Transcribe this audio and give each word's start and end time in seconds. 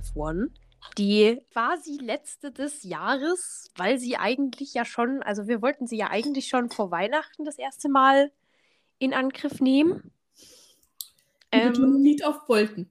F1. 0.00 0.50
Die 0.96 1.40
quasi 1.52 1.98
letzte 2.00 2.52
des 2.52 2.82
Jahres, 2.84 3.70
weil 3.76 3.98
sie 3.98 4.16
eigentlich 4.16 4.74
ja 4.74 4.84
schon, 4.84 5.22
also 5.22 5.46
wir 5.48 5.60
wollten 5.60 5.86
sie 5.86 5.96
ja 5.96 6.08
eigentlich 6.10 6.48
schon 6.48 6.70
vor 6.70 6.90
Weihnachten 6.90 7.44
das 7.44 7.58
erste 7.58 7.88
Mal 7.88 8.32
in 8.98 9.12
Angriff 9.12 9.60
nehmen. 9.60 10.12
Ähm, 11.52 12.02
Lied 12.02 12.24
auf 12.24 12.48
wollten. 12.48 12.90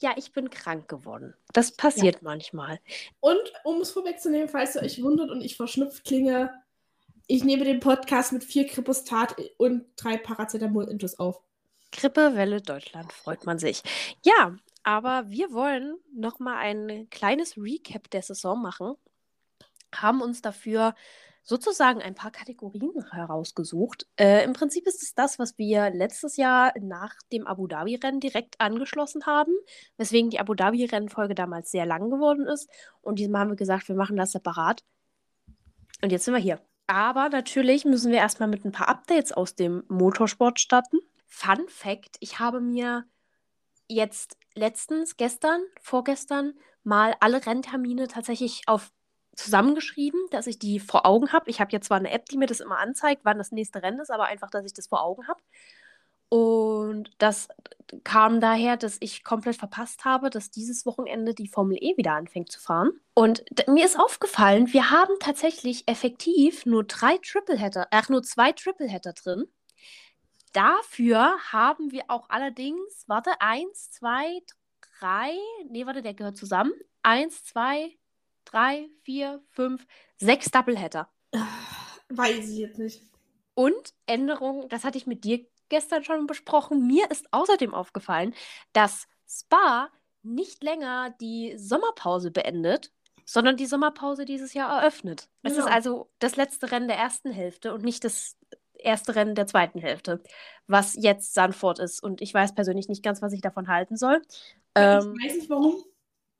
Ja, 0.00 0.14
ich 0.16 0.32
bin 0.32 0.50
krank 0.50 0.88
geworden. 0.88 1.34
Das 1.52 1.72
passiert 1.72 2.16
ja. 2.16 2.20
manchmal. 2.22 2.80
Und 3.20 3.52
um 3.64 3.80
es 3.80 3.90
vorwegzunehmen, 3.90 4.48
falls 4.48 4.76
ihr 4.76 4.82
euch 4.82 5.02
wundert 5.02 5.30
und 5.30 5.40
ich 5.40 5.56
verschnupft 5.56 6.04
klinge, 6.04 6.52
ich 7.26 7.44
nehme 7.44 7.64
den 7.64 7.80
Podcast 7.80 8.32
mit 8.32 8.44
vier 8.44 8.66
Kripostat 8.66 9.36
und 9.58 9.84
drei 9.96 10.16
Paracetamol-Intus 10.16 11.18
auf. 11.18 11.40
Grippewelle 11.92 12.60
Deutschland, 12.60 13.12
freut 13.12 13.44
man 13.46 13.58
sich. 13.58 13.82
Ja, 14.24 14.56
aber 14.88 15.28
wir 15.28 15.52
wollen 15.52 15.98
noch 16.14 16.38
mal 16.38 16.56
ein 16.56 17.10
kleines 17.10 17.58
Recap 17.58 18.08
der 18.08 18.22
Saison 18.22 18.62
machen. 18.62 18.94
Haben 19.94 20.22
uns 20.22 20.40
dafür 20.40 20.94
sozusagen 21.42 22.00
ein 22.00 22.14
paar 22.14 22.30
Kategorien 22.30 23.04
herausgesucht. 23.10 24.06
Äh, 24.16 24.44
Im 24.44 24.54
Prinzip 24.54 24.86
ist 24.86 25.02
es 25.02 25.12
das, 25.12 25.38
was 25.38 25.58
wir 25.58 25.90
letztes 25.90 26.38
Jahr 26.38 26.72
nach 26.80 27.14
dem 27.30 27.46
Abu 27.46 27.66
Dhabi-Rennen 27.66 28.20
direkt 28.20 28.58
angeschlossen 28.62 29.26
haben, 29.26 29.52
weswegen 29.98 30.30
die 30.30 30.40
Abu 30.40 30.54
Dhabi-Rennfolge 30.54 31.34
damals 31.34 31.70
sehr 31.70 31.84
lang 31.84 32.08
geworden 32.08 32.46
ist. 32.46 32.70
Und 33.02 33.18
diesmal 33.18 33.42
haben 33.42 33.50
wir 33.50 33.56
gesagt, 33.56 33.88
wir 33.88 33.94
machen 33.94 34.16
das 34.16 34.32
separat. 34.32 34.84
Und 36.00 36.12
jetzt 36.12 36.24
sind 36.24 36.32
wir 36.32 36.40
hier. 36.40 36.62
Aber 36.86 37.28
natürlich 37.28 37.84
müssen 37.84 38.10
wir 38.10 38.20
erstmal 38.20 38.48
mit 38.48 38.64
ein 38.64 38.72
paar 38.72 38.88
Updates 38.88 39.32
aus 39.32 39.54
dem 39.54 39.84
Motorsport 39.88 40.60
starten. 40.60 41.00
Fun 41.26 41.68
Fact: 41.68 42.16
Ich 42.20 42.38
habe 42.38 42.62
mir 42.62 43.04
jetzt 43.86 44.38
letztens, 44.58 45.16
gestern, 45.16 45.62
vorgestern 45.80 46.54
mal 46.84 47.14
alle 47.20 47.44
Renntermine 47.44 48.08
tatsächlich 48.08 48.62
auf 48.66 48.90
zusammengeschrieben, 49.36 50.20
dass 50.30 50.46
ich 50.46 50.58
die 50.58 50.80
vor 50.80 51.06
Augen 51.06 51.32
habe. 51.32 51.48
Ich 51.48 51.60
habe 51.60 51.70
jetzt 51.70 51.86
zwar 51.86 51.98
eine 51.98 52.10
App, 52.10 52.26
die 52.26 52.36
mir 52.36 52.46
das 52.46 52.60
immer 52.60 52.78
anzeigt, 52.78 53.22
wann 53.24 53.38
das 53.38 53.52
nächste 53.52 53.82
Rennen 53.82 54.00
ist, 54.00 54.10
aber 54.10 54.24
einfach, 54.24 54.50
dass 54.50 54.66
ich 54.66 54.72
das 54.72 54.88
vor 54.88 55.02
Augen 55.02 55.28
habe. 55.28 55.40
Und 56.28 57.10
das 57.18 57.48
kam 58.04 58.40
daher, 58.40 58.76
dass 58.76 58.98
ich 59.00 59.24
komplett 59.24 59.56
verpasst 59.56 60.04
habe, 60.04 60.28
dass 60.28 60.50
dieses 60.50 60.84
Wochenende 60.84 61.34
die 61.34 61.48
Formel 61.48 61.78
E 61.80 61.96
wieder 61.96 62.12
anfängt 62.12 62.52
zu 62.52 62.60
fahren. 62.60 62.90
Und 63.14 63.44
mir 63.66 63.86
ist 63.86 63.98
aufgefallen, 63.98 64.72
wir 64.72 64.90
haben 64.90 65.14
tatsächlich 65.20 65.88
effektiv 65.88 66.66
nur 66.66 66.84
drei 66.84 67.18
Tripleheader, 67.18 67.88
ach 67.90 68.08
nur 68.10 68.22
zwei 68.22 68.52
Tripleheader 68.52 69.14
drin. 69.14 69.44
Dafür 70.52 71.36
haben 71.52 71.92
wir 71.92 72.04
auch 72.08 72.28
allerdings, 72.30 73.04
warte, 73.06 73.40
eins, 73.40 73.90
zwei, 73.90 74.40
drei, 74.98 75.36
nee, 75.68 75.86
warte, 75.86 76.02
der 76.02 76.14
gehört 76.14 76.36
zusammen. 76.36 76.72
Eins, 77.02 77.44
zwei, 77.44 77.96
drei, 78.44 78.88
vier, 79.02 79.42
fünf, 79.50 79.86
sechs 80.16 80.50
Doubleheader. 80.50 81.10
Weiß 82.08 82.48
ich 82.48 82.58
jetzt 82.58 82.78
nicht. 82.78 83.02
Und 83.54 83.94
Änderungen, 84.06 84.68
das 84.68 84.84
hatte 84.84 84.98
ich 84.98 85.06
mit 85.06 85.24
dir 85.24 85.44
gestern 85.68 86.04
schon 86.04 86.26
besprochen. 86.26 86.86
Mir 86.86 87.10
ist 87.10 87.26
außerdem 87.32 87.74
aufgefallen, 87.74 88.34
dass 88.72 89.06
Spa 89.28 89.90
nicht 90.22 90.62
länger 90.62 91.10
die 91.20 91.56
Sommerpause 91.58 92.30
beendet, 92.30 92.92
sondern 93.24 93.58
die 93.58 93.66
Sommerpause 93.66 94.24
dieses 94.24 94.54
Jahr 94.54 94.80
eröffnet. 94.80 95.28
Es 95.42 95.54
ja. 95.54 95.60
ist 95.60 95.70
also 95.70 96.10
das 96.18 96.36
letzte 96.36 96.70
Rennen 96.70 96.88
der 96.88 96.96
ersten 96.96 97.30
Hälfte 97.30 97.74
und 97.74 97.84
nicht 97.84 98.04
das 98.04 98.37
erste 98.78 99.14
Rennen 99.14 99.34
der 99.34 99.46
zweiten 99.46 99.78
Hälfte, 99.80 100.22
was 100.66 100.94
jetzt 100.94 101.34
Sanford 101.34 101.78
ist. 101.78 102.02
Und 102.02 102.20
ich 102.20 102.32
weiß 102.32 102.54
persönlich 102.54 102.88
nicht 102.88 103.02
ganz, 103.02 103.22
was 103.22 103.32
ich 103.32 103.40
davon 103.40 103.68
halten 103.68 103.96
soll. 103.96 104.22
Ähm, 104.74 105.14
ich 105.18 105.26
weiß 105.26 105.36
nicht 105.36 105.50
warum. 105.50 105.84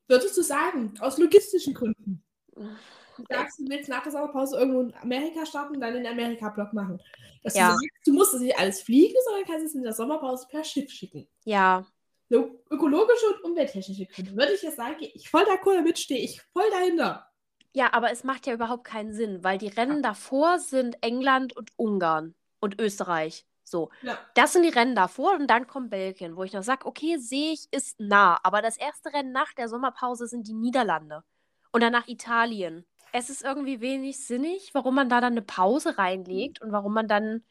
Würdest 0.09 0.37
du 0.37 0.43
sagen? 0.43 0.95
Aus 1.01 1.19
logistischen 1.19 1.75
Gründen. 1.75 2.23
Du 2.55 3.25
sagst, 3.29 3.59
du 3.59 3.69
willst 3.69 3.89
nach 3.89 4.03
der 4.03 4.13
Sommerpause 4.13 4.57
irgendwo 4.57 4.81
in 4.81 4.95
Amerika 5.03 5.45
starten 5.45 5.75
und 5.75 5.81
dann 5.81 5.95
den 5.95 6.07
Amerika-Block 6.07 6.73
machen. 6.73 7.01
Dass 7.43 7.55
ja. 7.55 7.69
du, 7.69 7.75
sagst, 7.75 8.07
du 8.07 8.13
musst 8.13 8.35
es 8.35 8.41
nicht 8.41 8.59
alles 8.59 8.81
fliegen, 8.81 9.15
sondern 9.27 9.45
kannst 9.45 9.67
es 9.67 9.75
in 9.75 9.83
der 9.83 9.93
Sommerpause 9.93 10.47
per 10.49 10.65
Schiff 10.65 10.91
schicken. 10.91 11.27
Ja. 11.45 11.85
Ökologische 12.31 13.27
und 13.27 13.51
umwelttechnische 13.51 14.07
Gründe. 14.07 14.37
Würde 14.37 14.53
ich 14.53 14.63
jetzt 14.63 14.77
sagen, 14.77 14.97
ich 15.01 15.29
voll 15.29 15.43
d'accord 15.43 15.77
damit, 15.77 15.99
stehe 15.99 16.21
ich 16.21 16.41
voll 16.53 16.71
dahinter. 16.71 17.28
Ja, 17.73 17.93
aber 17.93 18.11
es 18.11 18.25
macht 18.25 18.47
ja 18.47 18.55
überhaupt 18.55 18.85
keinen 18.85 19.13
Sinn, 19.13 19.45
weil 19.45 19.59
die 19.59 19.69
Rennen 19.69 20.03
davor 20.03 20.59
sind 20.59 20.97
England 21.03 21.57
und 21.57 21.71
Ungarn 21.77 22.35
und 22.61 22.81
Österreich. 22.81 23.47
So. 23.65 23.91
Ja. 24.03 24.19
Das 24.35 24.53
sind 24.55 24.63
die 24.63 24.71
Rennen 24.71 24.95
davor 24.95 25.35
und 25.35 25.47
dann 25.47 25.67
kommt 25.67 25.91
Belgien, 25.91 26.37
wo 26.37 26.43
ich 26.43 26.53
noch 26.53 26.63
sage, 26.63 26.87
okay, 26.87 27.19
sehe 27.19 27.53
ich, 27.53 27.69
ist 27.71 28.01
nah. 28.01 28.39
Aber 28.43 28.63
das 28.63 28.77
erste 28.77 29.13
Rennen 29.13 29.33
nach 29.33 29.53
der 29.53 29.69
Sommerpause 29.69 30.27
sind 30.27 30.49
die 30.49 30.55
Niederlande. 30.55 31.23
Und 31.71 31.83
danach 31.83 32.09
Italien. 32.09 32.87
Es 33.13 33.31
ist 33.31 33.43
irgendwie 33.43 33.81
wenig 33.81 34.25
sinnig, 34.25 34.71
warum 34.73 34.95
man 34.95 35.09
da 35.09 35.21
dann 35.21 35.33
eine 35.33 35.43
Pause 35.43 35.99
reinlegt 35.99 36.61
und 36.63 36.73
warum 36.73 36.95
man 36.95 37.09
dann 37.09 37.45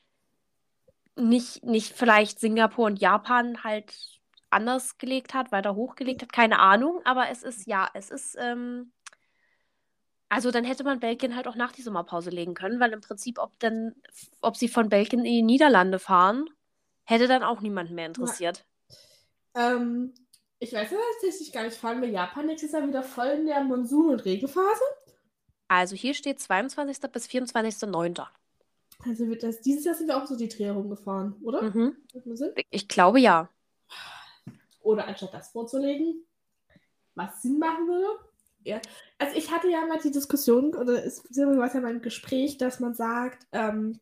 nicht, 1.16 1.64
nicht 1.64 1.94
vielleicht 1.94 2.40
Singapur 2.40 2.86
und 2.86 3.00
Japan 3.00 3.64
halt 3.64 4.20
anders 4.50 4.98
gelegt 4.98 5.34
hat, 5.34 5.52
weiter 5.52 5.76
hochgelegt 5.76 6.22
hat. 6.22 6.32
Keine 6.32 6.60
Ahnung, 6.60 7.02
aber 7.06 7.30
es 7.30 7.44
ist, 7.44 7.68
ja, 7.68 7.90
es 7.94 8.10
ist. 8.10 8.36
Ähm, 8.40 8.92
also 10.30 10.52
dann 10.52 10.64
hätte 10.64 10.84
man 10.84 11.00
Belgien 11.00 11.36
halt 11.36 11.48
auch 11.48 11.56
nach 11.56 11.72
die 11.72 11.82
Sommerpause 11.82 12.30
legen 12.30 12.54
können, 12.54 12.80
weil 12.80 12.92
im 12.92 13.02
Prinzip, 13.02 13.40
ob 13.40 13.58
dann, 13.60 13.96
ob 14.42 14.58
sie 14.58 14.68
von 14.68 14.90
Belgien 14.90 15.20
in 15.20 15.26
die 15.26 15.42
Niederlande 15.42 16.00
fahren, 16.00 16.50
hätte 17.06 17.28
dann 17.28 17.44
auch 17.44 17.62
niemanden 17.62 17.96
mehr 17.96 18.08
interessiert. 18.08 18.66
Ja. 19.56 19.76
Ähm, 19.76 20.14
ich 20.60 20.74
weiß 20.74 20.92
ja 20.92 20.98
tatsächlich 21.14 21.52
gar 21.52 21.64
nicht, 21.64 21.78
fahren 21.78 22.02
wir 22.02 22.10
Japan 22.10 22.48
nächstes 22.48 22.72
Jahr 22.74 22.88
wieder 22.88 23.04
voll 23.04 23.28
in 23.28 23.46
der 23.46 23.64
Monsun- 23.64 24.10
und 24.10 24.26
Regenphase? 24.26 24.82
Also 25.68 25.96
hier 25.96 26.14
steht 26.14 26.40
22. 26.40 27.00
bis 27.12 27.28
24.09. 27.28 28.26
Also 29.06 29.28
wird 29.28 29.44
das, 29.44 29.62
dieses 29.62 29.86
Jahr 29.86 29.96
sind 29.96 30.08
wir 30.08 30.18
auch 30.18 30.26
so 30.26 30.36
die 30.36 30.50
Dreh 30.50 30.70
rumgefahren, 30.70 31.36
oder? 31.44 31.62
Mhm. 31.62 31.98
Ich 32.72 32.88
glaube 32.88 33.20
ja. 33.20 33.50
Oder 34.82 35.08
anstatt 35.08 35.34
das 35.34 35.52
vorzulegen, 35.52 36.26
was 37.14 37.42
Sinn 37.42 37.60
machen 37.60 37.88
würde, 37.88 38.27
ja. 38.68 38.82
Also 39.18 39.36
ich 39.36 39.52
hatte 39.52 39.70
ja 39.70 39.86
mal 39.86 40.00
die 40.00 40.12
Diskussion, 40.12 40.76
oder 40.76 41.04
es 41.04 41.24
war 41.36 41.74
ja 41.74 41.82
mal 41.82 41.88
ein 41.88 42.02
Gespräch, 42.02 42.58
dass 42.58 42.80
man 42.80 42.94
sagt, 42.94 43.48
ähm, 43.52 44.00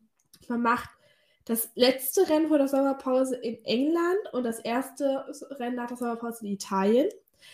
man 0.48 0.62
macht 0.62 0.90
das 1.46 1.70
letzte 1.76 2.28
Rennen 2.28 2.48
vor 2.48 2.58
der 2.58 2.68
Sommerpause 2.68 3.36
in 3.36 3.64
England 3.66 4.34
und 4.34 4.44
das 4.44 4.60
erste 4.60 5.26
Rennen 5.52 5.76
nach 5.76 5.88
der 5.88 5.98
Sommerpause 5.98 6.46
in 6.46 6.54
Italien. 6.54 7.10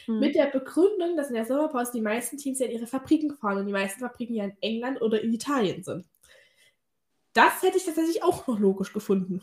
Hm. 0.05 0.19
Mit 0.19 0.35
der 0.35 0.45
Begründung, 0.45 1.17
dass 1.17 1.27
in 1.27 1.35
der 1.35 1.45
Sommerpause 1.45 1.91
die 1.93 2.01
meisten 2.01 2.37
Teams 2.37 2.59
ja 2.59 2.67
in 2.67 2.71
ihre 2.71 2.87
Fabriken 2.87 3.35
fahren 3.35 3.57
und 3.57 3.65
die 3.65 3.73
meisten 3.73 3.99
Fabriken 3.99 4.35
ja 4.35 4.45
in 4.45 4.57
England 4.61 5.01
oder 5.01 5.21
in 5.21 5.33
Italien 5.33 5.83
sind. 5.83 6.05
Das 7.33 7.61
hätte 7.61 7.77
ich 7.77 7.85
tatsächlich 7.85 8.23
auch 8.23 8.47
noch 8.47 8.59
logisch 8.59 8.93
gefunden. 8.93 9.41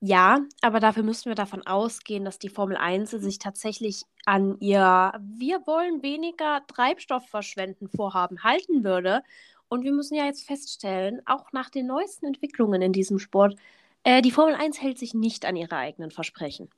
Ja, 0.00 0.40
aber 0.62 0.78
dafür 0.78 1.02
müssen 1.02 1.26
wir 1.26 1.34
davon 1.34 1.66
ausgehen, 1.66 2.24
dass 2.24 2.38
die 2.38 2.48
Formel 2.48 2.76
1 2.76 3.10
sich 3.10 3.38
tatsächlich 3.40 4.04
an 4.24 4.56
ihr 4.60 5.12
Wir 5.20 5.66
wollen 5.66 6.02
weniger 6.02 6.62
Treibstoff 6.68 7.28
verschwenden 7.28 7.88
Vorhaben 7.88 8.44
halten 8.44 8.84
würde. 8.84 9.22
Und 9.68 9.82
wir 9.84 9.92
müssen 9.92 10.14
ja 10.14 10.24
jetzt 10.24 10.46
feststellen, 10.46 11.20
auch 11.26 11.52
nach 11.52 11.68
den 11.68 11.86
neuesten 11.86 12.26
Entwicklungen 12.26 12.80
in 12.80 12.92
diesem 12.92 13.18
Sport, 13.18 13.56
äh, 14.04 14.22
die 14.22 14.30
Formel 14.30 14.54
1 14.54 14.80
hält 14.80 14.98
sich 14.98 15.14
nicht 15.14 15.44
an 15.44 15.56
ihre 15.56 15.76
eigenen 15.76 16.10
Versprechen. 16.10 16.70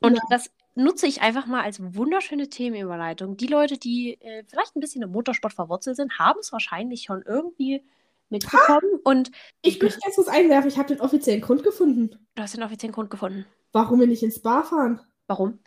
Und 0.00 0.16
ja. 0.16 0.22
das 0.30 0.50
nutze 0.74 1.06
ich 1.06 1.22
einfach 1.22 1.46
mal 1.46 1.62
als 1.62 1.80
wunderschöne 1.94 2.48
Themenüberleitung. 2.48 3.36
Die 3.36 3.46
Leute, 3.46 3.78
die 3.78 4.20
äh, 4.20 4.44
vielleicht 4.48 4.74
ein 4.76 4.80
bisschen 4.80 5.02
im 5.02 5.12
Motorsport 5.12 5.52
verwurzelt 5.52 5.96
sind, 5.96 6.18
haben 6.18 6.40
es 6.40 6.52
wahrscheinlich 6.52 7.02
schon 7.02 7.22
irgendwie 7.22 7.84
mitbekommen. 8.30 9.00
Ha! 9.04 9.10
Und 9.10 9.30
ich 9.62 9.80
möchte 9.80 10.00
ganz 10.00 10.16
kurz 10.16 10.28
einwerfen, 10.28 10.68
ich 10.68 10.78
habe 10.78 10.88
den 10.88 11.00
offiziellen 11.00 11.40
Grund 11.40 11.62
gefunden. 11.62 12.10
Du 12.34 12.42
hast 12.42 12.54
den 12.54 12.62
offiziellen 12.62 12.94
Grund 12.94 13.10
gefunden. 13.10 13.46
Warum 13.72 14.00
wir 14.00 14.06
nicht 14.06 14.22
ins 14.22 14.40
Bar 14.40 14.64
fahren? 14.64 15.00
Warum? 15.26 15.58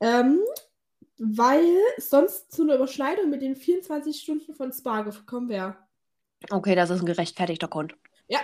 Ähm, 0.00 0.40
weil 1.18 1.76
sonst 1.98 2.52
zu 2.52 2.62
einer 2.62 2.76
Überschneidung 2.76 3.30
mit 3.30 3.42
den 3.42 3.56
24 3.56 4.20
Stunden 4.20 4.54
von 4.54 4.72
Spa 4.72 5.02
gekommen 5.02 5.48
wäre. 5.48 5.76
Okay, 6.50 6.74
das 6.74 6.90
ist 6.90 7.00
ein 7.00 7.06
gerechtfertigter 7.06 7.68
Grund. 7.68 7.96
Ja, 8.28 8.40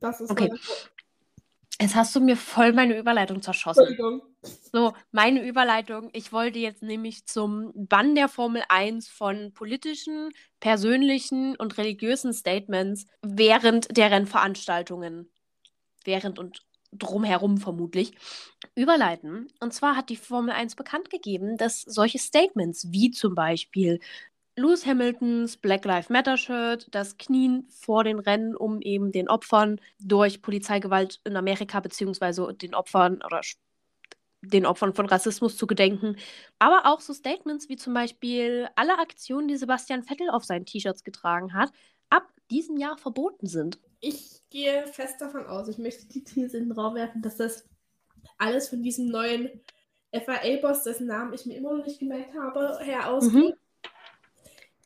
das 0.00 0.20
ist 0.20 0.30
okay. 0.30 0.50
Jetzt 1.80 1.94
hast 1.96 2.14
du 2.14 2.20
mir 2.20 2.36
voll 2.36 2.72
meine 2.72 2.96
Überleitung 2.98 3.42
zerschossen. 3.42 3.98
So, 4.72 4.92
meine 5.10 5.46
Überleitung. 5.46 6.10
Ich 6.12 6.32
wollte 6.32 6.58
jetzt 6.58 6.82
nämlich 6.82 7.26
zum 7.26 7.72
Bann 7.74 8.14
der 8.14 8.28
Formel 8.28 8.62
1 8.68 9.08
von 9.08 9.52
politischen, 9.52 10.30
persönlichen 10.60 11.56
und 11.56 11.78
religiösen 11.78 12.32
Statements 12.32 13.06
während 13.22 13.96
der 13.96 14.10
Rennveranstaltungen, 14.10 15.30
während 16.04 16.38
und 16.38 16.62
drumherum 16.92 17.58
vermutlich, 17.58 18.14
überleiten. 18.74 19.48
Und 19.60 19.74
zwar 19.74 19.96
hat 19.96 20.10
die 20.10 20.16
Formel 20.16 20.52
1 20.52 20.76
bekannt 20.76 21.10
gegeben, 21.10 21.56
dass 21.56 21.82
solche 21.82 22.18
Statements 22.18 22.92
wie 22.92 23.10
zum 23.10 23.34
Beispiel 23.34 24.00
Lewis 24.56 24.84
Hamiltons 24.84 25.56
Black 25.56 25.84
Lives 25.84 26.10
Matter 26.10 26.36
Shirt, 26.36 26.86
das 26.90 27.16
Knien 27.16 27.66
vor 27.70 28.04
den 28.04 28.18
Rennen, 28.18 28.54
um 28.54 28.80
eben 28.82 29.10
den 29.10 29.28
Opfern 29.28 29.80
durch 29.98 30.42
Polizeigewalt 30.42 31.20
in 31.24 31.36
Amerika 31.36 31.80
beziehungsweise 31.80 32.52
den 32.54 32.74
Opfern 32.74 33.22
oder 33.24 33.40
den 34.42 34.66
Opfern 34.66 34.92
von 34.92 35.06
Rassismus 35.06 35.56
zu 35.56 35.66
gedenken. 35.66 36.16
Aber 36.58 36.86
auch 36.86 37.00
so 37.00 37.14
Statements 37.14 37.68
wie 37.68 37.76
zum 37.76 37.94
Beispiel 37.94 38.68
alle 38.76 38.98
Aktionen, 38.98 39.48
die 39.48 39.56
Sebastian 39.56 40.02
Vettel 40.02 40.28
auf 40.30 40.44
seinen 40.44 40.66
T-Shirts 40.66 41.04
getragen 41.04 41.54
hat, 41.54 41.70
ab 42.10 42.28
diesem 42.50 42.76
Jahr 42.76 42.98
verboten 42.98 43.46
sind. 43.46 43.78
Ich 44.00 44.42
gehe 44.50 44.86
fest 44.88 45.20
davon 45.20 45.46
aus, 45.46 45.68
ich 45.68 45.78
möchte 45.78 46.06
die 46.08 46.24
These 46.24 46.58
in 46.58 46.64
den 46.64 46.72
Raum 46.72 46.96
werfen, 46.96 47.22
dass 47.22 47.36
das 47.36 47.64
alles 48.36 48.68
von 48.68 48.82
diesem 48.82 49.06
neuen 49.06 49.48
FIA-Boss, 50.12 50.82
dessen 50.82 51.06
Namen 51.06 51.32
ich 51.32 51.46
mir 51.46 51.56
immer 51.56 51.74
noch 51.74 51.86
nicht 51.86 52.00
gemerkt 52.00 52.34
habe, 52.34 52.78
her 52.82 53.10
ausgeht. 53.10 53.32
Mhm. 53.32 53.61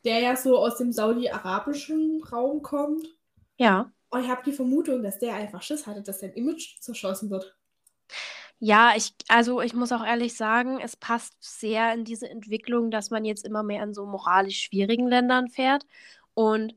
Der 0.07 0.21
ja 0.21 0.37
so 0.37 0.57
aus 0.57 0.77
dem 0.77 0.93
saudi-arabischen 0.93 2.23
Raum 2.23 2.61
kommt. 2.61 3.05
Ja. 3.57 3.91
Und 4.09 4.23
ich 4.23 4.29
habe 4.29 4.41
die 4.45 4.53
Vermutung, 4.53 5.03
dass 5.03 5.19
der 5.19 5.35
einfach 5.35 5.61
Schiss 5.61 5.85
hatte, 5.85 6.01
dass 6.01 6.21
sein 6.21 6.31
Image 6.31 6.79
zerschossen 6.79 7.29
wird. 7.29 7.57
Ja, 8.57 8.93
ich, 8.95 9.13
also 9.27 9.59
ich 9.59 9.73
muss 9.73 9.91
auch 9.91 10.05
ehrlich 10.05 10.37
sagen, 10.37 10.79
es 10.79 10.95
passt 10.95 11.35
sehr 11.41 11.93
in 11.93 12.05
diese 12.05 12.29
Entwicklung, 12.29 12.89
dass 12.89 13.11
man 13.11 13.25
jetzt 13.25 13.45
immer 13.45 13.63
mehr 13.63 13.83
in 13.83 13.93
so 13.93 14.05
moralisch 14.05 14.61
schwierigen 14.61 15.09
Ländern 15.09 15.49
fährt. 15.49 15.85
Und 16.33 16.73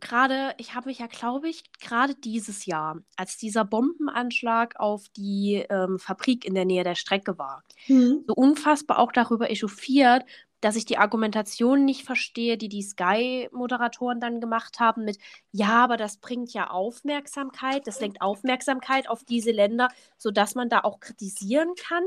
gerade, 0.00 0.52
ich 0.58 0.74
habe 0.74 0.88
mich 0.88 0.98
ja, 0.98 1.06
glaube 1.06 1.48
ich, 1.48 1.62
gerade 1.78 2.16
dieses 2.16 2.66
Jahr, 2.66 2.98
als 3.14 3.36
dieser 3.36 3.64
Bombenanschlag 3.64 4.80
auf 4.80 5.08
die 5.16 5.64
ähm, 5.70 6.00
Fabrik 6.00 6.44
in 6.44 6.54
der 6.54 6.64
Nähe 6.64 6.82
der 6.82 6.96
Strecke 6.96 7.38
war, 7.38 7.62
mhm. 7.86 8.24
so 8.26 8.34
unfassbar 8.34 8.98
auch 8.98 9.12
darüber 9.12 9.48
echauffiert, 9.48 10.24
dass 10.64 10.76
ich 10.76 10.86
die 10.86 10.96
Argumentation 10.96 11.84
nicht 11.84 12.04
verstehe, 12.04 12.56
die 12.56 12.70
die 12.70 12.80
Sky-Moderatoren 12.80 14.18
dann 14.18 14.40
gemacht 14.40 14.80
haben 14.80 15.04
mit, 15.04 15.18
ja, 15.52 15.84
aber 15.84 15.98
das 15.98 16.16
bringt 16.16 16.54
ja 16.54 16.70
Aufmerksamkeit, 16.70 17.86
das 17.86 18.00
lenkt 18.00 18.22
Aufmerksamkeit 18.22 19.10
auf 19.10 19.24
diese 19.24 19.50
Länder, 19.50 19.90
sodass 20.16 20.54
man 20.54 20.70
da 20.70 20.80
auch 20.80 21.00
kritisieren 21.00 21.74
kann 21.76 22.04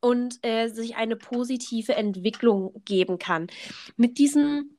und 0.00 0.38
äh, 0.42 0.68
sich 0.68 0.96
eine 0.96 1.16
positive 1.16 1.94
Entwicklung 1.94 2.82
geben 2.86 3.18
kann. 3.18 3.48
Mit 3.96 4.16
diesem 4.16 4.78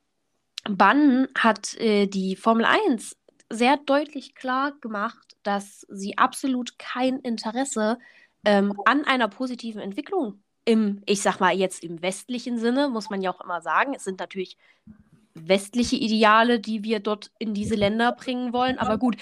Bann 0.68 1.27
hat 1.38 1.75
äh, 1.75 2.07
die 2.07 2.36
Formel 2.36 2.66
1 2.66 3.16
sehr 3.51 3.77
deutlich 3.77 4.33
klar 4.33 4.71
gemacht, 4.81 5.38
dass 5.44 5.86
sie 5.88 6.18
absolut 6.18 6.80
kein 6.80 7.19
Interesse 7.19 8.00
ähm, 8.44 8.74
an 8.86 9.06
einer 9.06 9.27
positiven 9.27 9.81
Entwicklung 9.81 10.44
im, 10.65 11.01
ich 11.06 11.21
sag 11.21 11.39
mal 11.39 11.56
jetzt 11.56 11.83
im 11.83 12.01
westlichen 12.01 12.57
Sinne, 12.57 12.89
muss 12.89 13.10
man 13.10 13.21
ja 13.21 13.31
auch 13.31 13.42
immer 13.42 13.62
sagen, 13.62 13.94
es 13.95 14.04
sind 14.04 14.19
natürlich 14.19 14.57
westliche 15.36 15.95
Ideale, 15.95 16.60
die 16.60 16.83
wir 16.83 17.00
dort 17.00 17.31
in 17.39 17.54
diese 17.54 17.75
Länder 17.75 18.12
bringen 18.12 18.54
wollen. 18.54 18.77
Aber 18.77 18.98
gut, 18.98 19.18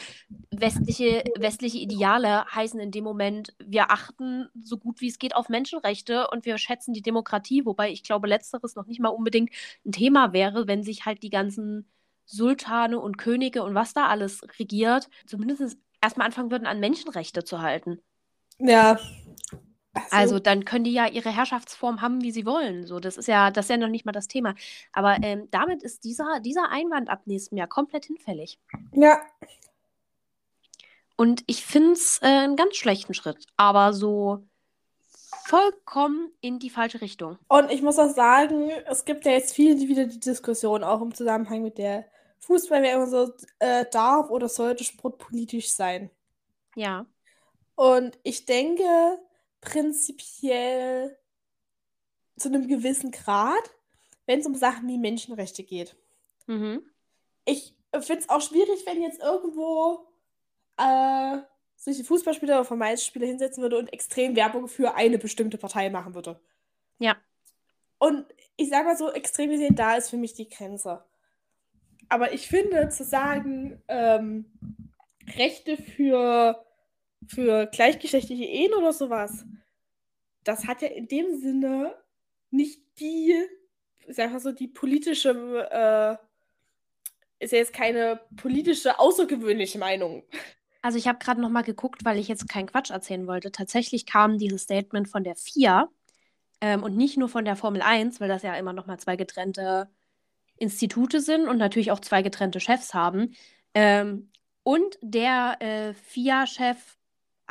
westliche, 0.51 1.23
westliche 1.38 1.77
Ideale 1.77 2.45
heißen 2.53 2.79
in 2.79 2.91
dem 2.91 3.03
Moment, 3.03 3.55
wir 3.63 3.91
achten 3.91 4.49
so 4.61 4.77
gut 4.77 5.01
wie 5.01 5.07
es 5.07 5.19
geht 5.19 5.35
auf 5.35 5.49
Menschenrechte 5.49 6.27
und 6.29 6.45
wir 6.45 6.57
schätzen 6.57 6.93
die 6.93 7.01
Demokratie, 7.01 7.65
wobei 7.65 7.91
ich 7.91 8.03
glaube, 8.03 8.27
letzteres 8.27 8.75
noch 8.75 8.87
nicht 8.87 8.99
mal 8.99 9.09
unbedingt 9.09 9.51
ein 9.85 9.94
Thema 9.94 10.33
wäre, 10.33 10.67
wenn 10.67 10.83
sich 10.83 11.05
halt 11.05 11.23
die 11.23 11.29
ganzen 11.29 11.87
Sultane 12.25 12.99
und 12.99 13.17
Könige 13.17 13.63
und 13.63 13.75
was 13.75 13.94
da 13.94 14.07
alles 14.07 14.41
regiert, 14.59 15.09
zumindest 15.25 15.77
erstmal 16.01 16.27
anfangen 16.27 16.51
würden, 16.51 16.67
an 16.67 16.79
Menschenrechte 16.79 17.44
zu 17.44 17.61
halten. 17.61 17.99
Ja, 18.59 18.99
so. 19.93 20.01
Also 20.09 20.39
dann 20.39 20.65
können 20.65 20.83
die 20.83 20.93
ja 20.93 21.07
ihre 21.07 21.35
Herrschaftsform 21.35 22.01
haben, 22.01 22.21
wie 22.21 22.31
sie 22.31 22.45
wollen. 22.45 22.85
So, 22.85 22.99
das 22.99 23.17
ist 23.17 23.27
ja, 23.27 23.51
das 23.51 23.65
ist 23.65 23.69
ja 23.69 23.77
noch 23.77 23.88
nicht 23.88 24.05
mal 24.05 24.11
das 24.11 24.27
Thema. 24.27 24.55
Aber 24.93 25.17
ähm, 25.21 25.47
damit 25.51 25.83
ist 25.83 26.03
dieser, 26.03 26.39
dieser 26.39 26.69
Einwand 26.69 27.09
ab 27.09 27.21
nächstem 27.25 27.57
Jahr 27.57 27.67
komplett 27.67 28.05
hinfällig. 28.05 28.59
Ja. 28.93 29.21
Und 31.17 31.43
ich 31.47 31.65
finde 31.65 31.93
es 31.93 32.19
äh, 32.21 32.27
einen 32.27 32.55
ganz 32.55 32.75
schlechten 32.75 33.13
Schritt, 33.13 33.45
aber 33.57 33.93
so 33.93 34.43
vollkommen 35.45 36.31
in 36.39 36.59
die 36.59 36.69
falsche 36.69 37.01
Richtung. 37.01 37.37
Und 37.47 37.71
ich 37.71 37.81
muss 37.81 37.99
auch 37.99 38.13
sagen, 38.13 38.69
es 38.87 39.05
gibt 39.05 39.25
ja 39.25 39.33
jetzt 39.33 39.53
viele, 39.53 39.75
die 39.75 39.89
wieder 39.89 40.05
die 40.05 40.19
Diskussion 40.19 40.83
auch 40.83 41.01
im 41.01 41.13
Zusammenhang 41.13 41.61
mit 41.63 41.77
der 41.77 42.05
Fußball, 42.39 42.81
wer 42.81 42.95
immer 42.95 43.07
so 43.07 43.33
äh, 43.59 43.85
darf 43.91 44.29
oder 44.29 44.49
sollte 44.49 44.83
Sport 44.83 45.17
politisch 45.17 45.73
sein. 45.73 46.09
Ja. 46.75 47.05
Und 47.75 48.17
ich 48.23 48.45
denke, 48.45 49.19
prinzipiell 49.61 51.17
zu 52.37 52.49
einem 52.49 52.67
gewissen 52.67 53.11
Grad, 53.11 53.63
wenn 54.25 54.39
es 54.39 54.45
um 54.45 54.55
Sachen 54.55 54.87
wie 54.87 54.97
Menschenrechte 54.97 55.63
geht. 55.63 55.95
Mhm. 56.47 56.83
Ich 57.45 57.75
finde 57.93 58.23
es 58.23 58.29
auch 58.29 58.41
schwierig, 58.41 58.85
wenn 58.85 59.01
jetzt 59.01 59.21
irgendwo 59.21 60.07
äh, 60.77 61.37
sich 61.75 61.99
ein 61.99 62.05
Fußballspieler 62.05 62.55
oder 62.55 62.65
Vermeidungsspieler 62.65 63.27
hinsetzen 63.27 63.61
würde 63.61 63.77
und 63.77 63.91
extrem 63.93 64.35
Werbung 64.35 64.67
für 64.67 64.95
eine 64.95 65.17
bestimmte 65.17 65.57
Partei 65.57 65.89
machen 65.89 66.13
würde. 66.13 66.39
Ja. 66.99 67.17
Und 67.97 68.25
ich 68.57 68.69
sage 68.69 68.85
mal 68.85 68.97
so, 68.97 69.11
extrem 69.11 69.49
gesehen, 69.49 69.75
da 69.75 69.95
ist 69.95 70.09
für 70.09 70.17
mich 70.17 70.33
die 70.33 70.49
Grenze. 70.49 71.03
Aber 72.09 72.33
ich 72.33 72.47
finde, 72.47 72.89
zu 72.89 73.03
sagen, 73.03 73.81
ähm, 73.87 74.45
Rechte 75.37 75.77
für 75.77 76.63
für 77.27 77.68
gleichgeschlechtliche 77.68 78.45
Ehen 78.45 78.73
oder 78.73 78.94
sowas, 78.94 79.45
das 80.44 80.68
hat 80.68 80.81
ja 80.81 80.88
in 80.89 81.07
dem 81.07 81.39
Sinne 81.39 81.95
nicht 82.50 82.81
die, 83.00 83.35
sag 84.07 84.31
mal 84.31 84.39
so, 84.39 84.51
die 84.51 84.68
politische, 84.68 85.29
äh, 85.71 87.44
ist 87.44 87.53
ja 87.53 87.59
jetzt 87.59 87.73
keine 87.73 88.21
politische, 88.38 89.00
außergewöhnliche 89.00 89.79
Meinung. 89.79 90.23
Also 90.81 90.97
ich 90.97 91.07
habe 91.07 91.19
gerade 91.19 91.41
noch 91.41 91.50
mal 91.50 91.62
geguckt, 91.62 92.03
weil 92.03 92.18
ich 92.18 92.27
jetzt 92.27 92.50
keinen 92.50 92.68
Quatsch 92.68 92.89
erzählen 92.89 93.27
wollte. 93.27 93.51
Tatsächlich 93.51 94.06
kam 94.06 94.38
dieses 94.38 94.63
Statement 94.63 95.07
von 95.07 95.23
der 95.23 95.35
FIA 95.35 95.89
ähm, 96.59 96.83
und 96.83 96.97
nicht 96.97 97.18
nur 97.18 97.29
von 97.29 97.45
der 97.45 97.56
Formel 97.56 97.81
1, 97.81 98.19
weil 98.19 98.29
das 98.29 98.41
ja 98.41 98.56
immer 98.56 98.73
noch 98.73 98.88
mal 98.88 99.00
zwei 99.00 99.15
getrennte 99.15 99.89
Institute 100.57 101.21
sind 101.21 101.47
und 101.47 101.57
natürlich 101.57 101.91
auch 101.91 102.00
zwei 102.00 102.21
getrennte 102.21 102.59
Chefs 102.59 102.94
haben. 102.94 103.35
Ähm, 103.73 104.31
und 104.63 104.97
der 105.01 105.57
äh, 105.59 105.94
FIA-Chef 105.94 106.97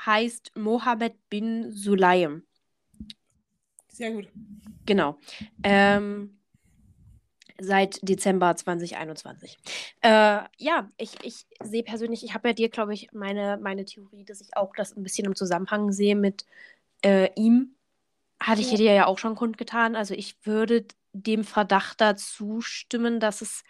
heißt 0.04 0.52
Mohammed 0.56 1.14
bin 1.28 1.72
Sulaim. 1.72 2.44
Sehr 3.88 4.12
gut. 4.12 4.28
Genau. 4.86 5.18
Ähm, 5.62 6.40
seit 7.60 7.98
Dezember 8.02 8.56
2021. 8.56 9.58
Äh, 10.00 10.40
ja, 10.56 10.90
ich, 10.96 11.12
ich 11.22 11.46
sehe 11.62 11.82
persönlich, 11.82 12.24
ich 12.24 12.34
habe 12.34 12.48
ja 12.48 12.54
dir, 12.54 12.68
glaube 12.68 12.94
ich, 12.94 13.12
meine, 13.12 13.58
meine 13.60 13.84
Theorie, 13.84 14.24
dass 14.24 14.40
ich 14.40 14.56
auch 14.56 14.72
das 14.74 14.96
ein 14.96 15.02
bisschen 15.02 15.26
im 15.26 15.36
Zusammenhang 15.36 15.92
sehe 15.92 16.16
mit 16.16 16.44
äh, 17.04 17.30
ihm. 17.34 17.74
Hatte 18.40 18.62
ich 18.62 18.70
ja. 18.70 18.76
dir 18.78 18.92
ja 18.94 19.06
auch 19.06 19.18
schon 19.18 19.34
kundgetan. 19.34 19.96
Also 19.96 20.14
ich 20.14 20.34
würde 20.44 20.86
dem 21.12 21.44
Verdacht 21.44 22.00
dazu 22.00 22.60
stimmen, 22.62 23.20
dass 23.20 23.42
es 23.42 23.62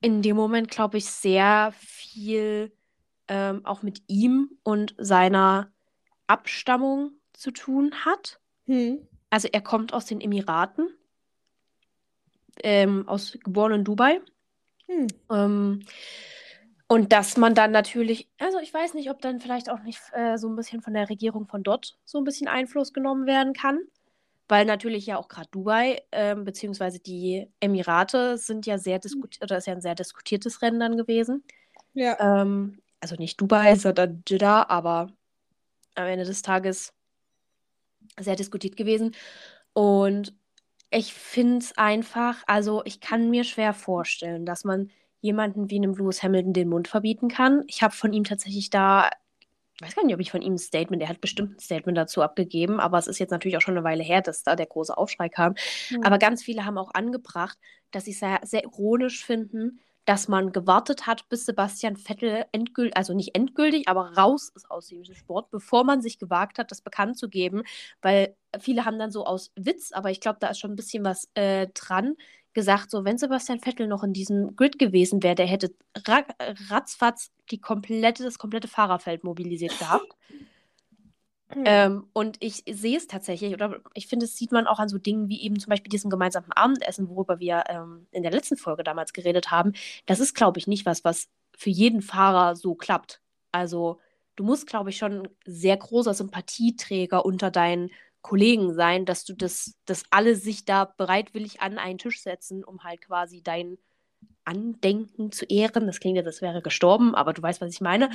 in 0.00 0.20
dem 0.20 0.36
Moment, 0.36 0.70
glaube 0.70 0.98
ich, 0.98 1.06
sehr 1.06 1.72
viel 1.78 2.72
ähm, 3.28 3.64
auch 3.64 3.82
mit 3.82 4.02
ihm 4.06 4.50
und 4.62 4.94
seiner 4.98 5.72
Abstammung 6.26 7.12
zu 7.32 7.50
tun 7.50 7.94
hat. 8.04 8.40
Hm. 8.66 9.06
Also 9.30 9.48
er 9.50 9.60
kommt 9.60 9.92
aus 9.92 10.06
den 10.06 10.20
Emiraten, 10.20 10.88
ähm, 12.62 13.08
aus 13.08 13.36
geboren 13.42 13.72
in 13.72 13.84
Dubai. 13.84 14.20
Hm. 14.86 15.06
Ähm, 15.30 15.80
und 16.86 17.12
dass 17.12 17.36
man 17.36 17.54
dann 17.54 17.72
natürlich, 17.72 18.28
also 18.38 18.58
ich 18.58 18.72
weiß 18.72 18.94
nicht, 18.94 19.10
ob 19.10 19.20
dann 19.20 19.40
vielleicht 19.40 19.70
auch 19.70 19.82
nicht 19.82 20.00
äh, 20.12 20.36
so 20.36 20.48
ein 20.48 20.56
bisschen 20.56 20.82
von 20.82 20.94
der 20.94 21.08
Regierung 21.08 21.46
von 21.46 21.62
dort 21.62 21.98
so 22.04 22.18
ein 22.18 22.24
bisschen 22.24 22.46
Einfluss 22.46 22.92
genommen 22.92 23.26
werden 23.26 23.52
kann. 23.52 23.80
Weil 24.46 24.66
natürlich 24.66 25.06
ja 25.06 25.16
auch 25.16 25.28
gerade 25.28 25.48
Dubai, 25.50 26.02
ähm, 26.12 26.44
beziehungsweise 26.44 27.00
die 27.00 27.50
Emirate 27.60 28.36
sind 28.36 28.66
ja 28.66 28.76
sehr 28.76 28.98
diskutiert, 28.98 29.42
oder 29.42 29.56
ist 29.56 29.66
ja 29.66 29.72
ein 29.72 29.80
sehr 29.80 29.94
diskutiertes 29.94 30.60
Rennen 30.60 30.80
dann 30.80 30.98
gewesen. 30.98 31.42
Ja. 31.94 32.42
Ähm, 32.42 32.82
also 33.04 33.16
nicht 33.16 33.40
Dubai, 33.40 33.74
sondern 33.76 34.22
Jeddah, 34.26 34.68
aber 34.68 35.12
am 35.94 36.06
Ende 36.06 36.24
des 36.24 36.42
Tages 36.42 36.92
sehr 38.18 38.36
diskutiert 38.36 38.76
gewesen. 38.76 39.14
Und 39.74 40.34
ich 40.90 41.12
finde 41.12 41.58
es 41.58 41.76
einfach, 41.76 42.42
also 42.46 42.82
ich 42.84 43.00
kann 43.00 43.30
mir 43.30 43.44
schwer 43.44 43.74
vorstellen, 43.74 44.46
dass 44.46 44.64
man 44.64 44.90
jemanden 45.20 45.70
wie 45.70 45.76
einem 45.76 45.94
Lewis 45.94 46.22
Hamilton 46.22 46.52
den 46.52 46.68
Mund 46.68 46.88
verbieten 46.88 47.28
kann. 47.28 47.64
Ich 47.66 47.82
habe 47.82 47.94
von 47.94 48.12
ihm 48.12 48.24
tatsächlich 48.24 48.70
da, 48.70 49.10
ich 49.74 49.82
weiß 49.82 49.96
gar 49.96 50.04
nicht, 50.04 50.14
ob 50.14 50.20
ich 50.20 50.30
von 50.30 50.42
ihm 50.42 50.54
ein 50.54 50.58
Statement, 50.58 51.02
er 51.02 51.08
hat 51.08 51.20
bestimmt 51.20 51.56
ein 51.56 51.60
Statement 51.60 51.98
dazu 51.98 52.22
abgegeben, 52.22 52.78
aber 52.78 52.98
es 52.98 53.06
ist 53.06 53.18
jetzt 53.18 53.30
natürlich 53.30 53.56
auch 53.56 53.62
schon 53.62 53.76
eine 53.76 53.84
Weile 53.84 54.04
her, 54.04 54.22
dass 54.22 54.42
da 54.42 54.54
der 54.54 54.66
große 54.66 54.96
Aufschrei 54.96 55.28
kam. 55.28 55.54
Mhm. 55.90 56.02
Aber 56.04 56.18
ganz 56.18 56.42
viele 56.42 56.64
haben 56.64 56.78
auch 56.78 56.94
angebracht, 56.94 57.58
dass 57.90 58.04
sie 58.04 58.12
es 58.12 58.20
sehr, 58.20 58.40
sehr 58.44 58.64
ironisch 58.64 59.24
finden, 59.24 59.80
dass 60.04 60.28
man 60.28 60.52
gewartet 60.52 61.06
hat, 61.06 61.28
bis 61.28 61.46
Sebastian 61.46 61.96
Vettel 61.96 62.44
endgültig, 62.52 62.96
also 62.96 63.14
nicht 63.14 63.34
endgültig, 63.34 63.88
aber 63.88 64.12
raus 64.16 64.50
ist 64.54 64.70
aus 64.70 64.88
dem 64.88 65.04
Sport, 65.04 65.50
bevor 65.50 65.84
man 65.84 66.02
sich 66.02 66.18
gewagt 66.18 66.58
hat, 66.58 66.70
das 66.70 66.82
bekannt 66.82 67.18
zu 67.18 67.28
geben. 67.28 67.62
Weil 68.02 68.36
viele 68.60 68.84
haben 68.84 68.98
dann 68.98 69.10
so 69.10 69.24
aus 69.24 69.52
Witz, 69.56 69.92
aber 69.92 70.10
ich 70.10 70.20
glaube, 70.20 70.38
da 70.40 70.48
ist 70.48 70.58
schon 70.58 70.72
ein 70.72 70.76
bisschen 70.76 71.04
was 71.04 71.28
äh, 71.34 71.68
dran, 71.74 72.16
gesagt, 72.52 72.90
so 72.90 73.04
wenn 73.04 73.18
Sebastian 73.18 73.60
Vettel 73.60 73.88
noch 73.88 74.04
in 74.04 74.12
diesem 74.12 74.56
Grid 74.56 74.78
gewesen 74.78 75.22
wäre, 75.22 75.34
der 75.34 75.46
hätte 75.46 75.74
ratzfatz 76.70 77.32
die 77.50 77.60
komplette, 77.60 78.22
das 78.22 78.38
komplette 78.38 78.68
Fahrerfeld 78.68 79.24
mobilisiert 79.24 79.78
gehabt. 79.78 80.06
Mhm. 81.52 81.64
Ähm, 81.66 82.06
und 82.12 82.36
ich 82.40 82.64
sehe 82.70 82.96
es 82.96 83.06
tatsächlich, 83.06 83.52
oder 83.52 83.80
ich 83.94 84.06
finde, 84.06 84.24
es 84.24 84.36
sieht 84.36 84.52
man 84.52 84.66
auch 84.66 84.78
an 84.78 84.88
so 84.88 84.98
Dingen 84.98 85.28
wie 85.28 85.42
eben 85.42 85.58
zum 85.58 85.70
Beispiel 85.70 85.90
diesem 85.90 86.10
gemeinsamen 86.10 86.52
Abendessen, 86.52 87.08
worüber 87.08 87.38
wir 87.38 87.64
ähm, 87.68 88.06
in 88.12 88.22
der 88.22 88.32
letzten 88.32 88.56
Folge 88.56 88.82
damals 88.84 89.12
geredet 89.12 89.50
haben. 89.50 89.72
Das 90.06 90.20
ist, 90.20 90.34
glaube 90.34 90.58
ich, 90.58 90.66
nicht 90.66 90.86
was, 90.86 91.04
was 91.04 91.28
für 91.56 91.70
jeden 91.70 92.02
Fahrer 92.02 92.56
so 92.56 92.74
klappt. 92.74 93.20
Also 93.52 94.00
du 94.36 94.44
musst, 94.44 94.66
glaube 94.66 94.90
ich, 94.90 94.96
schon 94.96 95.28
sehr 95.44 95.76
großer 95.76 96.14
Sympathieträger 96.14 97.24
unter 97.24 97.50
deinen 97.50 97.90
Kollegen 98.22 98.72
sein, 98.72 99.04
dass 99.04 99.24
du 99.24 99.34
das, 99.34 99.74
dass 99.84 100.04
alle 100.10 100.34
sich 100.34 100.64
da 100.64 100.86
bereitwillig 100.86 101.60
an 101.60 101.78
einen 101.78 101.98
Tisch 101.98 102.22
setzen, 102.22 102.64
um 102.64 102.82
halt 102.82 103.02
quasi 103.02 103.42
dein 103.42 103.76
Andenken 104.44 105.30
zu 105.30 105.44
ehren. 105.44 105.86
Das 105.86 106.00
klingt 106.00 106.16
ja, 106.16 106.22
das 106.22 106.40
wäre 106.40 106.62
gestorben, 106.62 107.14
aber 107.14 107.34
du 107.34 107.42
weißt, 107.42 107.60
was 107.60 107.72
ich 107.72 107.82
meine. 107.82 108.10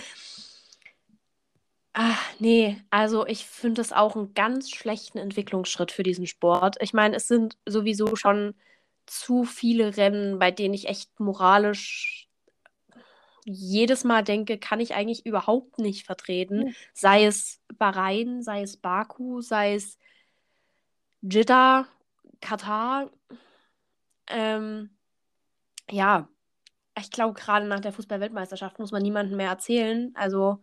Ach, 1.93 2.22
nee, 2.39 2.81
also 2.91 3.25
ich 3.25 3.46
finde 3.46 3.81
das 3.81 3.91
auch 3.91 4.15
einen 4.15 4.34
ganz 4.34 4.69
schlechten 4.69 5.17
Entwicklungsschritt 5.17 5.91
für 5.91 6.03
diesen 6.03 6.27
Sport. 6.27 6.77
Ich 6.81 6.93
meine, 6.93 7.15
es 7.15 7.27
sind 7.27 7.58
sowieso 7.65 8.15
schon 8.15 8.53
zu 9.05 9.43
viele 9.43 9.98
Rennen, 9.98 10.38
bei 10.39 10.51
denen 10.51 10.74
ich 10.75 10.88
echt 10.88 11.19
moralisch 11.19 12.27
jedes 13.46 14.03
Mal 14.03 14.24
denke, 14.24 14.60
kann 14.60 14.79
ich 14.79 14.93
eigentlich 14.93 15.25
überhaupt 15.25 15.79
nicht 15.79 16.05
vertreten. 16.05 16.65
Mhm. 16.65 16.75
Sei 16.93 17.25
es 17.25 17.60
Bahrain, 17.77 18.43
sei 18.43 18.62
es 18.62 18.77
Baku, 18.77 19.41
sei 19.41 19.74
es 19.75 19.98
Jeddah, 21.22 21.88
Katar. 22.41 23.10
Ähm, 24.27 24.91
ja, 25.89 26.29
ich 26.98 27.10
glaube, 27.12 27.34
gerade 27.34 27.65
nach 27.65 27.79
der 27.79 27.93
Fußball-Weltmeisterschaft 27.93 28.77
muss 28.79 28.91
man 28.91 29.01
niemandem 29.01 29.38
mehr 29.38 29.50
erzählen. 29.50 30.12
Also 30.15 30.60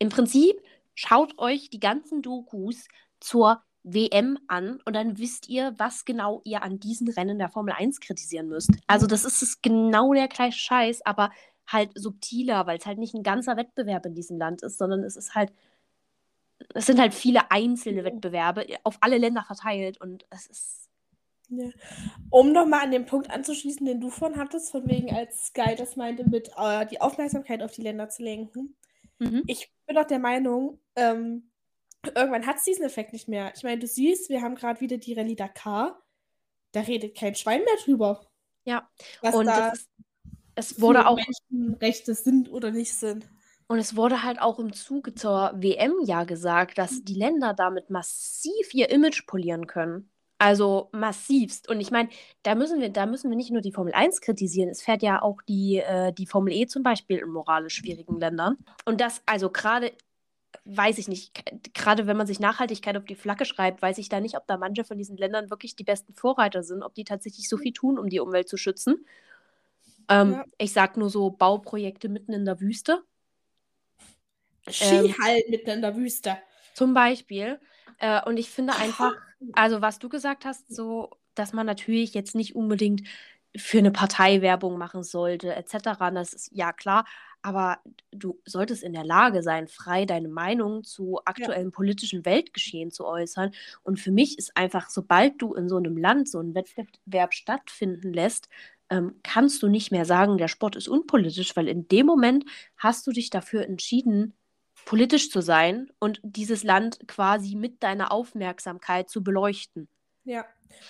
im 0.00 0.08
Prinzip 0.08 0.60
schaut 0.94 1.38
euch 1.38 1.70
die 1.70 1.78
ganzen 1.78 2.22
Dokus 2.22 2.88
zur 3.20 3.62
WM 3.82 4.38
an 4.48 4.80
und 4.84 4.94
dann 4.94 5.18
wisst 5.18 5.48
ihr, 5.48 5.74
was 5.78 6.04
genau 6.04 6.40
ihr 6.44 6.62
an 6.62 6.80
diesen 6.80 7.08
Rennen 7.08 7.38
der 7.38 7.48
Formel 7.48 7.72
1 7.72 8.00
kritisieren 8.00 8.48
müsst. 8.48 8.70
Also 8.86 9.06
das 9.06 9.24
ist 9.24 9.62
genau 9.62 10.12
der 10.12 10.28
gleiche 10.28 10.58
Scheiß, 10.58 11.06
aber 11.06 11.30
halt 11.66 11.90
subtiler, 11.94 12.66
weil 12.66 12.78
es 12.78 12.86
halt 12.86 12.98
nicht 12.98 13.14
ein 13.14 13.22
ganzer 13.22 13.56
Wettbewerb 13.56 14.04
in 14.06 14.14
diesem 14.14 14.38
Land 14.38 14.62
ist, 14.62 14.78
sondern 14.78 15.04
es 15.04 15.16
ist 15.16 15.34
halt, 15.34 15.52
es 16.74 16.86
sind 16.86 16.98
halt 16.98 17.14
viele 17.14 17.50
einzelne 17.50 18.04
Wettbewerbe 18.04 18.66
auf 18.82 18.98
alle 19.00 19.18
Länder 19.18 19.44
verteilt 19.46 20.00
und 20.00 20.26
es 20.30 20.46
ist. 20.46 20.76
Ja. 21.48 21.68
Um 22.30 22.52
nochmal 22.52 22.84
an 22.84 22.92
den 22.92 23.06
Punkt 23.06 23.30
anzuschließen, 23.30 23.84
den 23.84 24.00
du 24.00 24.10
von 24.10 24.36
hattest, 24.36 24.70
von 24.70 24.88
wegen 24.88 25.12
als 25.12 25.46
Sky 25.46 25.74
das 25.76 25.96
meinte, 25.96 26.28
mit 26.28 26.50
äh, 26.56 26.86
die 26.86 27.00
Aufmerksamkeit 27.00 27.62
auf 27.62 27.72
die 27.72 27.82
Länder 27.82 28.08
zu 28.08 28.22
lenken. 28.22 28.76
Mhm. 29.20 29.44
Ich 29.46 29.70
bin 29.86 29.96
auch 29.96 30.06
der 30.06 30.18
Meinung, 30.18 30.80
ähm, 30.96 31.50
irgendwann 32.02 32.46
hat 32.46 32.56
es 32.56 32.64
diesen 32.64 32.84
Effekt 32.84 33.12
nicht 33.12 33.28
mehr. 33.28 33.52
Ich 33.54 33.62
meine, 33.62 33.78
du 33.78 33.86
siehst, 33.86 34.30
wir 34.30 34.42
haben 34.42 34.54
gerade 34.54 34.80
wieder 34.80 34.96
die 34.98 35.12
Rallye 35.14 35.36
Dakar. 35.36 36.02
Da 36.72 36.80
redet 36.80 37.16
kein 37.16 37.34
Schwein 37.34 37.62
mehr 37.64 37.76
drüber. 37.84 38.26
Ja, 38.64 38.88
und 39.22 39.46
da 39.46 39.70
ist, 39.70 39.88
es 40.54 40.80
wurde 40.80 41.06
auch. 41.06 41.18
Menschenrechte 41.50 42.14
sind 42.14 42.50
oder 42.50 42.70
nicht 42.70 42.94
sind. 42.94 43.28
Und 43.66 43.78
es 43.78 43.94
wurde 43.94 44.22
halt 44.24 44.40
auch 44.40 44.58
im 44.58 44.72
Zuge 44.72 45.14
zur 45.14 45.52
WM 45.54 45.94
ja 46.04 46.24
gesagt, 46.24 46.78
dass 46.78 47.04
die 47.04 47.14
Länder 47.14 47.54
damit 47.54 47.88
massiv 47.88 48.74
ihr 48.74 48.90
Image 48.90 49.26
polieren 49.26 49.66
können. 49.66 50.10
Also 50.40 50.88
massivst. 50.92 51.68
Und 51.68 51.80
ich 51.80 51.90
meine, 51.90 52.08
da 52.42 52.54
müssen 52.54 52.80
wir, 52.80 52.88
da 52.88 53.04
müssen 53.04 53.28
wir 53.28 53.36
nicht 53.36 53.50
nur 53.50 53.60
die 53.60 53.72
Formel 53.72 53.92
1 53.92 54.22
kritisieren. 54.22 54.70
Es 54.70 54.80
fährt 54.80 55.02
ja 55.02 55.20
auch 55.20 55.42
die, 55.42 55.76
äh, 55.76 56.14
die 56.14 56.24
Formel 56.24 56.54
E 56.54 56.66
zum 56.66 56.82
Beispiel 56.82 57.18
in 57.18 57.28
moralisch 57.28 57.74
schwierigen 57.74 58.18
Ländern. 58.18 58.56
Und 58.86 59.02
das, 59.02 59.20
also 59.26 59.50
gerade, 59.50 59.92
weiß 60.64 60.96
ich 60.96 61.08
nicht, 61.08 61.38
gerade 61.74 62.06
wenn 62.06 62.16
man 62.16 62.26
sich 62.26 62.40
Nachhaltigkeit 62.40 62.96
auf 62.96 63.04
die 63.04 63.16
Flagge 63.16 63.44
schreibt, 63.44 63.82
weiß 63.82 63.98
ich 63.98 64.08
da 64.08 64.18
nicht, 64.18 64.34
ob 64.34 64.46
da 64.46 64.56
manche 64.56 64.82
von 64.82 64.96
diesen 64.96 65.18
Ländern 65.18 65.50
wirklich 65.50 65.76
die 65.76 65.84
besten 65.84 66.14
Vorreiter 66.14 66.62
sind, 66.62 66.82
ob 66.82 66.94
die 66.94 67.04
tatsächlich 67.04 67.46
so 67.46 67.58
viel 67.58 67.74
tun, 67.74 67.98
um 67.98 68.08
die 68.08 68.20
Umwelt 68.20 68.48
zu 68.48 68.56
schützen. 68.56 69.04
Ähm, 70.08 70.32
ja. 70.32 70.44
Ich 70.56 70.72
sag 70.72 70.96
nur 70.96 71.10
so 71.10 71.28
Bauprojekte 71.28 72.08
mitten 72.08 72.32
in 72.32 72.46
der 72.46 72.62
Wüste. 72.62 73.02
Skihallen 74.66 75.42
ähm, 75.44 75.50
mitten 75.50 75.68
in 75.68 75.82
der 75.82 75.94
Wüste. 75.96 76.38
Zum 76.72 76.94
Beispiel. 76.94 77.60
Äh, 77.98 78.22
und 78.26 78.36
ich 78.36 78.50
finde 78.50 78.74
einfach, 78.74 79.12
also 79.52 79.80
was 79.82 79.98
du 79.98 80.08
gesagt 80.08 80.44
hast, 80.44 80.74
so, 80.74 81.10
dass 81.34 81.52
man 81.52 81.66
natürlich 81.66 82.14
jetzt 82.14 82.34
nicht 82.34 82.54
unbedingt 82.54 83.02
für 83.56 83.78
eine 83.78 83.90
Partei 83.90 84.42
Werbung 84.42 84.78
machen 84.78 85.02
sollte, 85.02 85.54
etc. 85.54 85.98
Das 86.14 86.32
ist 86.32 86.50
ja 86.52 86.72
klar, 86.72 87.04
aber 87.42 87.78
du 88.12 88.40
solltest 88.44 88.82
in 88.82 88.92
der 88.92 89.04
Lage 89.04 89.42
sein, 89.42 89.66
frei 89.66 90.04
deine 90.04 90.28
Meinung 90.28 90.84
zu 90.84 91.20
aktuellem 91.24 91.68
ja. 91.68 91.74
politischen 91.74 92.24
Weltgeschehen 92.24 92.90
zu 92.90 93.06
äußern. 93.06 93.52
Und 93.82 93.98
für 93.98 94.12
mich 94.12 94.38
ist 94.38 94.56
einfach, 94.56 94.90
sobald 94.90 95.40
du 95.42 95.54
in 95.54 95.68
so 95.68 95.76
einem 95.76 95.96
Land 95.96 96.28
so 96.28 96.38
einen 96.38 96.54
Wettbewerb 96.54 97.34
stattfinden 97.34 98.12
lässt, 98.12 98.48
ähm, 98.90 99.16
kannst 99.22 99.62
du 99.62 99.68
nicht 99.68 99.90
mehr 99.90 100.04
sagen, 100.04 100.36
der 100.36 100.48
Sport 100.48 100.76
ist 100.76 100.88
unpolitisch, 100.88 101.56
weil 101.56 101.68
in 101.68 101.88
dem 101.88 102.06
Moment 102.06 102.44
hast 102.76 103.06
du 103.06 103.12
dich 103.12 103.30
dafür 103.30 103.64
entschieden, 103.64 104.34
politisch 104.90 105.30
zu 105.30 105.40
sein 105.40 105.88
und 106.00 106.18
dieses 106.24 106.64
Land 106.64 106.98
quasi 107.06 107.54
mit 107.54 107.80
deiner 107.80 108.10
Aufmerksamkeit 108.10 109.08
zu 109.08 109.22
beleuchten. 109.22 109.86
Ja. 110.24 110.44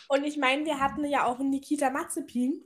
Und 0.08 0.24
ich 0.24 0.38
meine, 0.38 0.64
wir 0.64 0.80
hatten 0.80 1.04
ja 1.04 1.26
auch 1.26 1.38
Nikita 1.38 1.90
Mazepin, 1.90 2.64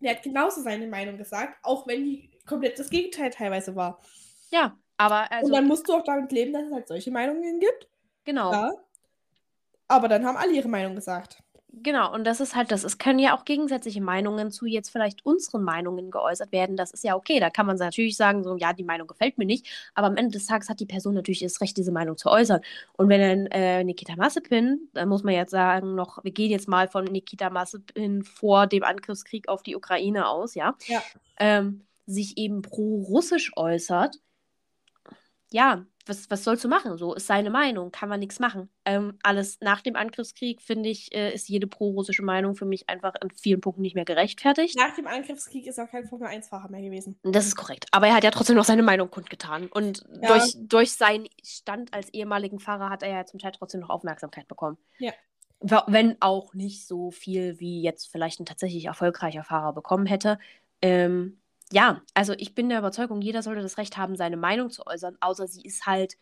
der 0.00 0.16
hat 0.16 0.24
genauso 0.24 0.60
seine 0.60 0.88
Meinung 0.88 1.18
gesagt, 1.18 1.56
auch 1.62 1.86
wenn 1.86 2.02
die 2.02 2.32
komplett 2.46 2.80
das 2.80 2.90
Gegenteil 2.90 3.30
teilweise 3.30 3.76
war. 3.76 4.00
Ja, 4.50 4.76
aber 4.96 5.30
also, 5.30 5.46
Und 5.46 5.52
dann 5.52 5.68
musst 5.68 5.88
du 5.88 5.92
auch 5.92 6.02
damit 6.02 6.32
leben, 6.32 6.52
dass 6.52 6.64
es 6.64 6.72
halt 6.72 6.88
solche 6.88 7.12
Meinungen 7.12 7.60
gibt. 7.60 7.88
Genau. 8.24 8.50
Ja. 8.50 8.72
Aber 9.86 10.08
dann 10.08 10.26
haben 10.26 10.36
alle 10.36 10.52
ihre 10.52 10.68
Meinung 10.68 10.96
gesagt. 10.96 11.44
Genau, 11.74 12.12
und 12.12 12.24
das 12.24 12.40
ist 12.40 12.54
halt 12.54 12.70
das. 12.70 12.84
Es 12.84 12.98
können 12.98 13.18
ja 13.18 13.34
auch 13.34 13.46
gegensätzliche 13.46 14.02
Meinungen 14.02 14.50
zu 14.50 14.66
jetzt 14.66 14.90
vielleicht 14.90 15.24
unseren 15.24 15.62
Meinungen 15.62 16.10
geäußert 16.10 16.52
werden. 16.52 16.76
Das 16.76 16.90
ist 16.90 17.02
ja 17.02 17.16
okay. 17.16 17.40
Da 17.40 17.48
kann 17.48 17.64
man 17.64 17.76
natürlich 17.76 18.16
sagen, 18.16 18.44
so, 18.44 18.56
ja, 18.58 18.74
die 18.74 18.84
Meinung 18.84 19.06
gefällt 19.06 19.38
mir 19.38 19.46
nicht. 19.46 19.66
Aber 19.94 20.08
am 20.08 20.16
Ende 20.16 20.32
des 20.32 20.44
Tages 20.46 20.68
hat 20.68 20.80
die 20.80 20.86
Person 20.86 21.14
natürlich 21.14 21.40
das 21.40 21.62
Recht, 21.62 21.78
diese 21.78 21.90
Meinung 21.90 22.18
zu 22.18 22.28
äußern. 22.28 22.60
Und 22.92 23.08
wenn 23.08 23.20
dann 23.20 23.46
äh, 23.52 23.84
Nikita 23.84 24.16
Mazepin, 24.16 24.90
dann 24.92 25.08
muss 25.08 25.22
man 25.22 25.32
jetzt 25.32 25.50
sagen, 25.50 25.94
noch, 25.94 26.22
wir 26.22 26.32
gehen 26.32 26.50
jetzt 26.50 26.68
mal 26.68 26.88
von 26.88 27.04
Nikita 27.04 27.48
Mazepin 27.48 28.22
vor 28.22 28.66
dem 28.66 28.82
Angriffskrieg 28.82 29.48
auf 29.48 29.62
die 29.62 29.74
Ukraine 29.74 30.28
aus, 30.28 30.54
ja, 30.54 30.74
ja. 30.86 31.02
Ähm, 31.38 31.86
sich 32.04 32.36
eben 32.36 32.60
pro-russisch 32.60 33.52
äußert, 33.56 34.16
ja, 35.50 35.86
was, 36.06 36.30
was 36.30 36.44
sollst 36.44 36.64
du 36.64 36.68
machen? 36.68 36.96
So 36.96 37.14
ist 37.14 37.26
seine 37.26 37.50
Meinung, 37.50 37.90
kann 37.90 38.08
man 38.08 38.20
nichts 38.20 38.40
machen. 38.40 38.68
Ähm, 38.84 39.18
alles 39.22 39.58
nach 39.60 39.80
dem 39.80 39.96
Angriffskrieg, 39.96 40.60
finde 40.60 40.88
ich, 40.88 41.14
äh, 41.14 41.32
ist 41.34 41.48
jede 41.48 41.66
pro-russische 41.66 42.22
Meinung 42.22 42.54
für 42.54 42.64
mich 42.64 42.88
einfach 42.88 43.14
in 43.22 43.30
vielen 43.30 43.60
Punkten 43.60 43.82
nicht 43.82 43.94
mehr 43.94 44.04
gerechtfertigt. 44.04 44.76
Nach 44.76 44.94
dem 44.94 45.06
Angriffskrieg 45.06 45.66
ist 45.66 45.78
er 45.78 45.86
kein 45.86 46.06
Formel-1-Fahrer 46.06 46.70
mehr 46.70 46.82
gewesen. 46.82 47.18
Das 47.22 47.46
ist 47.46 47.56
korrekt. 47.56 47.86
Aber 47.90 48.06
er 48.06 48.14
hat 48.14 48.24
ja 48.24 48.30
trotzdem 48.30 48.56
noch 48.56 48.64
seine 48.64 48.82
Meinung 48.82 49.10
kundgetan. 49.10 49.66
Und 49.66 50.04
ja. 50.20 50.28
durch, 50.28 50.54
durch 50.58 50.92
seinen 50.92 51.28
Stand 51.44 51.92
als 51.92 52.08
ehemaligen 52.10 52.58
Fahrer 52.58 52.90
hat 52.90 53.02
er 53.02 53.10
ja 53.10 53.26
zum 53.26 53.38
Teil 53.38 53.52
trotzdem 53.52 53.80
noch 53.80 53.90
Aufmerksamkeit 53.90 54.48
bekommen. 54.48 54.78
Ja. 54.98 55.12
Wenn 55.86 56.16
auch 56.20 56.54
nicht 56.54 56.88
so 56.88 57.12
viel, 57.12 57.60
wie 57.60 57.82
jetzt 57.82 58.10
vielleicht 58.10 58.40
ein 58.40 58.46
tatsächlich 58.46 58.86
erfolgreicher 58.86 59.44
Fahrer 59.44 59.72
bekommen 59.72 60.06
hätte. 60.06 60.38
Ähm, 60.80 61.41
ja, 61.72 62.02
also 62.14 62.34
ich 62.36 62.54
bin 62.54 62.68
der 62.68 62.78
Überzeugung, 62.78 63.22
jeder 63.22 63.42
sollte 63.42 63.62
das 63.62 63.78
Recht 63.78 63.96
haben, 63.96 64.16
seine 64.16 64.36
Meinung 64.36 64.70
zu 64.70 64.86
äußern, 64.86 65.16
außer 65.20 65.46
sie 65.48 65.62
ist 65.62 65.86
halt 65.86 66.16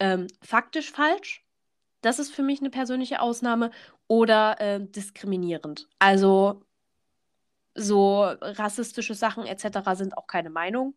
ähm, 0.00 0.28
faktisch 0.40 0.92
falsch. 0.92 1.44
Das 2.00 2.18
ist 2.18 2.32
für 2.32 2.42
mich 2.42 2.60
eine 2.60 2.70
persönliche 2.70 3.20
Ausnahme 3.20 3.70
oder 4.08 4.60
äh, 4.60 4.80
diskriminierend. 4.80 5.88
Also 5.98 6.62
so 7.74 8.22
rassistische 8.22 9.14
Sachen 9.14 9.46
etc. 9.46 9.94
sind 9.94 10.16
auch 10.16 10.26
keine 10.26 10.50
Meinung. 10.50 10.94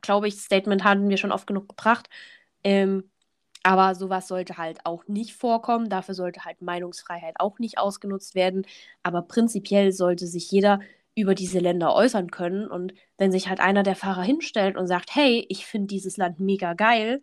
Glaube 0.00 0.28
ich, 0.28 0.36
Statement 0.40 0.84
hatten 0.84 1.08
wir 1.10 1.16
schon 1.18 1.32
oft 1.32 1.46
genug 1.46 1.68
gebracht. 1.68 2.08
Ähm, 2.64 3.10
aber 3.62 3.94
sowas 3.94 4.28
sollte 4.28 4.56
halt 4.56 4.86
auch 4.86 5.06
nicht 5.06 5.34
vorkommen. 5.34 5.90
Dafür 5.90 6.14
sollte 6.14 6.44
halt 6.44 6.62
Meinungsfreiheit 6.62 7.34
auch 7.40 7.58
nicht 7.58 7.78
ausgenutzt 7.78 8.34
werden. 8.34 8.66
Aber 9.02 9.22
prinzipiell 9.22 9.92
sollte 9.92 10.26
sich 10.26 10.50
jeder 10.50 10.80
über 11.20 11.34
diese 11.34 11.58
Länder 11.58 11.94
äußern 11.94 12.30
können. 12.30 12.68
Und 12.68 12.94
wenn 13.18 13.32
sich 13.32 13.48
halt 13.48 13.60
einer 13.60 13.82
der 13.82 13.96
Fahrer 13.96 14.22
hinstellt 14.22 14.76
und 14.76 14.86
sagt, 14.86 15.14
hey, 15.14 15.46
ich 15.48 15.66
finde 15.66 15.88
dieses 15.88 16.16
Land 16.16 16.40
mega 16.40 16.74
geil, 16.74 17.22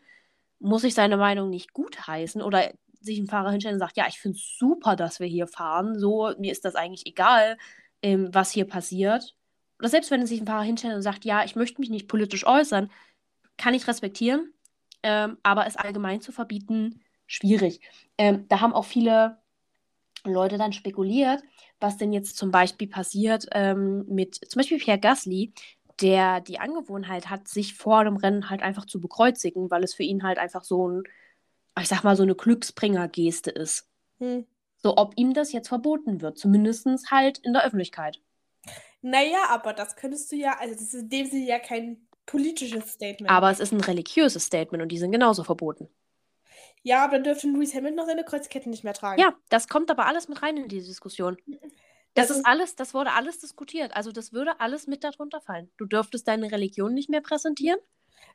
muss 0.60 0.84
ich 0.84 0.94
seine 0.94 1.18
Meinung 1.18 1.50
nicht 1.50 1.74
gutheißen 1.74 2.42
oder 2.42 2.72
sich 3.00 3.20
ein 3.20 3.28
Fahrer 3.28 3.52
hinstellen 3.52 3.76
und 3.76 3.80
sagt, 3.80 3.98
ja, 3.98 4.06
ich 4.08 4.20
finde 4.20 4.38
es 4.38 4.58
super, 4.58 4.96
dass 4.96 5.20
wir 5.20 5.28
hier 5.28 5.48
fahren, 5.48 6.00
so, 6.00 6.34
mir 6.40 6.52
ist 6.52 6.66
das 6.66 6.76
eigentlich 6.76 7.06
egal, 7.06 7.58
ähm, 8.02 8.30
was 8.34 8.52
hier 8.52 8.66
passiert. 8.66 9.36
Oder 9.80 9.90
selbst 9.90 10.12
wenn 10.12 10.26
sich 10.26 10.42
ein 10.42 10.48
Fahrer 10.48 10.64
hinstellt 10.64 10.96
und 10.96 11.04
sagt, 11.04 11.26
ja, 11.26 11.44
ich 11.44 11.56
möchte 11.56 11.80
mich 11.80 11.90
nicht 11.90 12.08
politisch 12.08 12.46
äußern, 12.46 12.90
kann 13.58 13.74
ich 13.74 13.88
respektieren, 13.88 14.54
ähm, 15.04 15.38
aber 15.44 15.68
es 15.68 15.76
allgemein 15.76 16.22
zu 16.22 16.32
verbieten, 16.32 17.02
schwierig. 17.28 17.82
Ähm, 18.18 18.46
da 18.50 18.62
haben 18.62 18.74
auch 18.74 18.86
viele 18.86 19.38
Leute 20.24 20.58
dann 20.58 20.74
spekuliert, 20.74 21.44
was 21.80 21.98
denn 21.98 22.14
jetzt 22.14 22.38
zum 22.38 22.52
Beispiel 22.52 22.88
passiert 22.88 23.48
ähm, 23.52 24.06
mit 24.08 24.36
zum 24.36 24.60
Beispiel 24.60 24.80
Pierre 24.80 25.00
Gasly, 25.00 25.54
der 26.02 26.42
die 26.42 26.60
Angewohnheit 26.60 27.30
hat, 27.30 27.48
sich 27.48 27.76
vor 27.76 28.04
dem 28.04 28.18
Rennen 28.18 28.50
halt 28.50 28.62
einfach 28.62 28.86
zu 28.86 29.00
bekreuzigen, 29.00 29.70
weil 29.72 29.84
es 29.84 29.94
für 29.94 30.04
ihn 30.04 30.24
halt 30.24 30.38
einfach 30.38 30.64
so 30.64 30.88
ein 30.88 31.04
ich 31.80 31.88
sag 31.88 32.04
mal, 32.04 32.16
so 32.16 32.24
eine 32.24 32.36
Glücksbringer-Geste 32.36 33.52
ist. 33.52 33.88
Hm. 34.20 34.46
So, 34.78 34.98
ob 34.98 35.14
ihm 35.16 35.34
das 35.34 35.52
jetzt 35.52 35.70
verboten 35.70 36.22
wird, 36.22 36.38
zumindest 36.38 36.88
halt 37.12 37.40
in 37.40 37.54
der 37.54 37.66
Öffentlichkeit. 37.66 38.22
Naja, 39.02 39.46
aber 39.50 39.74
das 39.74 39.96
könntest 39.96 40.32
du 40.32 40.36
ja, 40.36 40.58
also 40.60 40.74
das 40.74 40.84
ist 40.84 40.94
in 40.94 41.10
dem 41.10 41.26
Sinne 41.28 41.46
ja 41.46 41.60
kein 41.60 42.08
politisches 42.26 42.94
Statement. 42.94 43.32
Aber 43.32 43.50
es 43.50 43.60
ist 43.60 43.72
ein 43.72 43.82
religiöses 43.82 44.44
Statement 44.44 44.82
und 44.82 44.92
die 44.92 44.98
sind 44.98 45.12
genauso 45.12 45.44
verboten. 45.44 45.88
Ja, 46.88 47.04
aber 47.04 47.14
dann 47.14 47.24
dürfte 47.26 47.48
Lewis 47.48 47.74
Hamilton 47.74 47.96
noch 47.98 48.06
seine 48.08 48.24
Kreuzketten 48.24 48.70
nicht 48.72 48.84
mehr 48.84 48.94
tragen. 48.94 49.22
Ja, 49.22 49.34
das 49.50 49.68
kommt 49.68 49.92
aber 49.92 50.06
alles 50.06 50.28
mit 50.28 50.42
rein 50.42 50.58
in 50.58 50.68
die 50.68 50.82
Diskussion. 50.82 51.38
Das, 52.14 52.30
Das 52.30 52.38
ist 52.38 52.46
alles, 52.46 52.76
das 52.76 52.94
wurde 52.94 53.12
alles 53.12 53.40
diskutiert. 53.40 53.96
Also 53.96 54.12
das 54.12 54.34
würde 54.34 54.60
alles 54.60 54.88
mit 54.88 55.04
darunter 55.04 55.42
fallen. 55.42 55.70
Du 55.78 55.86
dürftest 55.86 56.28
deine 56.28 56.52
Religion 56.52 56.94
nicht 56.94 57.10
mehr 57.10 57.22
präsentieren. 57.22 57.80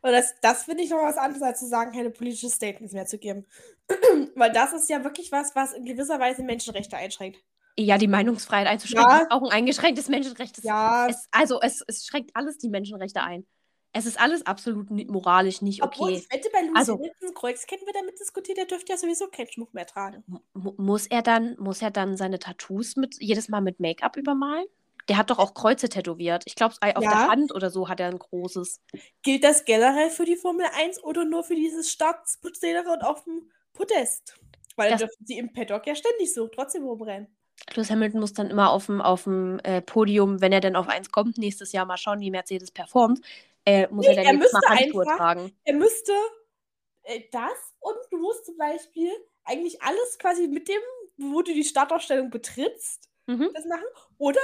Und 0.03 0.13
das, 0.13 0.35
das 0.41 0.65
finde 0.65 0.85
ich 0.85 0.91
noch 0.91 1.03
was 1.03 1.17
anderes, 1.17 1.43
als 1.43 1.61
zu 1.61 1.67
sagen, 1.67 1.93
keine 1.93 2.11
politischen 2.11 2.51
Statements 2.51 2.93
mehr 2.95 3.07
zu 3.07 3.19
geben. 3.19 3.47
Weil 4.37 4.53
das 4.53 4.73
ist 4.73 4.89
ja 4.89 5.03
wirklich 5.05 5.33
was, 5.33 5.55
was 5.57 5.73
in 5.73 5.85
gewisser 5.85 6.21
Weise 6.21 6.43
Menschenrechte 6.43 6.97
einschränkt. 6.97 7.39
Ja, 7.79 7.97
die 7.99 8.09
Meinungsfreiheit 8.09 8.67
einzuschränken 8.67 9.11
Ja. 9.11 9.23
ist 9.23 9.31
auch 9.31 9.43
ein 9.43 9.51
eingeschränktes 9.51 10.09
Menschenrecht. 10.09 10.63
Ja, 10.63 11.09
Es, 11.09 11.27
also 11.31 11.61
es, 11.61 11.83
es 11.87 12.05
schränkt 12.07 12.31
alles 12.35 12.59
die 12.59 12.69
Menschenrechte 12.69 13.23
ein. 13.23 13.47
Es 13.95 14.07
ist 14.07 14.19
alles 14.19 14.47
absolut 14.47 14.91
ni- 14.91 15.05
moralisch 15.05 15.61
nicht 15.61 15.83
obwohl 15.83 16.09
okay. 16.13 16.19
ich 16.27 16.33
wette, 16.33 16.49
bei 16.53 16.61
Lewis 16.63 16.77
Also- 16.77 16.95
Hamilton 16.95 17.35
Kreuzketten 17.35 17.87
wird 17.87 17.97
damit 17.97 18.19
diskutiert, 18.19 18.57
der 18.59 18.65
dürfte 18.67 18.93
ja 18.93 18.99
sowieso 18.99 19.27
keinen 19.29 19.49
Schmuck 19.51 19.75
mehr 19.75 19.87
tragen. 19.87 20.25
Muss 20.55 21.07
er 21.07 21.23
dann, 21.23 21.57
muss 21.59 21.83
er 21.83 21.91
dann 21.91 22.17
seine 22.17 22.39
Tattoos 22.39 22.97
mit 22.97 23.17
jedes 23.21 23.49
Mal 23.49 23.61
mit 23.61 23.81
Make-up 23.81 24.17
übermalen? 24.17 24.67
Der 25.09 25.17
hat 25.17 25.31
doch 25.31 25.39
auch 25.39 25.53
Kreuze 25.53 25.89
tätowiert. 25.89 26.45
Ich 26.47 26.55
glaube, 26.55 26.75
auf 26.81 27.03
Ja. 27.05 27.11
der 27.11 27.27
Hand 27.29 27.53
oder 27.55 27.71
so 27.71 27.89
hat 27.89 27.99
er 28.01 28.07
ein 28.09 28.19
großes. 28.19 28.81
Gilt 29.23 29.43
das 29.45 29.65
generell 29.65 30.11
für 30.11 30.25
die 30.25 30.37
Formel 30.37 30.65
1 30.75 31.03
oder 31.03 31.25
nur 31.25 31.43
für 31.43 31.57
dieses 31.57 31.91
Startprozedere 31.91 32.89
und 32.93 33.03
auf 33.03 33.25
dem 33.25 33.51
Podest? 33.73 34.37
Weil 34.77 34.91
dann 34.91 34.99
Das- 35.01 35.09
dürfen 35.11 35.27
sie 35.27 35.39
im 35.39 35.53
Paddock 35.53 35.87
ja 35.87 35.95
ständig 35.97 36.33
so 36.33 36.47
trotzdem 36.49 36.85
rumrennen. 36.85 37.27
Lewis 37.75 37.91
Hamilton 37.91 38.21
muss 38.21 38.33
dann 38.33 38.49
immer 38.51 38.71
auf 38.71 38.87
dem, 38.87 39.01
auf 39.01 39.25
dem 39.25 39.59
äh, 39.65 39.83
Podium, 39.83 40.41
wenn 40.41 40.53
er 40.53 40.61
dann 40.61 40.77
auf 40.77 40.89
eins 40.89 41.11
kommt, 41.11 41.37
nächstes 41.37 41.73
Jahr 41.73 41.85
mal 41.85 41.97
schauen, 41.97 42.21
wie 42.21 42.31
Mercedes 42.31 42.71
performt, 42.71 43.21
äh, 43.65 43.87
muss 43.89 44.07
Nee, 44.07 44.13
er 44.13 44.17
dann 44.25 44.25
er 44.37 44.43
jetzt 44.43 44.53
mal 44.53 44.61
müsste 44.61 44.69
Handschuhe 44.83 45.03
einfach- 45.03 45.17
tragen. 45.17 45.57
Er 45.65 45.75
müsste 45.75 46.13
äh, 47.05 47.21
das 47.33 47.75
und 47.81 47.97
du 48.11 48.19
musst 48.19 48.47
zum 48.47 48.57
Beispiel 48.57 49.11
eigentlich 49.45 49.83
alles 49.83 50.19
quasi 50.19 50.47
mit 50.49 50.69
dem, 50.69 50.81
wo 51.19 51.43
du 51.43 51.53
die 51.53 51.65
Startaufstellung 51.65 52.31
betrittst, 52.31 53.09
Mhm. 53.27 53.51
das 53.55 53.65
machen. 53.67 53.85
Oder 54.19 54.41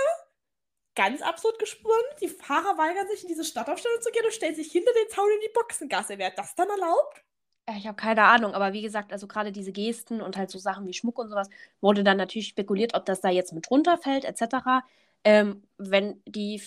ganz 0.94 1.22
absurd 1.22 1.58
gesponnen, 1.58 1.96
die 2.20 2.28
Fahrer 2.28 2.76
weigern 2.78 3.06
sich 3.08 3.22
in 3.22 3.28
diese 3.28 3.44
Startaufstellung 3.44 4.00
zu 4.00 4.10
gehen 4.10 4.24
und 4.24 4.32
stellen 4.32 4.54
sich 4.56 4.70
hinter 4.72 4.92
den 4.92 5.08
Zaun 5.10 5.30
in 5.34 5.40
die 5.40 5.52
Boxengasse. 5.54 6.18
Wäre 6.18 6.32
das 6.36 6.54
dann 6.56 6.68
erlaubt? 6.68 7.22
Ja, 7.68 7.76
Ich 7.76 7.86
habe 7.86 7.96
keine 7.96 8.22
Ahnung, 8.24 8.54
aber 8.54 8.72
wie 8.72 8.82
gesagt, 8.82 9.12
also 9.12 9.26
gerade 9.28 9.52
diese 9.52 9.72
Gesten 9.72 10.20
und 10.20 10.36
halt 10.36 10.50
so 10.50 10.58
Sachen 10.58 10.86
wie 10.86 10.94
Schmuck 10.94 11.18
und 11.18 11.28
sowas, 11.28 11.48
wurde 11.80 12.02
dann 12.02 12.16
natürlich 12.16 12.48
spekuliert, 12.48 12.94
ob 12.94 13.04
das 13.04 13.20
da 13.20 13.28
jetzt 13.28 13.52
mit 13.52 13.70
runterfällt, 13.70 14.24
etc. 14.24 14.82
Ähm, 15.24 15.62
wenn 15.76 16.22
die 16.26 16.60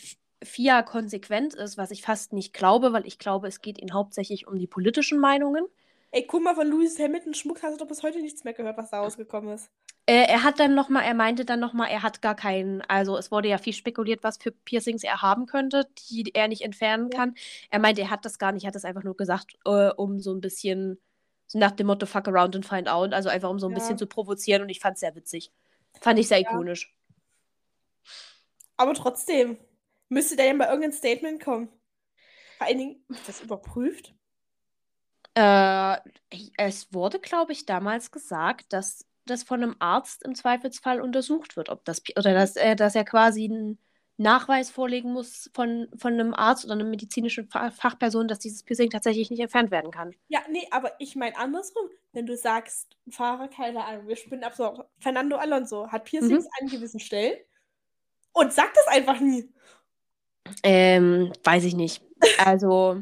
FIA 0.44 0.82
konsequent 0.84 1.54
ist, 1.54 1.78
was 1.78 1.92
ich 1.92 2.02
fast 2.02 2.34
nicht 2.34 2.54
glaube, 2.54 2.94
weil 2.94 3.06
ich 3.06 3.20
glaube, 3.20 3.48
es 3.48 3.62
geht 3.62 3.80
ihnen 3.80 3.94
hauptsächlich 3.94 4.48
um 4.48 4.58
die 4.58 4.68
politischen 4.68 5.20
Meinungen. 5.20 5.66
Ey, 6.12 6.26
guck 6.28 6.44
mal, 6.44 6.56
von 6.56 6.68
Lewis 6.68 7.00
Hamilton 7.00 7.34
Schmuck 7.34 7.64
hast 7.64 7.74
du 7.76 7.78
doch 7.78 7.88
bis 7.88 8.04
heute 8.04 8.20
nichts 8.22 8.44
mehr 8.44 8.54
gehört, 8.54 8.78
was 8.78 8.90
da 8.90 9.00
rausgekommen 9.02 9.54
ist. 9.54 9.70
Äh, 10.08 10.26
er 10.28 10.44
hat 10.44 10.60
dann 10.60 10.74
nochmal, 10.74 11.04
er 11.04 11.14
meinte 11.14 11.46
dann 11.46 11.60
nochmal, 11.60 11.90
er 11.90 12.02
hat 12.04 12.22
gar 12.22 12.36
keinen, 12.36 12.82
also 12.82 13.18
es 13.18 13.32
wurde 13.32 13.48
ja 13.50 13.58
viel 13.60 13.74
spekuliert, 13.74 14.24
was 14.24 14.38
für 14.38 14.52
Piercings 14.52 15.04
er 15.04 15.22
haben 15.22 15.46
könnte, 15.46 15.88
die 16.10 16.32
er 16.34 16.48
nicht 16.48 16.64
entfernen 16.64 17.10
Ja. 17.12 17.18
kann. 17.20 17.36
Er 17.70 17.80
meinte, 17.80 18.02
er 18.02 18.10
hat 18.10 18.26
das 18.26 18.40
gar 18.40 18.52
nicht, 18.52 18.64
er 18.64 18.68
hat 18.70 18.76
das 18.76 18.84
einfach 18.86 19.04
nur 19.04 19.16
gesagt, 19.16 19.54
äh, 19.66 19.90
um 19.96 20.20
so 20.20 20.34
ein 20.34 20.42
bisschen, 20.42 21.00
so 21.48 21.60
nach 21.60 21.72
dem 21.72 21.88
Motto 21.88 22.06
fuck 22.08 22.28
around 22.28 22.56
and 22.56 22.66
find 22.66 22.90
out, 22.90 23.14
also 23.14 23.30
einfach 23.30 23.50
um 23.50 23.60
so 23.60 23.68
ein 23.68 23.72
Ja. 23.72 23.76
bisschen 23.76 23.98
zu 23.98 24.08
provozieren 24.08 24.64
und 24.64 24.70
ich 24.70 24.80
fand 24.80 24.96
es 24.96 25.02
sehr 25.02 25.16
witzig. 25.16 25.52
Fand 26.02 26.20
ich 26.20 26.28
sehr 26.28 26.42
Ja. 26.42 26.50
ikonisch. 26.50 26.94
Aber 28.78 28.94
trotzdem, 28.96 29.58
müsste 30.12 30.36
der 30.36 30.46
ja 30.48 30.54
mal 30.54 30.68
irgendein 30.68 30.94
Statement 30.94 31.42
kommen. 31.44 31.70
Vor 32.58 32.68
allen 32.68 32.78
Dingen, 32.78 33.06
ist 33.10 33.28
das 33.28 33.42
überprüft? 33.42 34.14
Äh, 35.34 35.98
es 36.58 36.94
wurde, 36.94 37.20
glaube 37.20 37.54
ich, 37.54 37.66
damals 37.66 38.12
gesagt, 38.12 38.74
dass 38.74 39.08
das 39.26 39.44
von 39.44 39.64
einem 39.64 39.76
Arzt 39.80 40.24
im 40.24 40.36
Zweifelsfall 40.36 41.00
untersucht 41.00 41.56
wird, 41.56 41.70
ob 41.70 41.86
das, 41.86 42.02
oder 42.18 42.34
dass 42.34 42.56
er, 42.56 42.76
dass 42.76 42.96
er 42.96 43.06
quasi 43.06 43.46
einen 43.46 43.80
Nachweis 44.18 44.70
vorlegen 44.70 45.14
muss 45.14 45.50
von, 45.54 45.88
von 45.98 46.14
einem 46.14 46.34
Arzt 46.34 46.66
oder 46.66 46.74
einer 46.74 46.84
medizinischen 46.84 47.48
Fa- 47.48 47.72
Fachperson, 47.72 48.28
dass 48.28 48.40
dieses 48.40 48.64
Piercing 48.64 48.90
tatsächlich 48.90 49.30
nicht 49.30 49.40
entfernt 49.40 49.72
werden 49.72 49.92
kann. 49.92 50.14
Ja, 50.28 50.42
nee, 50.50 50.68
aber 50.72 50.92
ich 51.00 51.16
meine 51.16 51.38
andersrum. 51.38 51.90
Wenn 52.12 52.26
du 52.26 52.36
sagst, 52.36 52.98
Fahrer, 53.10 53.48
keine 53.48 53.86
Ahnung, 53.86 54.08
wir 54.08 54.18
spinnen 54.18 54.44
ab 54.44 54.54
so, 54.54 54.84
Fernando 55.00 55.38
Alonso 55.38 55.88
hat 55.92 56.04
Piercings 56.04 56.46
an 56.60 56.68
gewissen 56.68 57.00
Stellen 57.00 57.38
und 58.34 58.52
sagt 58.52 58.76
das 58.76 58.88
einfach 58.88 59.20
nie. 59.20 59.50
Ähm, 60.64 61.32
weiß 61.44 61.64
ich 61.64 61.76
nicht. 61.76 62.02
Also 62.38 63.02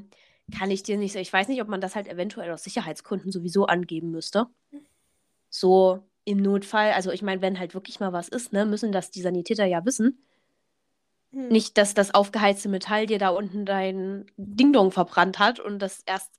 kann 0.58 0.72
ich 0.72 0.84
dir 0.84 0.98
nicht 0.98 1.14
so. 1.14 1.20
Ich 1.20 1.32
weiß 1.32 1.48
nicht, 1.48 1.62
ob 1.62 1.68
man 1.68 1.82
das 1.82 1.96
halt 1.96 2.08
eventuell 2.08 2.52
aus 2.52 2.64
Sicherheitsgründen 2.64 3.32
sowieso 3.32 3.66
angeben 3.66 4.12
müsste. 4.12 4.48
So 5.50 6.04
im 6.26 6.38
Notfall, 6.38 6.92
also 6.92 7.12
ich 7.12 7.22
meine, 7.22 7.42
wenn 7.42 7.60
halt 7.60 7.74
wirklich 7.74 8.00
mal 8.00 8.14
was 8.14 8.30
ist, 8.30 8.54
ne, 8.54 8.66
müssen 8.66 8.92
das 8.92 9.12
die 9.12 9.22
Sanitäter 9.22 9.66
ja 9.66 9.84
wissen. 9.86 10.24
Hm. 11.32 11.50
Nicht, 11.50 11.78
dass 11.78 11.94
das 11.94 12.14
aufgeheizte 12.14 12.70
Metall 12.70 13.06
dir 13.06 13.20
da 13.20 13.30
unten 13.30 13.66
dein 13.66 14.26
Ding-Dong 14.38 14.92
verbrannt 14.92 15.40
hat 15.40 15.60
und 15.60 15.80
das 15.80 16.04
erst 16.06 16.32